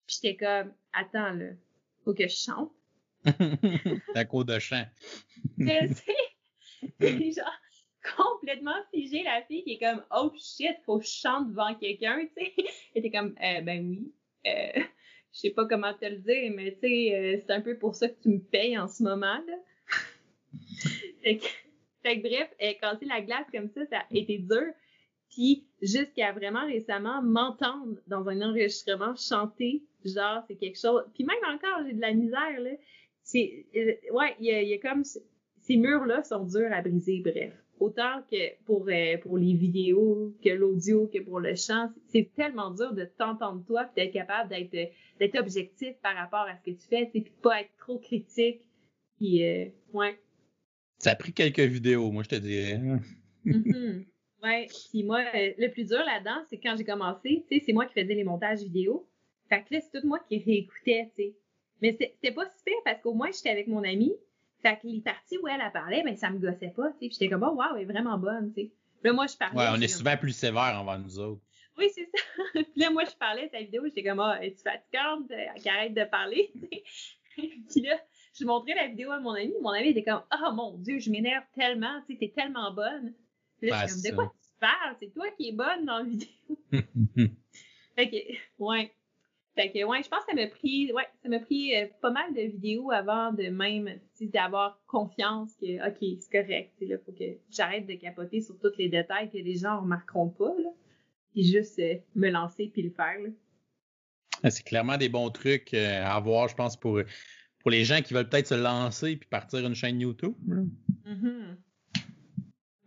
[0.05, 1.49] puis j'étais comme, attends, là,
[2.03, 2.71] faut que je chante.
[4.13, 4.85] La cour de chant.
[5.57, 6.15] Je sais.
[6.99, 7.59] C'est genre
[8.15, 12.25] complètement figé la fille qui est comme oh shit, faut que je chante devant quelqu'un,
[12.37, 12.53] tu sais.
[12.95, 14.13] Elle était comme euh, ben oui.
[14.45, 14.81] Euh,
[15.33, 17.95] je sais pas comment te le dire, mais tu sais, euh, c'est un peu pour
[17.95, 19.57] ça que tu me payes en ce moment là.
[21.23, 21.45] fait, que,
[22.15, 24.73] bref, euh, casser la glace comme ça, ça a été dur.
[25.29, 31.03] Puis jusqu'à vraiment récemment m'entendre dans un enregistrement chanter, genre c'est quelque chose.
[31.13, 32.71] Puis même encore, j'ai de la misère là.
[33.23, 37.53] C'est euh, ouais, il y a, comme ces murs-là sont durs à briser, bref.
[37.79, 42.71] Autant que pour, euh, pour les vidéos, que l'audio, que pour le chant, c'est tellement
[42.71, 44.85] dur de t'entendre toi et d'être capable d'être euh,
[45.19, 48.61] d'être objectif par rapport à ce que tu fais, puis de pas être trop critique.
[49.17, 49.41] Puis,
[49.93, 50.19] ouais.
[51.07, 52.81] Ça a pris quelques vidéos, moi, je te dirais.
[53.45, 54.05] Mhm.
[54.43, 54.67] Ouais.
[54.91, 57.85] Puis moi, euh, le plus dur là-dedans, c'est quand j'ai commencé, tu sais, c'est moi
[57.85, 59.07] qui faisais les montages vidéo.
[59.47, 61.35] Fait que là, c'est tout moi qui réécoutais, tu sais.
[61.81, 64.11] Mais c'était pas super parce qu'au moins, j'étais avec mon amie.
[64.61, 66.97] Fait que les parties où elle, elle parlait, ben, ça me gossait pas, tu sais.
[66.99, 68.71] Puis j'étais comme, oh, wow, elle est vraiment bonne, tu sais.
[69.05, 69.57] Là, moi, je parlais.
[69.57, 71.41] Ouais, on est comme, souvent plus sévère envers nous autres.
[71.77, 72.43] Oui, c'est ça.
[72.53, 75.31] Puis là, moi, je parlais de sa vidéo, j'étais comme, ah, es-tu fatigante?
[75.31, 76.83] Euh, Qu'elle arrête de parler, tu sais.
[77.71, 77.97] Puis là,
[78.39, 79.53] je montrais la vidéo à mon ami.
[79.61, 83.13] Mon ami était comme, ah, mon Dieu, je m'énerve tellement, tu sais, t'es tellement bonne.
[83.59, 84.95] Puis là, je suis c'est comme, de quoi tu parles?
[84.99, 86.29] C'est toi qui es bonne dans la vidéo.
[87.95, 88.17] Fait que,
[88.59, 88.91] ouais.
[89.55, 92.11] Fait que, ouais, je pense que ça m'a pris, ouais, ça m'a pris euh, pas
[92.11, 93.89] mal de vidéos avant de même,
[94.21, 98.77] d'avoir confiance que, OK, c'est correct, tu là, faut que j'arrête de capoter sur tous
[98.77, 100.69] les détails que les gens remarqueront pas, là.
[101.31, 104.49] Puis juste euh, me lancer puis le faire, là.
[104.51, 107.01] c'est clairement des bons trucs euh, à avoir, je pense, pour,
[107.67, 110.35] pour les gens qui veulent peut-être se lancer puis partir une chaîne YouTube.
[110.47, 110.61] là.
[111.05, 111.57] Mhm.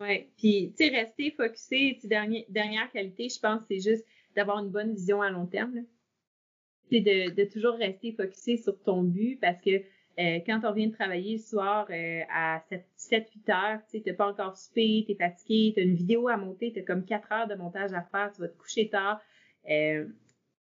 [0.01, 0.31] Ouais.
[0.39, 4.95] Puis, tu sais, rester focusé, dernier- dernière qualité, je pense, c'est juste d'avoir une bonne
[4.95, 5.85] vision à long terme.
[6.91, 9.83] C'est de, toujours rester focusé sur ton but parce que
[10.19, 12.65] euh, quand on vient de travailler le soir euh, à
[12.97, 16.39] 7-8 heures, tu n'es pas encore soupé, tu es fatigué, tu as une vidéo à
[16.39, 19.21] monter, tu as comme 4 heures de montage à faire, tu vas te coucher tard.
[19.69, 20.09] Euh,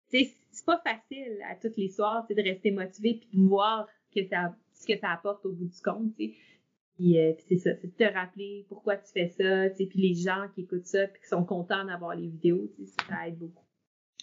[0.08, 4.56] c'est pas facile à tous les soirs de rester motivé puis de voir que ça,
[4.74, 6.14] ce que ça apporte au bout du compte.
[6.16, 10.48] Puis, euh, c'est ça, c'est de te rappeler pourquoi tu fais ça, puis les gens
[10.54, 12.72] qui écoutent ça puis qui sont contents d'avoir les vidéos,
[13.10, 13.64] ça aide beaucoup.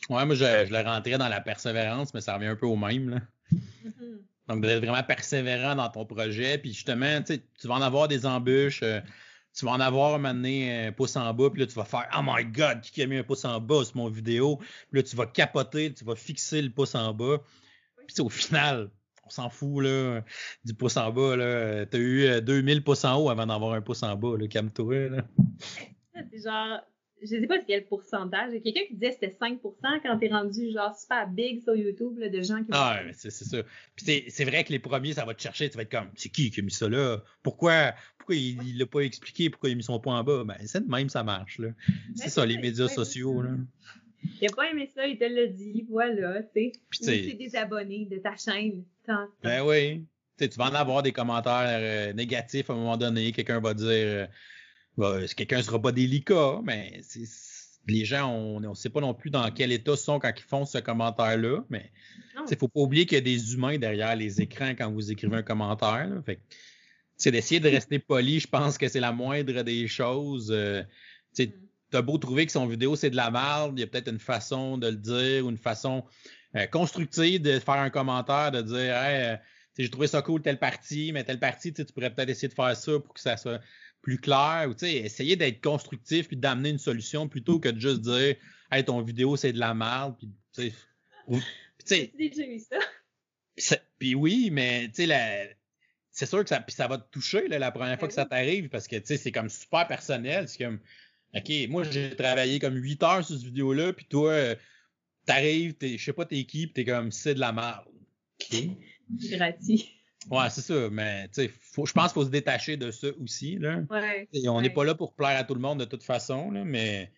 [0.09, 2.77] Ouais, moi je, je le rentrais dans la persévérance, mais ça revient un peu au
[2.77, 3.11] même.
[3.11, 3.21] Là.
[3.53, 4.19] Mm-hmm.
[4.49, 8.83] Donc d'être vraiment persévérant dans ton projet, puis justement, tu vas en avoir des embûches.
[8.83, 9.01] Euh,
[9.55, 12.09] tu vas en avoir moment donné un pouce en bas, puis là, tu vas faire
[12.17, 14.57] Oh my God, qui a mis un pouce en bas sur mon vidéo?
[14.91, 17.39] Puis là, tu vas capoter, tu vas fixer le pouce en bas.
[18.07, 18.91] Puis au final,
[19.33, 20.23] s'en fout là,
[20.65, 21.37] du pouce en bas.
[21.37, 21.87] Là.
[21.87, 24.95] T'as eu 2000 euh, pouces en haut avant d'avoir un pouce en bas, là, calme-toi.
[26.31, 26.81] C'est genre
[27.23, 28.51] je sais pas quel pourcentage.
[28.51, 29.61] Il y a quelqu'un qui disait que c'était 5%
[30.03, 33.59] quand t'es rendu genre super big sur YouTube là, de gens qui Ah, c'est ça.
[33.95, 36.31] Puis c'est vrai que les premiers, ça va te chercher, tu vas être comme c'est
[36.31, 37.23] qui qui a mis ça là?
[37.43, 40.45] Pourquoi pourquoi il l'a pas expliqué, pourquoi il a mis son point en bas?
[40.45, 41.69] Ben c'est de même ça marche là.
[42.17, 43.51] C'est ça, les médias sociaux là.
[44.41, 47.33] Il a pas aimé ça, il te l'a dit, voilà, tu sais.
[47.33, 48.85] Ou des abonnés de ta chaîne.
[49.43, 50.05] Ben oui.
[50.39, 53.33] tu vas en avoir des commentaires euh, négatifs à un moment donné.
[53.33, 54.27] Quelqu'un va dire euh,
[54.97, 57.01] bah, quelqu'un sera pas délicat, mais
[57.89, 60.65] les gens, on ne sait pas non plus dans quel état sont quand ils font
[60.65, 61.91] ce commentaire-là, mais
[62.51, 65.37] il faut pas oublier qu'il y a des humains derrière les écrans quand vous écrivez
[65.37, 66.23] un commentaire.
[67.17, 70.51] c'est d'essayer de rester poli, je pense que c'est la moindre des choses.
[70.53, 70.83] Euh,
[71.39, 71.45] mm.
[71.93, 74.11] Tu as beau trouver que son vidéo c'est de la merde, il y a peut-être
[74.11, 76.05] une façon de le dire ou une façon
[76.57, 79.37] euh, constructive de faire un commentaire, de dire hey, euh,
[79.79, 82.77] j'ai trouvé ça cool telle partie, mais telle partie, tu pourrais peut-être essayer de faire
[82.77, 83.61] ça pour que ça soit
[84.01, 88.37] plus clair ou essayer d'être constructif puis d'amener une solution plutôt que de juste dire
[88.71, 90.73] Hey, ton vidéo c'est de la merde puis tu
[91.85, 92.13] sais.
[92.17, 93.77] déjà eu ça.
[93.99, 95.57] Puis oui, mais tu sais,
[96.11, 98.69] c'est sûr que ça, ça va te toucher là, la première fois que ça t'arrive
[98.69, 100.49] parce que tu sais, c'est comme super personnel.
[100.49, 100.81] C'est comme
[101.35, 104.55] OK, moi j'ai travaillé comme 8 heures sur cette vidéo-là, puis toi, euh,
[105.25, 107.85] t'arrives, je sais pas t'es qui, t'es comme c'est de la merde.
[108.41, 108.69] OK.
[109.31, 109.85] Gratis.
[110.31, 113.59] Ouais, c'est ça, mais tu sais, je pense qu'il faut se détacher de ça aussi.
[113.59, 113.83] Là.
[113.91, 116.65] Ouais, on n'est pas là pour plaire à tout le monde de toute façon, là,
[116.65, 117.11] mais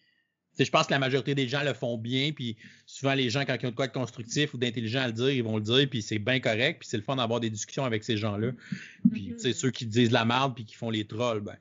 [0.59, 3.57] je pense que la majorité des gens le font bien, puis souvent les gens, quand
[3.61, 5.89] ils ont de quoi de constructif ou d'intelligent à le dire, ils vont le dire,
[5.91, 8.53] puis c'est bien correct, puis c'est le fun d'avoir des discussions avec ces gens-là.
[9.11, 9.53] Puis mm-hmm.
[9.53, 11.57] ceux qui disent la merde puis qui font les trolls, ben,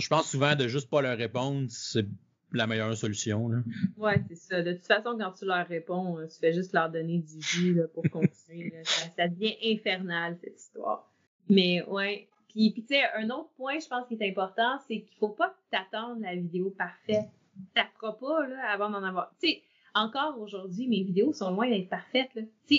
[0.00, 2.06] je pense souvent de juste pas leur répondre, c'est
[2.52, 3.48] la meilleure solution.
[3.48, 3.58] Là.
[3.96, 4.62] Ouais, c'est ça.
[4.62, 7.80] De toute façon, quand tu leur réponds, euh, tu fais juste leur donner du jus
[7.94, 8.72] pour continuer.
[8.84, 11.10] Ça, devient infernal, cette histoire.
[11.48, 12.28] Mais ouais.
[12.48, 15.30] Puis, puis tu sais, un autre point, je pense, qui est important, c'est qu'il faut
[15.30, 17.28] pas t'attendre la vidéo parfaite.
[17.74, 19.32] T'apprends pas là, avant d'en avoir.
[19.40, 19.62] Tu sais,
[19.94, 22.30] encore aujourd'hui, mes vidéos sont loin d'être parfaites.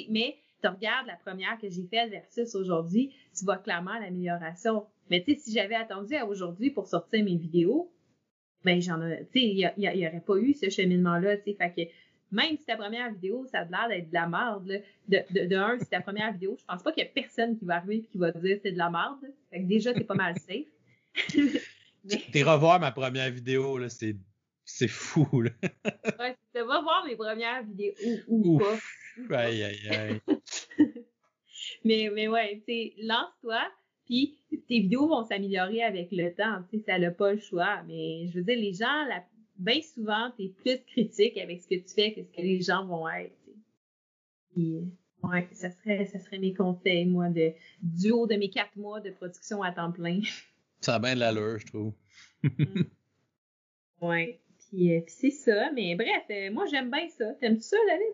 [0.09, 4.85] Mais tu regardes la première que j'ai faite versus aujourd'hui, tu vois clairement l'amélioration.
[5.09, 7.91] Mais tu sais, si j'avais attendu à aujourd'hui pour sortir mes vidéos,
[8.63, 11.71] ben j'en ai, tu sais, il y, aurait pas eu ce cheminement-là, tu sais, fait
[11.71, 11.91] que
[12.31, 14.77] même si ta première vidéo, ça a l'air d'être de la merde, là,
[15.07, 17.57] de, de, de, un, si ta première vidéo, je pense pas qu'il y a personne
[17.57, 19.19] qui va arriver et qui va te dire c'est de la merde,
[19.51, 20.65] fait que déjà, c'est pas mal safe.
[22.31, 24.15] T'es revoir ma première vidéo, là, c'est,
[24.65, 25.51] c'est fou, là.
[26.19, 27.93] ouais, tu vas voir mes premières vidéos,
[28.27, 29.37] ou, ou pas.
[29.37, 30.21] Aïe, aïe, aïe.
[31.85, 33.61] mais, mais ouais, tu sais, lance-toi,
[34.05, 37.83] puis tes vidéos vont s'améliorer avec le temps, tu sais, ça n'a pas le choix.
[37.87, 39.23] Mais je veux dire, les gens, la,
[39.57, 42.61] bien souvent, tu es plus critique avec ce que tu fais que ce que les
[42.61, 43.35] gens vont être.
[44.51, 44.81] Puis,
[45.23, 48.99] ouais, ça serait, ça serait mes conseils, moi, de, du haut de mes quatre mois
[48.99, 50.19] de production à temps plein.
[50.81, 51.93] Ça a bien de l'allure, je trouve.
[52.43, 52.81] Mm.
[54.01, 54.41] ouais.
[54.59, 55.71] Puis, euh, puis c'est ça.
[55.71, 57.33] Mais bref, euh, moi, j'aime bien ça.
[57.35, 58.13] T'aimes-tu ça, David?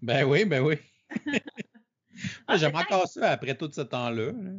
[0.00, 0.76] Ben oui, ben oui.
[2.46, 4.32] Ah, j'aime encore ça après tout ce temps-là.
[4.32, 4.50] Là.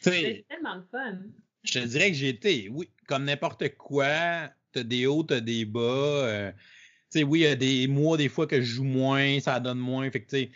[0.00, 1.18] C'est tellement le fun.
[1.62, 5.64] Je te dirais que j'ai été, oui, comme n'importe quoi, t'as des hauts, t'as des
[5.64, 5.80] bas.
[5.80, 9.40] Euh, tu sais, oui, il y a des mois, des fois, que je joue moins,
[9.40, 10.10] ça donne moins.
[10.10, 10.50] Fait que, tu sais,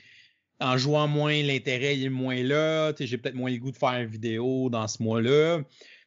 [0.60, 2.92] en jouant moins, l'intérêt est moins là.
[2.92, 5.62] Tu sais, j'ai peut-être moins le goût de faire une vidéo dans ce mois-là.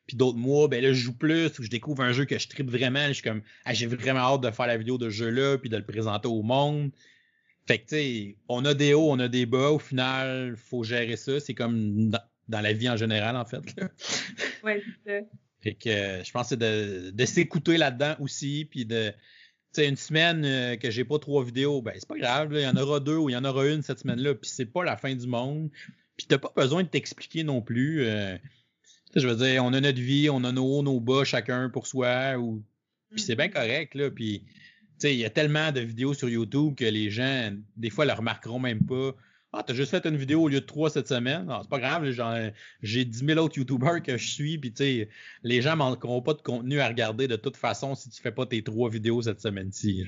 [0.08, 2.48] Puis d'autres mois, ben là, je joue plus ou je découvre un jeu que je
[2.48, 3.08] tripe vraiment.
[3.10, 5.70] Je suis comme, ah, j'ai vraiment hâte de faire la vidéo de ce jeu-là puis
[5.70, 6.92] de le présenter au monde.
[7.68, 9.72] Fait que, tu sais, on a des hauts, on a des bas.
[9.72, 11.42] Au final, faut gérer ça.
[11.42, 12.10] C'est comme
[12.48, 13.62] dans, la vie en général, en fait.
[14.64, 15.26] ouais, c'est ça.
[15.60, 19.16] Fait que euh, je pense que c'est de, de s'écouter là-dedans aussi, puis de, tu
[19.74, 22.68] sais, une semaine euh, que j'ai pas trois vidéos, ben c'est pas grave, il y
[22.68, 24.98] en aura deux ou il y en aura une cette semaine-là, puis c'est pas la
[24.98, 25.70] fin du monde.
[26.16, 28.06] Puis t'as pas besoin de t'expliquer non plus.
[28.06, 28.38] Euh,
[29.16, 31.88] je veux dire, on a notre vie, on a nos hauts, nos bas, chacun pour
[31.88, 32.64] soi, ou
[33.12, 33.54] puis c'est bien mm-hmm.
[33.54, 34.44] correct là, puis
[34.98, 38.14] sais, il y a tellement de vidéos sur YouTube que les gens, des fois, le
[38.14, 39.16] remarqueront même pas.
[39.54, 41.46] Ah, t'as juste fait une vidéo au lieu de trois cette semaine?
[41.46, 42.06] Non, c'est pas grave,
[42.82, 45.10] j'ai 10 000 autres YouTubers que je suis, puis tu sais,
[45.44, 48.46] les gens manqueront pas de contenu à regarder de toute façon si tu fais pas
[48.46, 50.06] tes trois vidéos cette semaine-ci.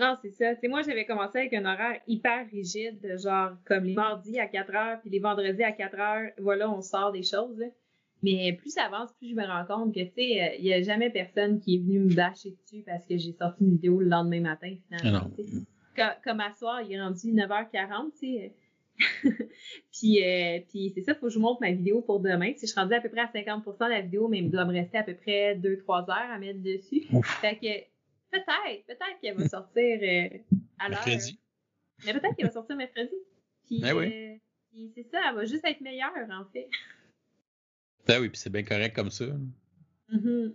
[0.00, 0.56] Non, c'est ça.
[0.60, 4.74] C'est moi, j'avais commencé avec un horaire hyper rigide, genre comme les mardis à 4
[4.74, 7.62] heures, puis les vendredis à 4 heures, voilà, on sort des choses.
[8.22, 10.72] Mais plus ça avance, plus je me rends compte que, tu sais, euh, il n'y
[10.72, 14.00] a jamais personne qui est venu me bâcher dessus parce que j'ai sorti une vidéo
[14.00, 15.28] le lendemain matin, finalement.
[15.98, 18.52] Ah comme, à soir, il est rendu 9h40, tu sais.
[19.92, 22.52] puis, euh, puis c'est ça, il faut que je monte ma vidéo pour demain.
[22.56, 24.64] Si je suis rendue à peu près à 50% de la vidéo, mais il doit
[24.64, 27.06] me rester à peu près 2-3 heures à mettre dessus.
[27.40, 27.92] Fait que
[28.30, 30.38] peut-être, peut-être qu'elle va sortir euh,
[30.78, 31.06] à l'heure.
[31.06, 31.38] Mercredi.
[32.04, 33.14] Mais peut-être qu'elle va sortir mercredi.
[33.66, 34.36] Puis, ben euh,
[34.70, 36.68] puis c'est ça, elle va juste être meilleure, en fait.
[38.06, 39.26] Ben oui, puis c'est bien correct comme ça.
[40.08, 40.50] Mm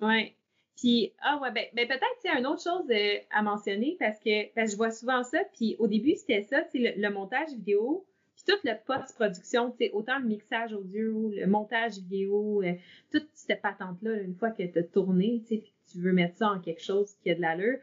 [0.00, 0.35] Ouais.
[0.76, 4.52] Puis, ah ouais, ben, ben peut-être, c'est une autre chose euh, à mentionner parce que,
[4.54, 5.38] que je vois souvent ça.
[5.54, 9.88] Puis au début, c'était ça, tu le, le montage vidéo, puis toute la post-production, tu
[9.92, 12.74] autant le mixage audio, le montage vidéo, euh,
[13.10, 16.60] toute cette patente-là, une fois que tu as tourné, tu tu veux mettre ça en
[16.60, 17.78] quelque chose qui a de l'allure,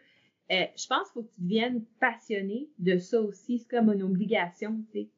[0.51, 3.59] euh, je pense qu'il faut que tu deviennes passionné de ça aussi.
[3.59, 5.09] C'est comme une obligation, tu sais.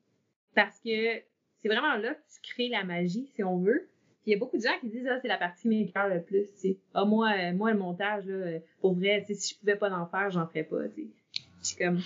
[0.53, 1.21] Parce que
[1.57, 3.89] c'est vraiment là que tu crées la magie, si on veut
[4.25, 6.47] il y a beaucoup de gens qui disent ah c'est la partie meilleure le plus
[6.59, 9.75] tu ah moi euh, moi le montage là euh, pour vrai sais si je pouvais
[9.75, 11.07] pas en faire j'en ferais pas tu sais.
[11.61, 12.01] Suis comme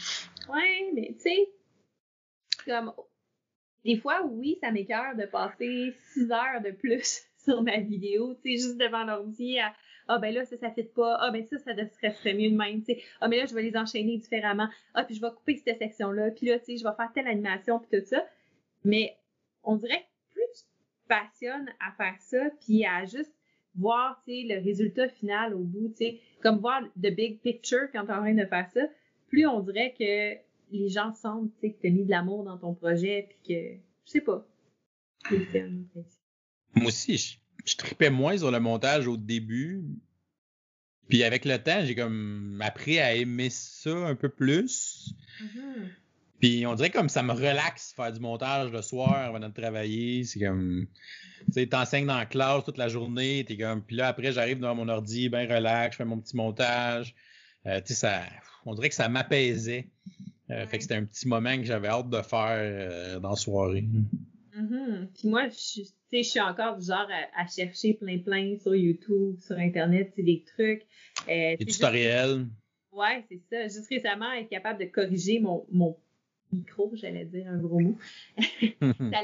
[0.54, 1.50] ouais mais tu sais
[2.66, 2.94] comme
[3.86, 8.58] des fois oui ça m'écœure de passer six heures de plus sur ma vidéo tu
[8.58, 9.74] sais juste devant l'ordi à
[10.12, 11.18] ah ben là ça ça fait pas.
[11.22, 13.04] Ah ben ça ça serait mieux de même tu sais.
[13.22, 14.68] Ah mais là je vais les enchaîner différemment.
[14.96, 17.12] Ah puis je vais couper cette section là puis là tu sais je vais faire
[17.14, 18.26] telle animation puis tout ça.
[18.84, 19.16] Mais
[19.64, 20.09] on dirait
[21.10, 23.34] passionne à faire ça, puis à juste
[23.76, 25.94] voir, le résultat final au bout,
[26.42, 28.82] comme voir the big picture quand tu es en train de faire ça,
[29.28, 30.38] plus on dirait que
[30.72, 34.12] les gens sentent, que tu as mis de l'amour dans ton projet, puis que, je
[34.12, 34.48] sais pas.
[36.76, 39.84] Moi aussi, je, je tripais moins sur le montage au début.
[41.10, 45.14] Puis avec le temps, j'ai comme appris à aimer ça un peu plus.
[45.42, 45.90] Mm-hmm.
[46.40, 50.24] Puis on dirait comme ça me relaxe faire du montage le soir avant de travailler.
[50.24, 50.88] C'est comme,
[51.46, 54.60] tu sais, t'enseignes dans la classe toute la journée, t'es comme, puis là après j'arrive
[54.60, 57.14] dans mon ordi, ben relax, je fais mon petit montage.
[57.66, 58.22] Euh, tu sais, ça,
[58.66, 59.90] on dirait que ça m'apaisait.
[60.50, 63.36] Euh, fait que c'était un petit moment que j'avais hâte de faire euh, dans la
[63.36, 63.86] soirée.
[64.58, 65.08] Mm-hmm.
[65.14, 69.58] Puis moi, je, je suis encore du genre à, chercher plein plein sur YouTube, sur
[69.58, 70.88] Internet, des trucs.
[71.28, 72.48] des tutoriels.
[72.92, 73.64] Ouais, c'est ça.
[73.64, 75.96] Juste récemment, être capable de corriger mon, mon
[76.52, 77.98] micro, j'allais dire un gros mot.
[78.38, 79.24] ça,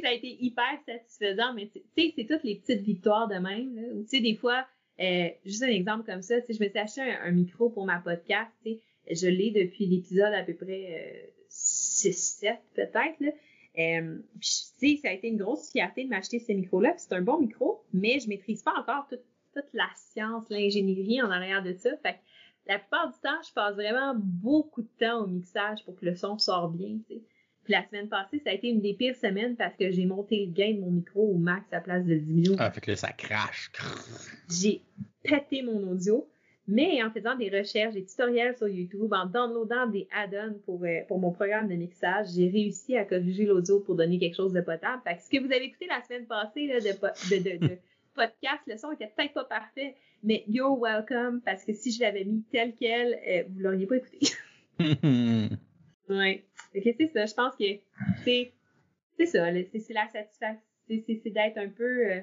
[0.00, 3.74] ça a été hyper satisfaisant, mais c'est toutes les petites victoires de même.
[3.74, 4.66] Là, tu sais, des fois,
[5.00, 8.50] euh, juste un exemple comme ça, je me suis acheté un, micro pour ma podcast,
[9.10, 13.34] je l'ai depuis l'épisode à peu près euh, 6-7 peut-être.
[13.78, 16.94] Euh, ça a été une grosse fierté de m'acheter ce micro-là.
[16.98, 19.22] C'est un bon micro, mais je maîtrise pas encore toute,
[19.54, 21.90] toute la science, l'ingénierie en arrière de ça.
[22.02, 22.18] Fait
[22.66, 26.14] la plupart du temps, je passe vraiment beaucoup de temps au mixage pour que le
[26.14, 26.98] son sorte bien.
[27.08, 30.46] Puis la semaine passée, ça a été une des pires semaines parce que j'ai monté
[30.46, 32.56] le gain de mon micro au max à place de 10 millions.
[32.58, 33.70] Ah, fait que là, ça crache.
[34.50, 34.82] J'ai
[35.22, 36.28] pété mon audio,
[36.66, 41.00] mais en faisant des recherches, des tutoriels sur YouTube, en downloadant des add-ons pour, euh,
[41.06, 44.60] pour mon programme de mixage, j'ai réussi à corriger l'audio pour donner quelque chose de
[44.60, 45.02] potable.
[45.04, 47.78] Fait que ce que vous avez écouté la semaine passée là, de, de, de, de
[48.14, 52.24] podcast, le son était peut-être pas parfait, mais you're welcome parce que si je l'avais
[52.24, 54.18] mis tel quel, euh, vous l'auriez pas écouté.
[56.08, 56.44] ouais.
[56.74, 57.26] Ok, c'est ça.
[57.26, 57.64] Je pense que
[58.24, 58.52] c'est
[59.18, 59.46] c'est ça.
[59.72, 60.62] C'est la satisfaction.
[60.88, 62.20] C'est d'être un peu euh,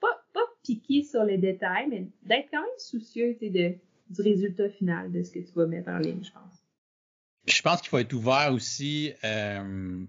[0.00, 3.74] pas, pas piqué sur les détails, mais d'être quand même soucieux de,
[4.10, 6.64] du résultat final de ce que tu vas mettre en ligne, je pense.
[7.46, 10.04] Je pense qu'il faut être ouvert aussi euh,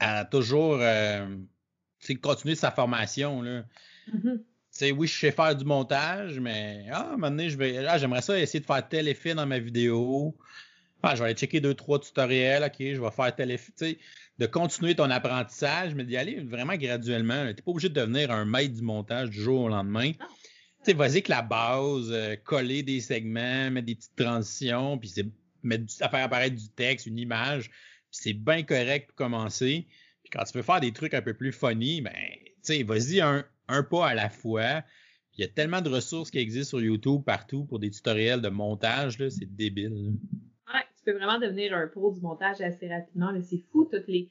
[0.00, 1.36] à toujours euh,
[2.22, 3.42] continuer sa formation.
[3.42, 3.64] Là.
[4.14, 4.40] Mm-hmm
[4.96, 7.98] oui, je sais faire du montage, mais ah, à un moment donné, je vais, ah,
[7.98, 10.36] j'aimerais ça essayer de faire tel effet dans ma vidéo.
[11.02, 13.72] Ah, je vais aller checker deux, trois tutoriels, OK, je vais faire tel effet.
[13.76, 13.98] Tu
[14.38, 17.42] de continuer ton apprentissage, mais d'y aller vraiment graduellement.
[17.42, 20.12] Tu n'es pas obligé de devenir un maître du montage du jour au lendemain.
[20.12, 20.18] Tu
[20.82, 25.26] sais, vas-y avec la base, euh, coller des segments, mettre des petites transitions, puis c'est
[25.62, 29.86] mettre faire apparaître du texte, une image, puis c'est bien correct pour commencer.
[30.22, 33.20] Puis quand tu veux faire des trucs un peu plus funny, ben, tu sais, vas-y
[33.20, 34.82] un, un pas à la fois.
[35.36, 38.48] Il y a tellement de ressources qui existent sur YouTube partout pour des tutoriels de
[38.48, 40.12] montage, c'est débile.
[40.72, 43.32] Ouais, tu peux vraiment devenir un pro du montage assez rapidement.
[43.42, 44.30] C'est fou, toutes les.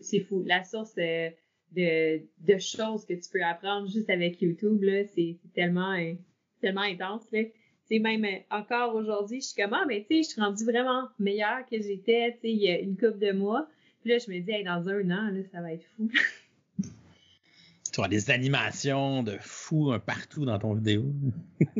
[0.00, 0.44] C'est fou.
[0.46, 1.30] La source euh,
[1.72, 4.84] de, choses que tu peux apprendre juste avec YouTube,
[5.14, 5.96] c'est tellement,
[6.60, 7.26] tellement intense.
[7.90, 11.08] Même euh, encore aujourd'hui, je suis comme, ah, mais tu sais, je suis rendue vraiment
[11.18, 13.68] meilleure que j'étais, il y a une couple de mois.
[14.00, 16.10] Puis là, je me dis, dans un an, ça va être fou.
[17.92, 21.04] tu vois des animations de fou un partout dans ton vidéo.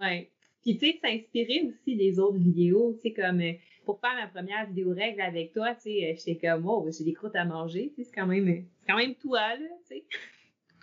[0.00, 0.30] ouais.
[0.62, 3.52] Puis, tu sais, s'inspirer aussi des autres vidéos, tu sais, comme euh,
[3.86, 7.02] pour faire ma première vidéo règle avec toi, tu sais, euh, j'étais comme, oh, j'ai
[7.04, 9.96] des croûtes à manger, tu sais, c'est quand même, c'est quand même toi, là, tu
[9.96, 10.04] sais.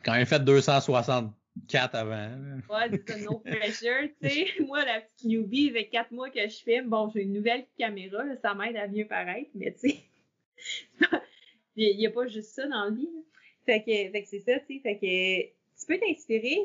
[0.04, 2.32] Quand même fait 264 avant.
[2.72, 4.48] Ouais, c'est ça, no pressure, tu sais.
[4.66, 8.24] Moi, la petite newbie, avec quatre mois que je filme, bon, j'ai une nouvelle caméra,
[8.24, 9.98] là, ça m'aide à mieux paraître, mais tu sais,
[11.78, 13.10] il n'y a pas juste ça dans le vie.
[13.66, 16.58] Fait que, fait que c'est ça, tu sais, fait que tu peux t'inspirer,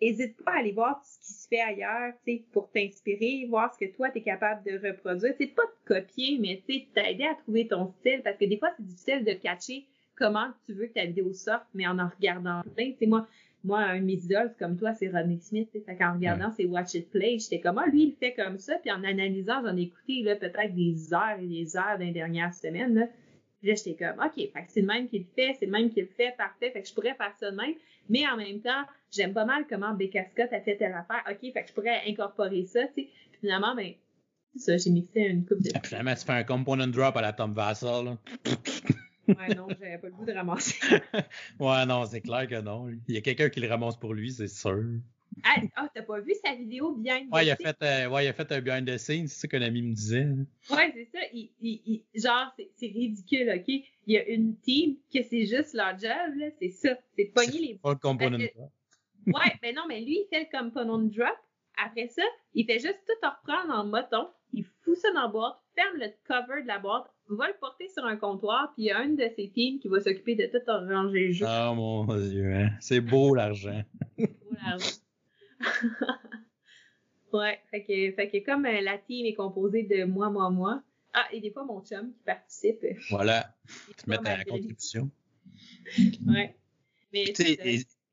[0.00, 2.12] n'hésite pas à aller voir ce qui se fait ailleurs,
[2.52, 5.34] pour t'inspirer, voir ce que toi, tu es capable de reproduire.
[5.38, 8.86] C'est pas de copier, mais t'aider à trouver ton style, parce que des fois, c'est
[8.86, 9.86] difficile de catcher
[10.16, 12.92] comment tu veux que ta vidéo sorte, mais en en regardant plein.
[12.98, 13.26] sais moi,
[13.64, 15.70] moi, un de mes idoles, comme toi, c'est Rodney Smith.
[15.72, 18.76] Fait qu'en regardant ses Watch It Play, j'étais comme, ah, lui, il fait comme ça.
[18.76, 22.12] Puis en analysant, j'en ai écouté, là, peut-être des heures et des heures dans les
[22.12, 23.06] dernières semaines, là.
[23.64, 26.36] Puis là, j'étais comme, OK, c'est le même qu'il fait, c'est le même qu'il fait,
[26.36, 26.70] parfait.
[26.70, 27.72] Fait que je pourrais faire ça de même.
[28.10, 31.22] Mais en même temps, j'aime pas mal comment Becca Scott a fait telle affaire.
[31.30, 33.08] OK, fait que je pourrais incorporer ça, tu sais.
[33.30, 33.94] Puis finalement, ben,
[34.54, 35.70] ça, j'ai mixé une coupe de.
[35.70, 38.18] Et finalement, tu fais un component drop à la Tom Vassal, là.
[39.28, 40.78] ouais, non, j'avais pas le goût de ramasser.
[41.58, 42.90] ouais, non, c'est clair que non.
[43.08, 44.84] Il y a quelqu'un qui le ramasse pour lui, c'est sûr.
[45.42, 48.26] Ah, oh, t'as pas vu sa vidéo behind the ouais, il a fait, euh, ouais,
[48.26, 50.26] il a fait un behind the scenes, c'est ça qu'un ami me disait.
[50.70, 51.18] Ouais, c'est ça.
[51.32, 53.68] Il, il, genre, c'est dricule, OK?
[54.06, 56.90] Il y a une team que c'est juste leur job, là, c'est ça.
[57.16, 57.74] C'est de pogner les.
[57.74, 58.70] Pas le component drop.
[59.26, 61.36] ouais, ben non, mais lui, il fait le component drop.
[61.84, 62.22] Après ça,
[62.54, 64.28] il fait juste tout reprendre en moton.
[64.52, 67.88] Il fout ça dans la boîte, ferme le cover de la boîte, va le porter
[67.88, 70.46] sur un comptoir, puis il y a une de ses teams qui va s'occuper de
[70.46, 71.46] tout ranger le jeu.
[71.48, 72.70] Oh mon dieu, hein?
[72.80, 73.82] C'est beau l'argent.
[74.18, 74.26] beau
[74.62, 75.00] l'argent.
[77.32, 80.82] ouais, fait que, fait que comme euh, la team est composée de moi, moi, moi,
[81.12, 82.84] ah, et des fois mon chum qui participe.
[83.10, 83.54] Voilà,
[83.96, 85.10] tu mets ta contribution.
[86.26, 86.56] ouais.
[87.12, 87.32] Mais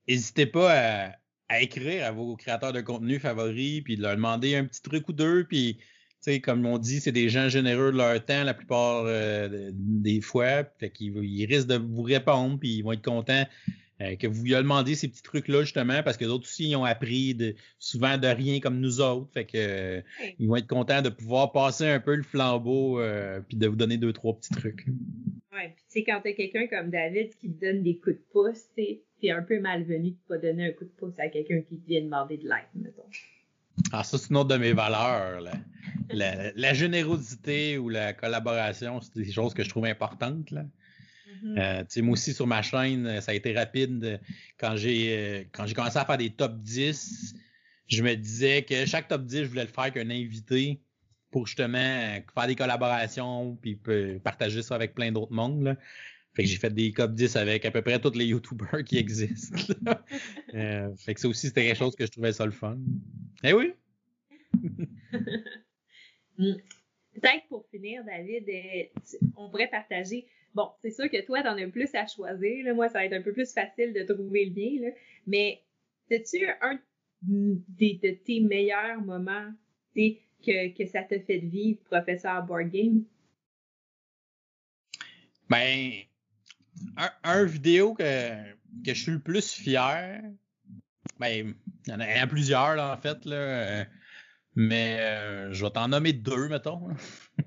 [0.07, 1.11] n'hésitez pas à,
[1.49, 5.09] à, écrire à vos créateurs de contenu favoris, puis de leur demander un petit truc
[5.09, 5.79] ou deux, puis
[6.21, 10.21] sais, comme on dit, c'est des gens généreux de leur temps la plupart euh, des
[10.21, 10.63] fois.
[10.79, 13.45] Fait qu'ils ils risquent de vous répondre, puis ils vont être contents
[14.01, 16.75] euh, que vous lui ayez demandé ces petits trucs-là, justement, parce que d'autres aussi ils
[16.75, 19.29] ont appris de, souvent de rien comme nous autres.
[19.33, 20.01] Fait que
[20.39, 23.75] ils vont être contents de pouvoir passer un peu le flambeau euh, puis de vous
[23.75, 24.85] donner deux, trois petits trucs.
[25.53, 28.23] Ouais, puis tu sais, quand t'as quelqu'un comme David qui te donne des coups de
[28.31, 31.77] pouce, c'est un peu malvenu de pas donner un coup de pouce à quelqu'un qui
[31.77, 33.03] te vient demander de l'aide, mettons.
[33.91, 35.41] Ah, ça, c'est une autre de mes valeurs.
[36.09, 40.51] La, la, générosité ou la collaboration, c'est des choses que je trouve importantes.
[40.51, 40.65] Là.
[41.43, 41.97] Mm-hmm.
[41.97, 44.03] Euh, moi aussi, sur ma chaîne, euh, ça a été rapide.
[44.03, 44.17] Euh,
[44.57, 47.35] quand j'ai quand j'ai commencé à faire des top 10,
[47.87, 50.81] je me disais que chaque top 10, je voulais le faire avec un invité
[51.31, 51.77] pour justement
[52.33, 53.79] faire des collaborations puis
[54.23, 55.77] partager ça avec plein d'autres mondes.
[56.33, 58.97] Fait que j'ai fait des top 10 avec à peu près tous les YouTubers qui
[58.97, 59.57] existent.
[60.51, 62.77] fait que ça aussi, c'était quelque chose que je trouvais ça le fun.
[63.43, 63.73] Eh oui!
[66.37, 66.55] Mm.
[67.13, 68.45] Peut-être pour finir, David,
[69.35, 72.75] on pourrait partager Bon, c'est sûr que toi, t'en as plus à choisir.
[72.75, 74.91] Moi, ça va être un peu plus facile de trouver le bien.
[75.27, 75.61] Mais
[76.11, 76.79] as-tu un
[77.21, 79.51] des, de tes meilleurs moments
[79.95, 83.03] que, que ça t'a fait vivre, professeur Board Game?
[85.49, 85.91] Ben,
[87.23, 88.03] un, vidéo que,
[88.85, 90.21] que je suis le plus fier,
[91.19, 91.55] ben,
[91.85, 93.83] il y en a, plusieurs, en fait, euh,
[94.55, 96.89] mais euh, je vais t'en nommer deux, mettons.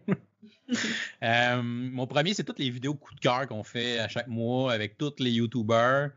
[1.22, 4.72] Euh, mon premier, c'est toutes les vidéos coup de cœur qu'on fait à chaque mois
[4.72, 6.10] avec tous les YouTubers.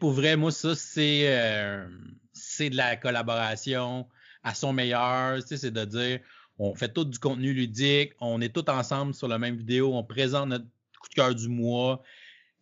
[0.00, 1.86] Pour vrai, moi, ça, c'est euh,
[2.32, 4.06] c'est de la collaboration
[4.42, 5.42] à son meilleur.
[5.46, 6.20] C'est de dire,
[6.58, 10.04] on fait tout du contenu ludique, on est tous ensemble sur la même vidéo, on
[10.04, 10.64] présente notre
[11.00, 12.02] coup de cœur du mois.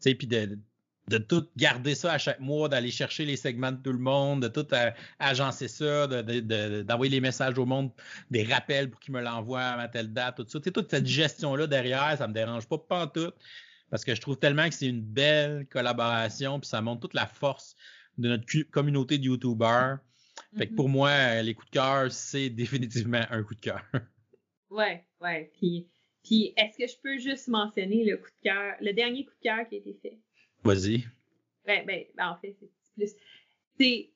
[0.03, 0.59] Puis de,
[1.09, 4.43] de tout garder ça à chaque mois, d'aller chercher les segments de tout le monde,
[4.43, 7.91] de tout euh, agencer ça, d'envoyer les messages au monde,
[8.31, 10.61] des rappels pour qu'ils me l'envoient à telle date, tout ça.
[10.61, 13.31] toute cette gestion-là derrière, ça me dérange pas, pas en tout,
[13.91, 17.27] parce que je trouve tellement que c'est une belle collaboration, puis ça montre toute la
[17.27, 17.77] force
[18.19, 19.99] de notre communauté de YouTubers.
[20.59, 20.75] Fait que mm-hmm.
[20.75, 23.83] pour moi, les coups de cœur, c'est définitivement un coup de cœur.
[24.71, 25.51] Ouais, ouais.
[25.59, 25.89] Puis,
[26.25, 29.43] puis est-ce que je peux juste mentionner le coup de cœur, le dernier coup de
[29.43, 30.19] cœur qui a été fait?
[30.65, 31.05] Vas-y.
[31.65, 33.17] Ben, ben, ben, en fait, c'est plus.
[33.79, 34.11] C'est.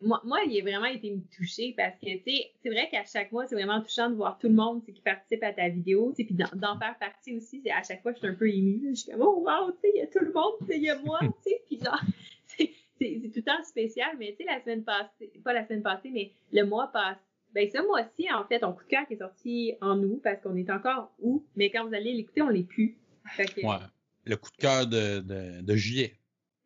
[0.00, 3.04] Moi, moi, il a vraiment été me toucher parce que, tu sais, c'est vrai qu'à
[3.04, 6.12] chaque mois, c'est vraiment touchant de voir tout le monde qui participe à ta vidéo,
[6.16, 7.62] puis d'en faire partie aussi.
[7.70, 8.94] À chaque fois, je suis un peu émue.
[8.94, 10.88] Je suis comme, oh wow, tu sais, il y a tout le monde, il y
[10.88, 12.00] a moi, tu sais, puis genre,
[12.46, 15.82] c'est c'est tout le temps spécial, mais tu sais, la semaine passée, pas la semaine
[15.82, 17.20] passée, mais le mois passé,
[17.54, 20.40] ben ce mois-ci, en fait, on coup de cœur qui est sorti en août, parce
[20.40, 22.96] qu'on est encore août, mais quand vous allez l'écouter, on l'est plus.
[23.38, 23.76] ouais,
[24.24, 25.20] le coup de cœur de,
[25.60, 26.16] de, juillet.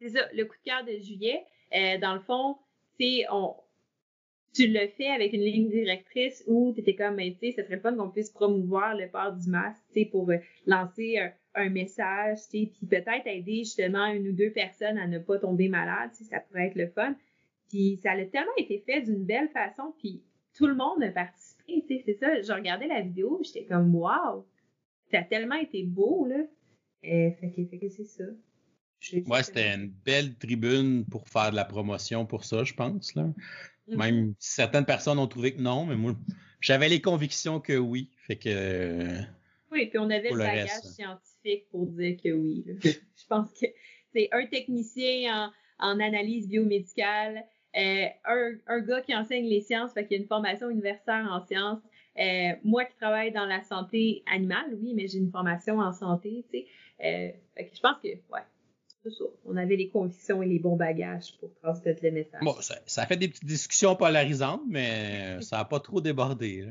[0.00, 1.42] C'est ça, le coup de cœur de juillet.
[1.74, 2.56] Euh, dans le fond,
[3.30, 3.54] on,
[4.56, 7.62] tu le fais avec une ligne directrice où tu étais comme, ben, tu sais, ce
[7.62, 11.18] serait fun qu'on puisse promouvoir le port du masque, tu sais, pour euh, lancer
[11.54, 15.38] un, message, tu sais, puis peut-être aider justement une ou deux personnes à ne pas
[15.38, 17.14] tomber malade, tu sais, ça pourrait être le fun.
[17.68, 20.22] Puis ça a tellement été fait d'une belle façon, puis
[20.54, 22.40] tout le monde a participé, tu sais, c'est ça.
[22.40, 24.46] Je regardais la vidéo, j'étais comme, wow,
[25.10, 26.44] ça a tellement été beau, là.
[27.04, 28.24] Euh, fait que, fait que c'est ça.
[29.26, 33.24] Ouais, c'était une belle tribune pour faire de la promotion pour ça, je pense, là.
[33.88, 33.96] Mm-hmm.
[33.96, 36.16] Même certaines personnes ont trouvé que non, mais moi,
[36.60, 38.10] j'avais les convictions que oui.
[38.26, 39.20] Fait que.
[39.70, 42.64] Oui, puis on avait le bagage scientifique pour dire que oui.
[42.82, 43.66] Je pense que
[44.12, 47.44] c'est un technicien en, analyse biomédicale,
[47.76, 51.44] euh, un, un, gars qui enseigne les sciences, fait qu'il a une formation universitaire en
[51.46, 51.82] sciences.
[52.18, 56.44] Euh, moi qui travaille dans la santé animale, oui, mais j'ai une formation en santé,
[56.50, 56.66] tu sais.
[57.04, 58.42] Euh, fait que je pense que, ouais,
[59.44, 62.40] on avait les convictions et les bons bagages pour transmettre le message.
[62.42, 66.66] Bon, ça, ça fait des petites discussions polarisantes, mais ça n'a pas trop débordé.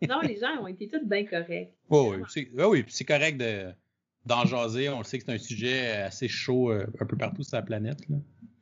[0.08, 1.72] non, les gens ont été tous bien corrects.
[1.90, 3.72] oui, c'est, oui, c'est correct de,
[4.24, 4.88] d'en jaser.
[4.88, 7.62] On le sait que c'est un sujet assez chaud euh, un peu partout sur la
[7.62, 8.00] planète.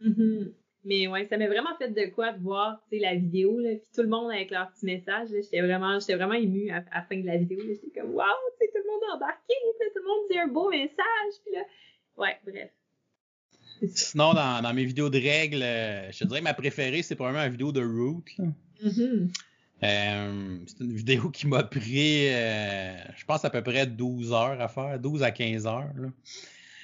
[0.03, 0.53] Mm-hmm.
[0.85, 4.03] Mais ouais, ça m'a vraiment fait de quoi de voir la vidéo, là, puis tout
[4.03, 5.29] le monde avec leur petit message.
[5.31, 7.59] j'étais vraiment, j'étais vraiment émue à, la fin de la vidéo.
[7.67, 8.29] J'étais comme Waouh,
[8.61, 11.35] tout le monde a embarqué, tout le monde dit un beau message.
[11.45, 11.63] Puis là,
[12.19, 12.71] ouais, bref.
[13.95, 17.45] Sinon, dans, mes vidéos de règles, euh, je te dirais que ma préférée, c'est probablement
[17.45, 18.25] la vidéo de Root.
[18.83, 19.29] Mm-hmm.
[19.83, 24.61] Euh, c'est une vidéo qui m'a pris, euh, je pense, à peu près 12 heures
[24.61, 25.93] à faire, 12 à 15 heures.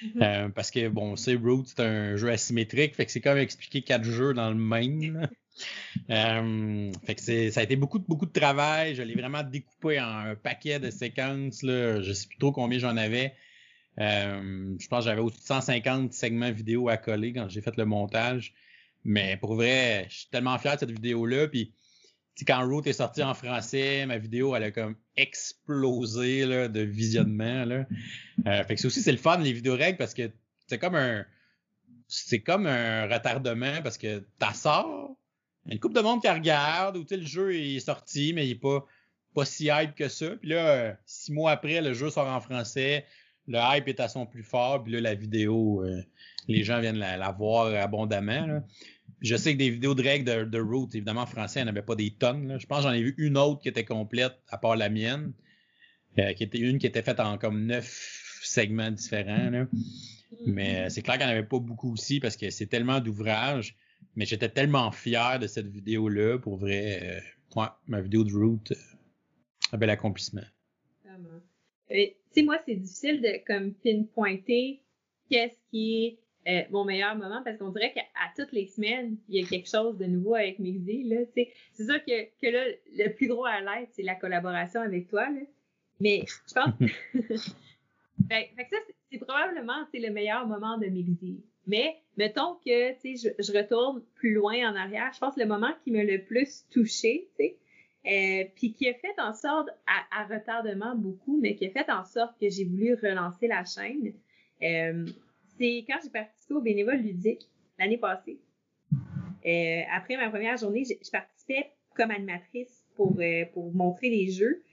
[0.03, 0.51] Mm-hmm.
[0.51, 4.03] parce que, bon, c'est Root, c'est un jeu asymétrique, fait que c'est comme expliquer quatre
[4.03, 5.27] jeux dans le même.
[6.07, 8.95] fait que ça a été beaucoup, beaucoup de travail.
[8.95, 11.63] Je l'ai vraiment découpé en un paquet de séquences.
[11.63, 12.01] Là.
[12.01, 13.35] Je sais plus trop combien j'en avais.
[13.99, 17.75] Euh, je pense que j'avais au-dessus de 150 segments vidéo à coller quand j'ai fait
[17.77, 18.53] le montage.
[19.03, 21.47] Mais pour vrai, je suis tellement fier de cette vidéo-là.
[21.47, 21.73] Puis,
[22.47, 27.65] quand Root est sorti en français, ma vidéo, elle a comme explosé là, de visionnement.
[27.65, 27.85] Là.
[28.47, 30.31] Euh, fait que aussi, c'est le fun, les vidéos règles, parce que
[30.67, 31.25] c'est comme un
[32.07, 35.15] c'est comme un retardement parce que t'as sort,
[35.69, 38.85] une couple de monde qui regarde, ou le jeu est sorti, mais il est pas,
[39.33, 40.31] pas si hype que ça.
[40.35, 43.05] Puis là, six mois après, le jeu sort en français,
[43.47, 46.01] le hype est à son plus fort, puis là, la vidéo, euh,
[46.49, 48.61] les gens viennent la, voir abondamment.
[49.19, 51.73] Je sais que des vidéos de règles de, Root, évidemment, en français, il n'y en
[51.73, 52.57] avait pas des tonnes.
[52.59, 55.33] Je pense que j'en ai vu une autre qui était complète, à part la mienne,
[56.19, 59.67] euh, qui était une qui était faite en comme neuf segments différents.
[60.45, 62.99] Mais euh, c'est clair qu'il n'y en avait pas beaucoup aussi parce que c'est tellement
[62.99, 63.75] d'ouvrages.
[64.15, 66.39] Mais j'étais tellement fier de cette vidéo-là.
[66.39, 67.21] Pour vrai,
[67.87, 68.63] ma vidéo de Root,
[69.71, 70.41] un bel accomplissement
[71.93, 74.81] tu sais, moi, c'est difficile de comme pinpointer
[75.29, 78.03] qu'est-ce qui est euh, mon meilleur moment parce qu'on dirait qu'à
[78.35, 81.03] toutes les semaines, il y a quelque chose de nouveau avec Mixi.
[81.03, 82.65] Là, c'est sûr que, que là,
[82.97, 85.29] le plus gros à l'aide, c'est la collaboration avec toi.
[85.29, 85.41] Là.
[85.99, 86.73] Mais je pense
[88.17, 88.81] ben, fait que ça,
[89.11, 91.43] c'est probablement le meilleur moment de Mixi.
[91.67, 95.71] Mais mettons que je, je retourne plus loin en arrière, je pense que le moment
[95.83, 97.29] qui m'a le plus touché,
[98.07, 102.03] euh, puis qui a fait en sorte, à, retardement beaucoup, mais qui a fait en
[102.03, 104.13] sorte que j'ai voulu relancer la chaîne.
[104.63, 105.05] Euh,
[105.61, 107.47] c'est quand j'ai participé au bénévole ludique
[107.77, 108.39] l'année passée.
[109.45, 113.19] Euh, après ma première journée, je, participais comme animatrice pour,
[113.53, 114.63] pour montrer les jeux.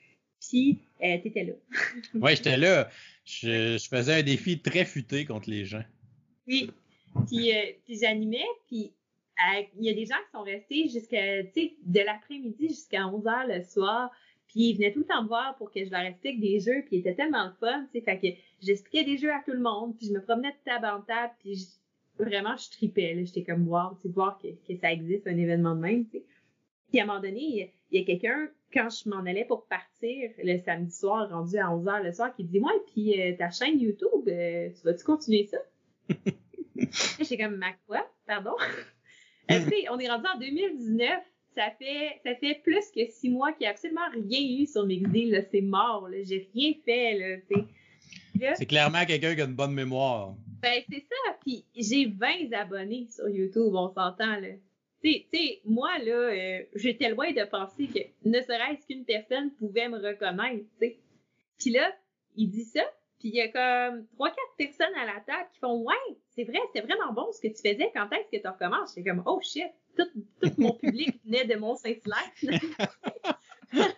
[0.40, 1.52] Puis, euh, t'étais là.
[2.14, 2.88] oui, j'étais là.
[3.24, 5.84] Je, je, faisais un défi très futé contre les gens.
[6.46, 6.70] Oui.
[7.26, 7.52] Puis,
[7.84, 8.92] puis j'animais, puis
[9.78, 13.24] il y a des gens qui sont restés jusqu'à, tu sais, de l'après-midi jusqu'à 11
[13.24, 14.10] h le soir.
[14.48, 16.82] Puis ils venaient tout le temps me voir pour que je leur explique des jeux,
[16.86, 18.26] puis ils étaient tellement le fun, tu sais, fait que
[18.60, 21.32] j'expliquais des jeux à tout le monde, puis je me promenais de table en table,
[21.38, 21.68] puis
[22.18, 25.36] vraiment, je tripais, là, j'étais comme, wow, tu sais, voir que, que, ça existe, un
[25.36, 26.24] événement de même, tu sais.
[26.90, 30.30] Puis à un moment donné, il y a, quelqu'un, quand je m'en allais pour partir
[30.42, 33.50] le samedi soir, rendu à 11 h le soir, qui dit, ouais, puis euh, ta
[33.50, 35.58] chaîne YouTube, euh, tu vas-tu continuer ça?
[37.18, 38.10] J'étais comme, ma quoi?
[38.26, 38.52] Pardon?
[39.50, 41.20] on est rendu en 2019.
[41.58, 44.86] Ça fait, ça fait plus que six mois qu'il n'y a absolument rien eu sur
[44.86, 45.44] Mixdeal.
[45.50, 46.08] C'est mort.
[46.22, 47.42] J'ai rien fait.
[48.54, 50.36] C'est clairement quelqu'un qui a une bonne mémoire.
[50.62, 51.36] Ben, c'est ça.
[51.40, 54.38] Puis j'ai 20 abonnés sur YouTube, on s'entend.
[54.38, 54.50] là.
[55.02, 59.88] Tu sais, moi, là, euh, j'étais loin de penser que ne serait-ce qu'une personne pouvait
[59.88, 60.98] me reconnaître, tu sais.
[61.58, 61.92] Puis là,
[62.36, 62.82] il dit ça,
[63.18, 66.44] Puis il y a comme trois, quatre personnes à la table qui font Ouais, c'est
[66.44, 67.90] vrai, c'était vraiment bon ce que tu faisais.
[67.92, 68.94] Quand est-ce que tu recommences?
[68.94, 69.66] J'étais comme Oh shit,
[69.98, 72.32] tout, tout mon public venait de mon Saint-Hilaire.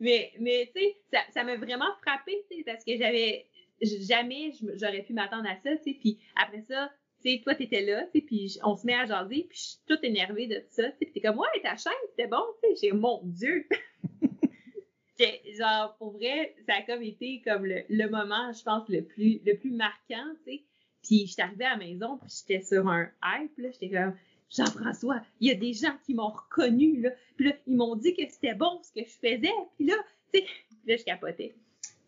[0.00, 0.96] mais, mais tu sais,
[1.32, 3.46] ça, m'a vraiment frappé, tu sais, parce que j'avais
[3.82, 5.98] jamais j'aurais pu m'attendre à ça, tu sais.
[6.00, 6.90] Puis après ça,
[7.22, 9.62] tu sais, toi, t'étais là, tu sais, puis on se met à jaser, puis je
[9.62, 10.96] suis toute énervée de ça, tu sais.
[11.00, 12.88] Puis t'es comme, ouais, ta chaîne, c'était bon, tu sais.
[12.88, 13.66] J'ai, mon Dieu!
[15.58, 19.56] genre, pour vrai, ça a comme été comme le, moment, je pense, le plus, le
[19.56, 20.64] plus marquant, tu sais.
[21.02, 24.14] Puis j'étais arrivée à la maison, puis j'étais sur un hype, là, j'étais comme,
[24.50, 27.10] Jean-François, il y a des gens qui m'ont reconnu, là.
[27.36, 29.94] Puis là, ils m'ont dit que c'était bon ce que je faisais, puis là,
[30.32, 30.46] tu sais,
[30.86, 31.54] là, je capotais.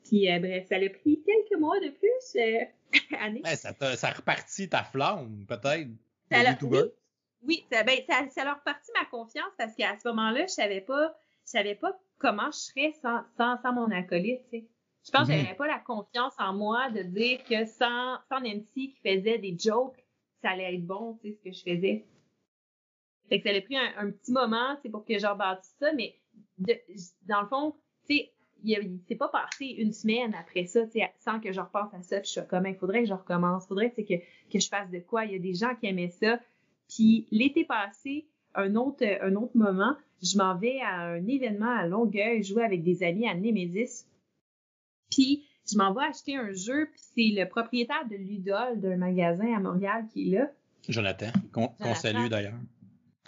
[0.04, 2.64] Puis euh, bref, ça a pris quelques mois de plus, euh,
[3.20, 3.42] année.
[3.56, 5.88] ça, a, ça a reparti ta flamme, peut-être,
[6.62, 6.78] oui,
[7.42, 10.80] oui, ça, ben, ça, ça a reparti ma confiance parce qu'à ce moment-là, je savais
[10.80, 14.66] pas, je savais pas comment je serais sans, sans, sans mon acolyte, tu sais.
[15.06, 15.42] Je pense que mhm.
[15.42, 19.56] j'avais pas la confiance en moi de dire que sans, sans Nancy qui faisait des
[19.58, 20.04] jokes,
[20.42, 22.04] ça allait être bon, tu sais, ce que je faisais.
[23.28, 26.14] Fait que ça a pris un, petit moment, c'est pour que j'en bâtisse ça, mais
[26.58, 26.74] de,
[27.26, 27.74] dans le fond,
[28.08, 28.32] tu sais,
[28.64, 32.02] il s'est pas passé une semaine après ça, tu sais, sans que je repense à
[32.02, 34.90] ça, puis je suis comme, il faudrait que je recommence, faudrait que, que je fasse
[34.90, 35.24] de quoi.
[35.24, 36.40] Il y a des gens qui aimaient ça.
[36.88, 41.86] Puis l'été passé, un autre, un autre moment, je m'en vais à un événement à
[41.86, 44.06] Longueuil, jouer avec des amis à Nemesis.
[45.10, 49.54] Puis je m'en vais acheter un jeu, puis c'est le propriétaire de Ludol d'un magasin
[49.54, 50.50] à Montréal qui est là.
[50.88, 52.58] Jonathan, qu'on salue d'ailleurs.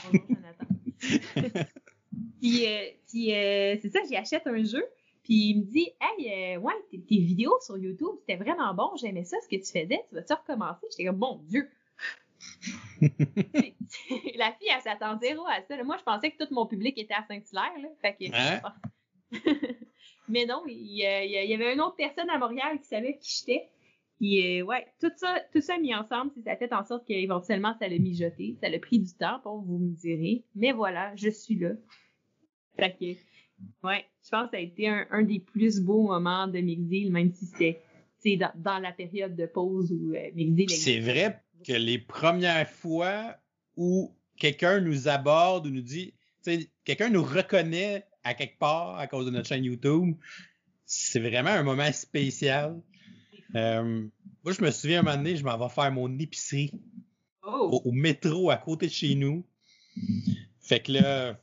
[0.05, 0.66] Bonjour Jonathan.
[2.40, 4.85] puis, euh, puis euh, c'est ça, j'y achète un jeu.
[5.22, 9.24] Puis il me dit Hey, euh, ouais, tes, vidéos sur YouTube, c'était vraiment bon, j'aimais
[9.24, 10.86] ça, ce que tu faisais, tu vas-tu recommencer?
[10.90, 11.68] J'étais comme Mon Dieu!
[13.01, 15.82] la fille, elle s'attend zéro à ça.
[15.82, 17.90] Moi, je pensais que tout mon public était à Saint-Hilaire.
[18.01, 18.60] Fait que, hein?
[20.28, 23.68] Mais non, il, y avait une autre personne à Montréal qui savait qui j'étais.
[24.20, 27.74] Puis, euh, ouais, tout ça, tout ça mis ensemble, ça a fait en sorte qu'éventuellement,
[27.78, 28.59] ça l'a mijoté.
[28.60, 30.44] Ça a pris du temps, pour vous me direz.
[30.55, 31.70] Mais voilà, je suis là.
[32.76, 36.59] Fait que, ouais, je pense que ça a été un, des plus beaux moments de
[36.59, 37.80] Mixdeal, même si c'était
[38.36, 40.68] dans, dans la période de pause où euh, Mixdeal...
[40.68, 43.36] C'est vrai que les premières fois
[43.76, 46.12] où quelqu'un nous aborde ou nous dit,
[46.84, 50.14] quelqu'un nous reconnaît à quelque part à cause de notre chaîne YouTube,
[50.84, 52.82] c'est vraiment un moment spécial.
[53.55, 54.06] Euh,
[54.44, 56.72] moi, je me souviens un moment donné, je m'en vais faire mon épicerie
[57.43, 57.82] oh.
[57.85, 59.44] au, métro à côté de chez nous.
[60.60, 61.39] Fait que là,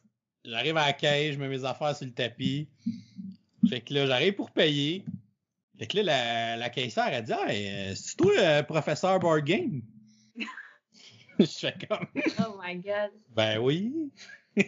[0.46, 2.70] j'arrive à la caisse, je mets mes affaires sur le tapis.
[3.70, 5.04] Fait que là, j'arrive pour payer.
[5.78, 9.82] Fait que là, la, la caissière, elle dit Ah, c'est toi le professeur Board Game?
[11.40, 12.08] je fais comme.
[12.40, 13.12] oh my god.
[13.36, 14.12] Ben oui.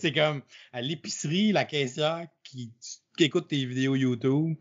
[0.00, 2.72] c'est comme à l'épicerie, la caissière qui,
[3.24, 4.56] écoute tes vidéos YouTube.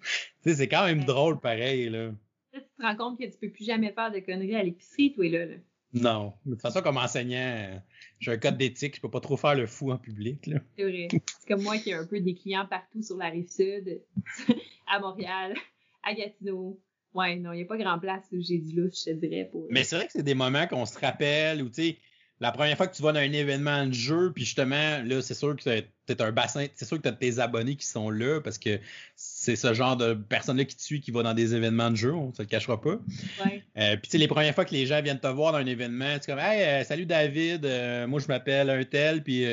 [0.45, 1.89] c'est quand même drôle pareil.
[1.89, 2.11] Là.
[2.53, 5.27] tu te rends compte que tu peux plus jamais faire de conneries à l'épicerie, toi,
[5.29, 5.45] là.
[5.45, 5.55] là.
[5.93, 6.33] Non.
[6.45, 7.81] de toute façon, comme enseignant,
[8.19, 10.49] j'ai un code d'éthique, je peux pas trop faire le fou en public.
[10.77, 11.07] C'est vrai.
[11.11, 14.01] C'est comme moi qui ai un peu des clients partout sur la rive sud,
[14.87, 15.55] à Montréal,
[16.03, 16.79] à Gatineau,
[17.17, 19.49] Ouais, non, il n'y a pas grand place où j'ai du louche, je dirais.
[19.51, 19.65] Pour...
[19.71, 21.97] Mais c'est vrai que c'est des moments qu'on se rappelle où, tu sais,
[22.39, 25.33] la première fois que tu vas dans un événement de jeu, puis justement, là, c'est
[25.33, 28.39] sûr que tu un bassin, c'est sûr que tu as tes abonnés qui sont là
[28.41, 28.79] parce que
[29.15, 32.13] c'est ce genre de personne-là qui te suit qui va dans des événements de jeu,
[32.13, 32.99] on se le cachera pas.
[33.43, 33.63] Ouais.
[33.77, 35.65] Euh, puis tu sais, les premières fois que les gens viennent te voir dans un
[35.65, 39.45] événement, tu es comme Hey, euh, salut David, euh, moi je m'appelle un tel, puis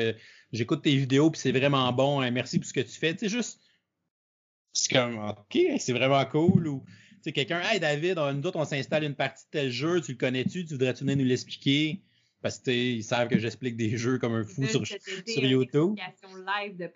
[0.53, 3.13] j'écoute tes vidéos, puis c'est vraiment bon, hein, merci pour ce que tu fais.
[3.13, 3.59] Tu sais, juste.
[4.73, 6.67] C'est comme OK, c'est vraiment cool.
[6.67, 6.83] Ou
[7.25, 10.11] sais, quelqu'un, hey David, on, nous autres, on s'installe une partie de tel jeu, tu
[10.11, 12.01] le connais-tu, tu voudrais-tu venir nous l'expliquer?
[12.45, 15.95] Parce que ils savent que j'explique des jeux comme un fou sur, sur YouTube.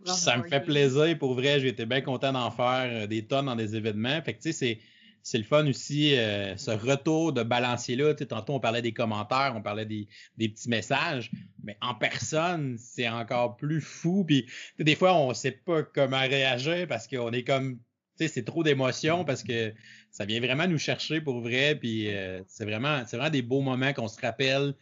[0.05, 3.47] ça me fait plaisir, pour vrai, j'ai été bien content d'en faire euh, des tonnes
[3.47, 4.21] dans des événements.
[4.21, 4.80] Fait que tu sais, c'est
[5.23, 8.13] c'est le fun aussi, euh, ce retour de balancier-là.
[8.13, 10.07] Tu sais, tantôt, on parlait des commentaires, on parlait des,
[10.38, 11.31] des petits messages,
[11.63, 14.26] mais en personne, c'est encore plus fou.
[14.26, 14.45] Puis,
[14.77, 17.80] des fois, on sait pas comment réagir parce qu'on est comme,
[18.19, 19.73] tu sais, c'est trop d'émotions parce que
[20.11, 21.73] ça vient vraiment nous chercher pour vrai.
[21.73, 24.76] Puis euh, c'est vraiment, c'est vraiment des beaux moments qu'on se rappelle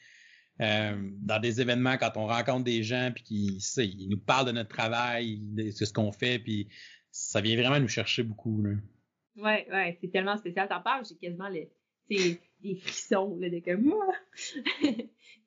[0.60, 4.52] euh, dans des événements quand on rencontre des gens puis qui ils nous parlent de
[4.52, 6.68] notre travail, de, ce qu'on fait, puis
[7.12, 8.62] ça vient vraiment nous chercher beaucoup.
[8.64, 8.72] Là.
[9.36, 10.68] Ouais, ouais, c'est tellement spécial.
[10.68, 11.70] T'en parles, j'ai quasiment les,
[12.10, 14.08] des frissons là, de comme moi.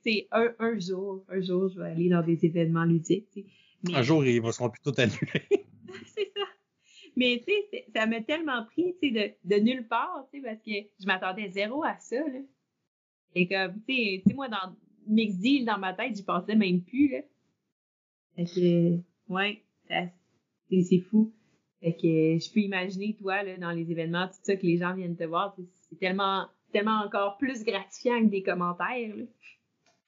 [0.03, 3.47] c'est un, un jour, un jour, je vais aller dans des événements ludiques.
[3.93, 5.67] Un jour, ils vont seront plutôt annulés.
[6.07, 6.45] c'est ça.
[7.17, 10.71] Mais tu sais, ça m'a tellement pris, de, de nulle part, parce que
[11.01, 12.41] je m'attendais zéro à ça, là.
[13.35, 14.75] Et comme, tu sais, moi, dans
[15.07, 17.21] Deal, dans ma tête, j'y pensais même plus, là.
[18.37, 19.63] Fait que, ouais,
[20.71, 21.33] c'est fou.
[21.81, 24.95] Fait que je peux imaginer, toi, là, dans les événements, tout ça, que les gens
[24.95, 25.57] viennent te voir,
[25.89, 29.17] c'est tellement, tellement encore plus gratifiant que des commentaires.
[29.17, 29.25] Là.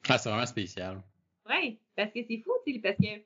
[0.09, 1.03] Ah, c'est vraiment spécial.
[1.49, 2.53] Oui, parce que c'est fou,
[2.83, 3.23] parce que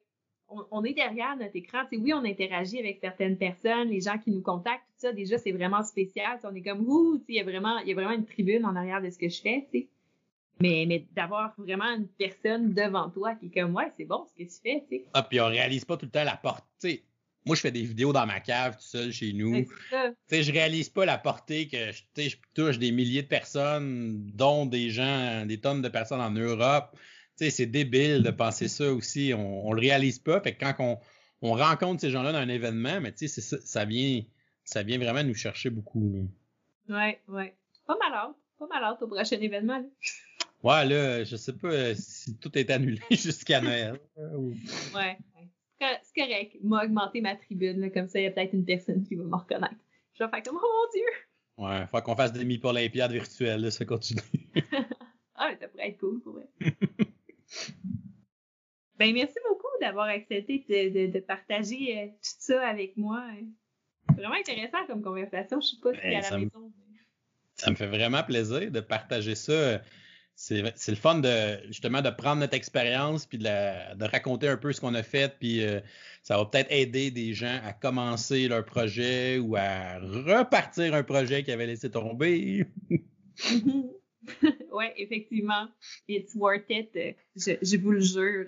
[0.49, 1.83] on, est derrière notre écran.
[1.91, 5.53] oui, on interagit avec certaines personnes, les gens qui nous contactent, tout ça, déjà, c'est
[5.53, 6.39] vraiment spécial.
[6.45, 8.77] on est comme, ouh, il y a vraiment, il y a vraiment une tribune en
[8.77, 9.89] arrière de ce que je fais, tu sais.
[10.61, 14.33] Mais, mais d'avoir vraiment une personne devant toi qui est comme, ouais, c'est bon ce
[14.33, 15.05] que tu fais, tu sais.
[15.13, 17.05] Ah, puis on réalise pas tout le temps la portée.
[17.45, 19.65] Moi, je fais des vidéos dans ma cave tout seul chez nous.
[19.65, 19.69] Tu
[20.27, 24.91] sais, je réalise pas la portée que je touche des milliers de personnes, dont des
[24.91, 26.91] gens, des tonnes de personnes en Europe.
[27.39, 29.33] Tu sais, c'est débile de penser ça aussi.
[29.33, 30.41] On, on le réalise pas.
[30.41, 30.99] Fait que quand on,
[31.43, 34.23] on rencontre ces gens-là dans un événement, mais tu sais, ça, ça vient,
[34.65, 36.29] ça vient vraiment nous chercher beaucoup.
[36.89, 37.55] Ouais, ouais.
[37.87, 38.33] Pas malade.
[38.59, 39.79] Pas malade au prochain événement.
[39.79, 39.85] Là.
[40.63, 44.01] Ouais, là, je sais pas euh, si tout est annulé jusqu'à Noël.
[44.95, 45.19] Ouais,
[45.79, 46.57] c'est correct.
[46.63, 49.37] M'a augmenté ma tribune, comme ça, il y a peut-être une personne qui va me
[49.37, 49.77] reconnaître.
[50.15, 51.05] Je vais faire comme, oh mon Dieu!
[51.59, 54.21] Ouais, faut qu'on fasse des mi olympiades virtuelles, là, ça continue.
[55.35, 56.49] ah, mais ça pourrait être cool pour vrai.
[58.99, 63.23] ben, merci beaucoup d'avoir accepté de, de, partager euh, tout ça avec moi.
[64.09, 65.61] C'est vraiment intéressant comme conversation.
[65.61, 66.73] Je sais pas si ben, à la maison.
[67.55, 69.81] Ça me fait vraiment plaisir de partager ça
[70.37, 74.81] c'est le fun de justement de prendre notre expérience puis de, raconter un peu ce
[74.83, 75.81] qu'on a fait puis euh,
[76.23, 81.43] ça va peut-être aider des gens à commencer leur projet ou à repartir un projet
[81.43, 82.67] qu'ils avaient laissé tomber.
[84.43, 85.69] oui, effectivement.
[86.07, 88.47] It's worth it, je, je vous le jure.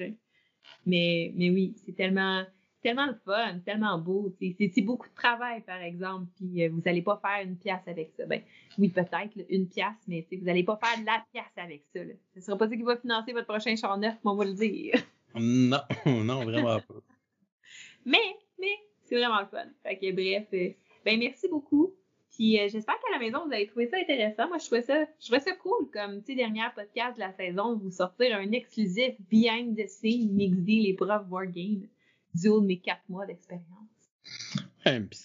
[0.84, 2.44] Mais, mais oui, c'est tellement
[2.82, 4.34] tellement le fun, tellement beau.
[4.40, 8.12] C'est beaucoup de travail, par exemple, puis euh, vous n'allez pas faire une pièce avec
[8.16, 8.26] ça.
[8.26, 8.42] Ben,
[8.78, 12.04] oui, peut-être une pièce, mais vous n'allez pas faire la pièce avec ça.
[12.04, 12.14] Là.
[12.34, 14.54] Ce ne sera pas ça qui va financer votre prochain char neuf, on va le
[14.54, 14.94] dire.
[15.34, 16.94] Non, non, vraiment pas.
[18.06, 18.16] mais,
[18.58, 18.74] mais,
[19.04, 19.66] c'est vraiment le fun.
[19.82, 20.72] Fait que, bref, euh,
[21.04, 21.94] ben, merci beaucoup.
[22.32, 24.48] Puis euh, j'espère qu'à la maison, vous avez trouvé ça intéressant.
[24.48, 27.90] Moi, je trouvais ça, je trouvais ça cool, comme, dernière podcast de la saison, vous
[27.90, 31.88] sortir un exclusif behind the scenes les profs Wargame
[32.34, 33.66] du haut de mes quatre mois d'expérience.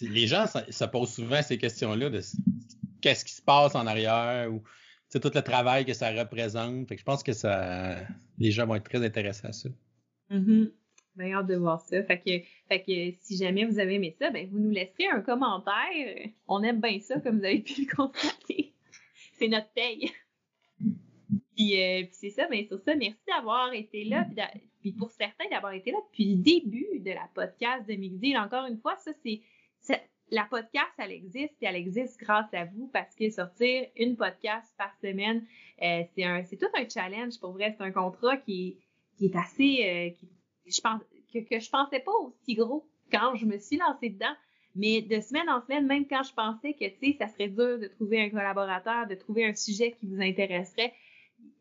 [0.02, 2.22] les gens se posent souvent ces questions-là de
[3.02, 4.64] qu'est-ce qui se passe en arrière ou
[5.12, 6.88] tout le travail que ça représente.
[6.96, 7.98] je pense que ça,
[8.40, 9.70] les gens vont être très intéressés à ça.
[10.30, 10.66] Mm
[11.20, 12.04] hâte de voir ça.
[12.04, 16.30] Fait que, si jamais vous avez aimé ça, ben vous nous laisserez un commentaire.
[16.48, 18.74] On aime bien ça, comme vous avez pu le constater.
[19.34, 20.12] C'est notre paye.
[21.56, 24.26] Puis, euh, puis c'est ça, bien sur ça, merci d'avoir été là.
[24.82, 28.38] Puis pour certains, d'avoir été là depuis le début de la podcast de Mixdeal.
[28.38, 29.42] Encore une fois, ça, c'est.
[30.32, 34.74] La podcast, elle existe et elle existe grâce à vous parce que sortir une podcast
[34.78, 35.46] par semaine,
[35.84, 37.76] euh, c'est un, c'est tout un challenge pour vrai.
[37.78, 38.80] C'est un contrat qui,
[39.18, 40.30] qui est assez, euh, qui,
[40.66, 41.02] je pense,
[41.32, 44.34] que, que je pensais pas aussi gros quand je me suis lancée dedans.
[44.76, 47.78] Mais de semaine en semaine, même quand je pensais que, tu sais, ça serait dur
[47.78, 50.94] de trouver un collaborateur, de trouver un sujet qui vous intéresserait,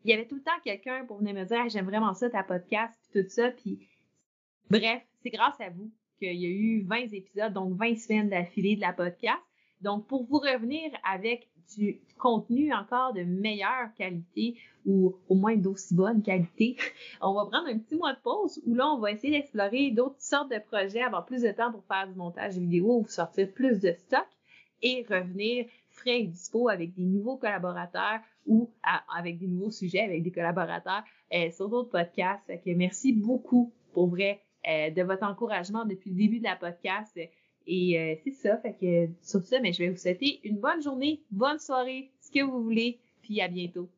[0.03, 2.43] il y avait tout le temps quelqu'un pour venir me dire j'aime vraiment ça ta
[2.43, 3.87] podcast puis tout ça puis
[4.69, 5.89] bref c'est grâce à vous
[6.19, 9.41] qu'il y a eu 20 épisodes donc 20 semaines d'affilée de la podcast.
[9.81, 15.95] Donc pour vous revenir avec du contenu encore de meilleure qualité ou au moins d'aussi
[15.95, 16.77] bonne qualité,
[17.21, 20.21] on va prendre un petit mois de pause où là on va essayer d'explorer d'autres
[20.21, 23.93] sortes de projets, avoir plus de temps pour faire du montage vidéo sortir plus de
[23.93, 24.27] stock
[24.81, 28.69] et revenir frais et dispo avec des nouveaux collaborateurs ou
[29.15, 31.03] avec des nouveaux sujets, avec des collaborateurs
[31.33, 32.47] euh, sur d'autres podcasts.
[32.47, 37.17] que merci beaucoup pour vrai euh, de votre encouragement depuis le début de la podcast.
[37.65, 38.57] Et euh, c'est ça.
[38.57, 42.31] Fait que sur ça, mais je vais vous souhaiter une bonne journée, bonne soirée, ce
[42.31, 43.89] que vous voulez, puis à bientôt.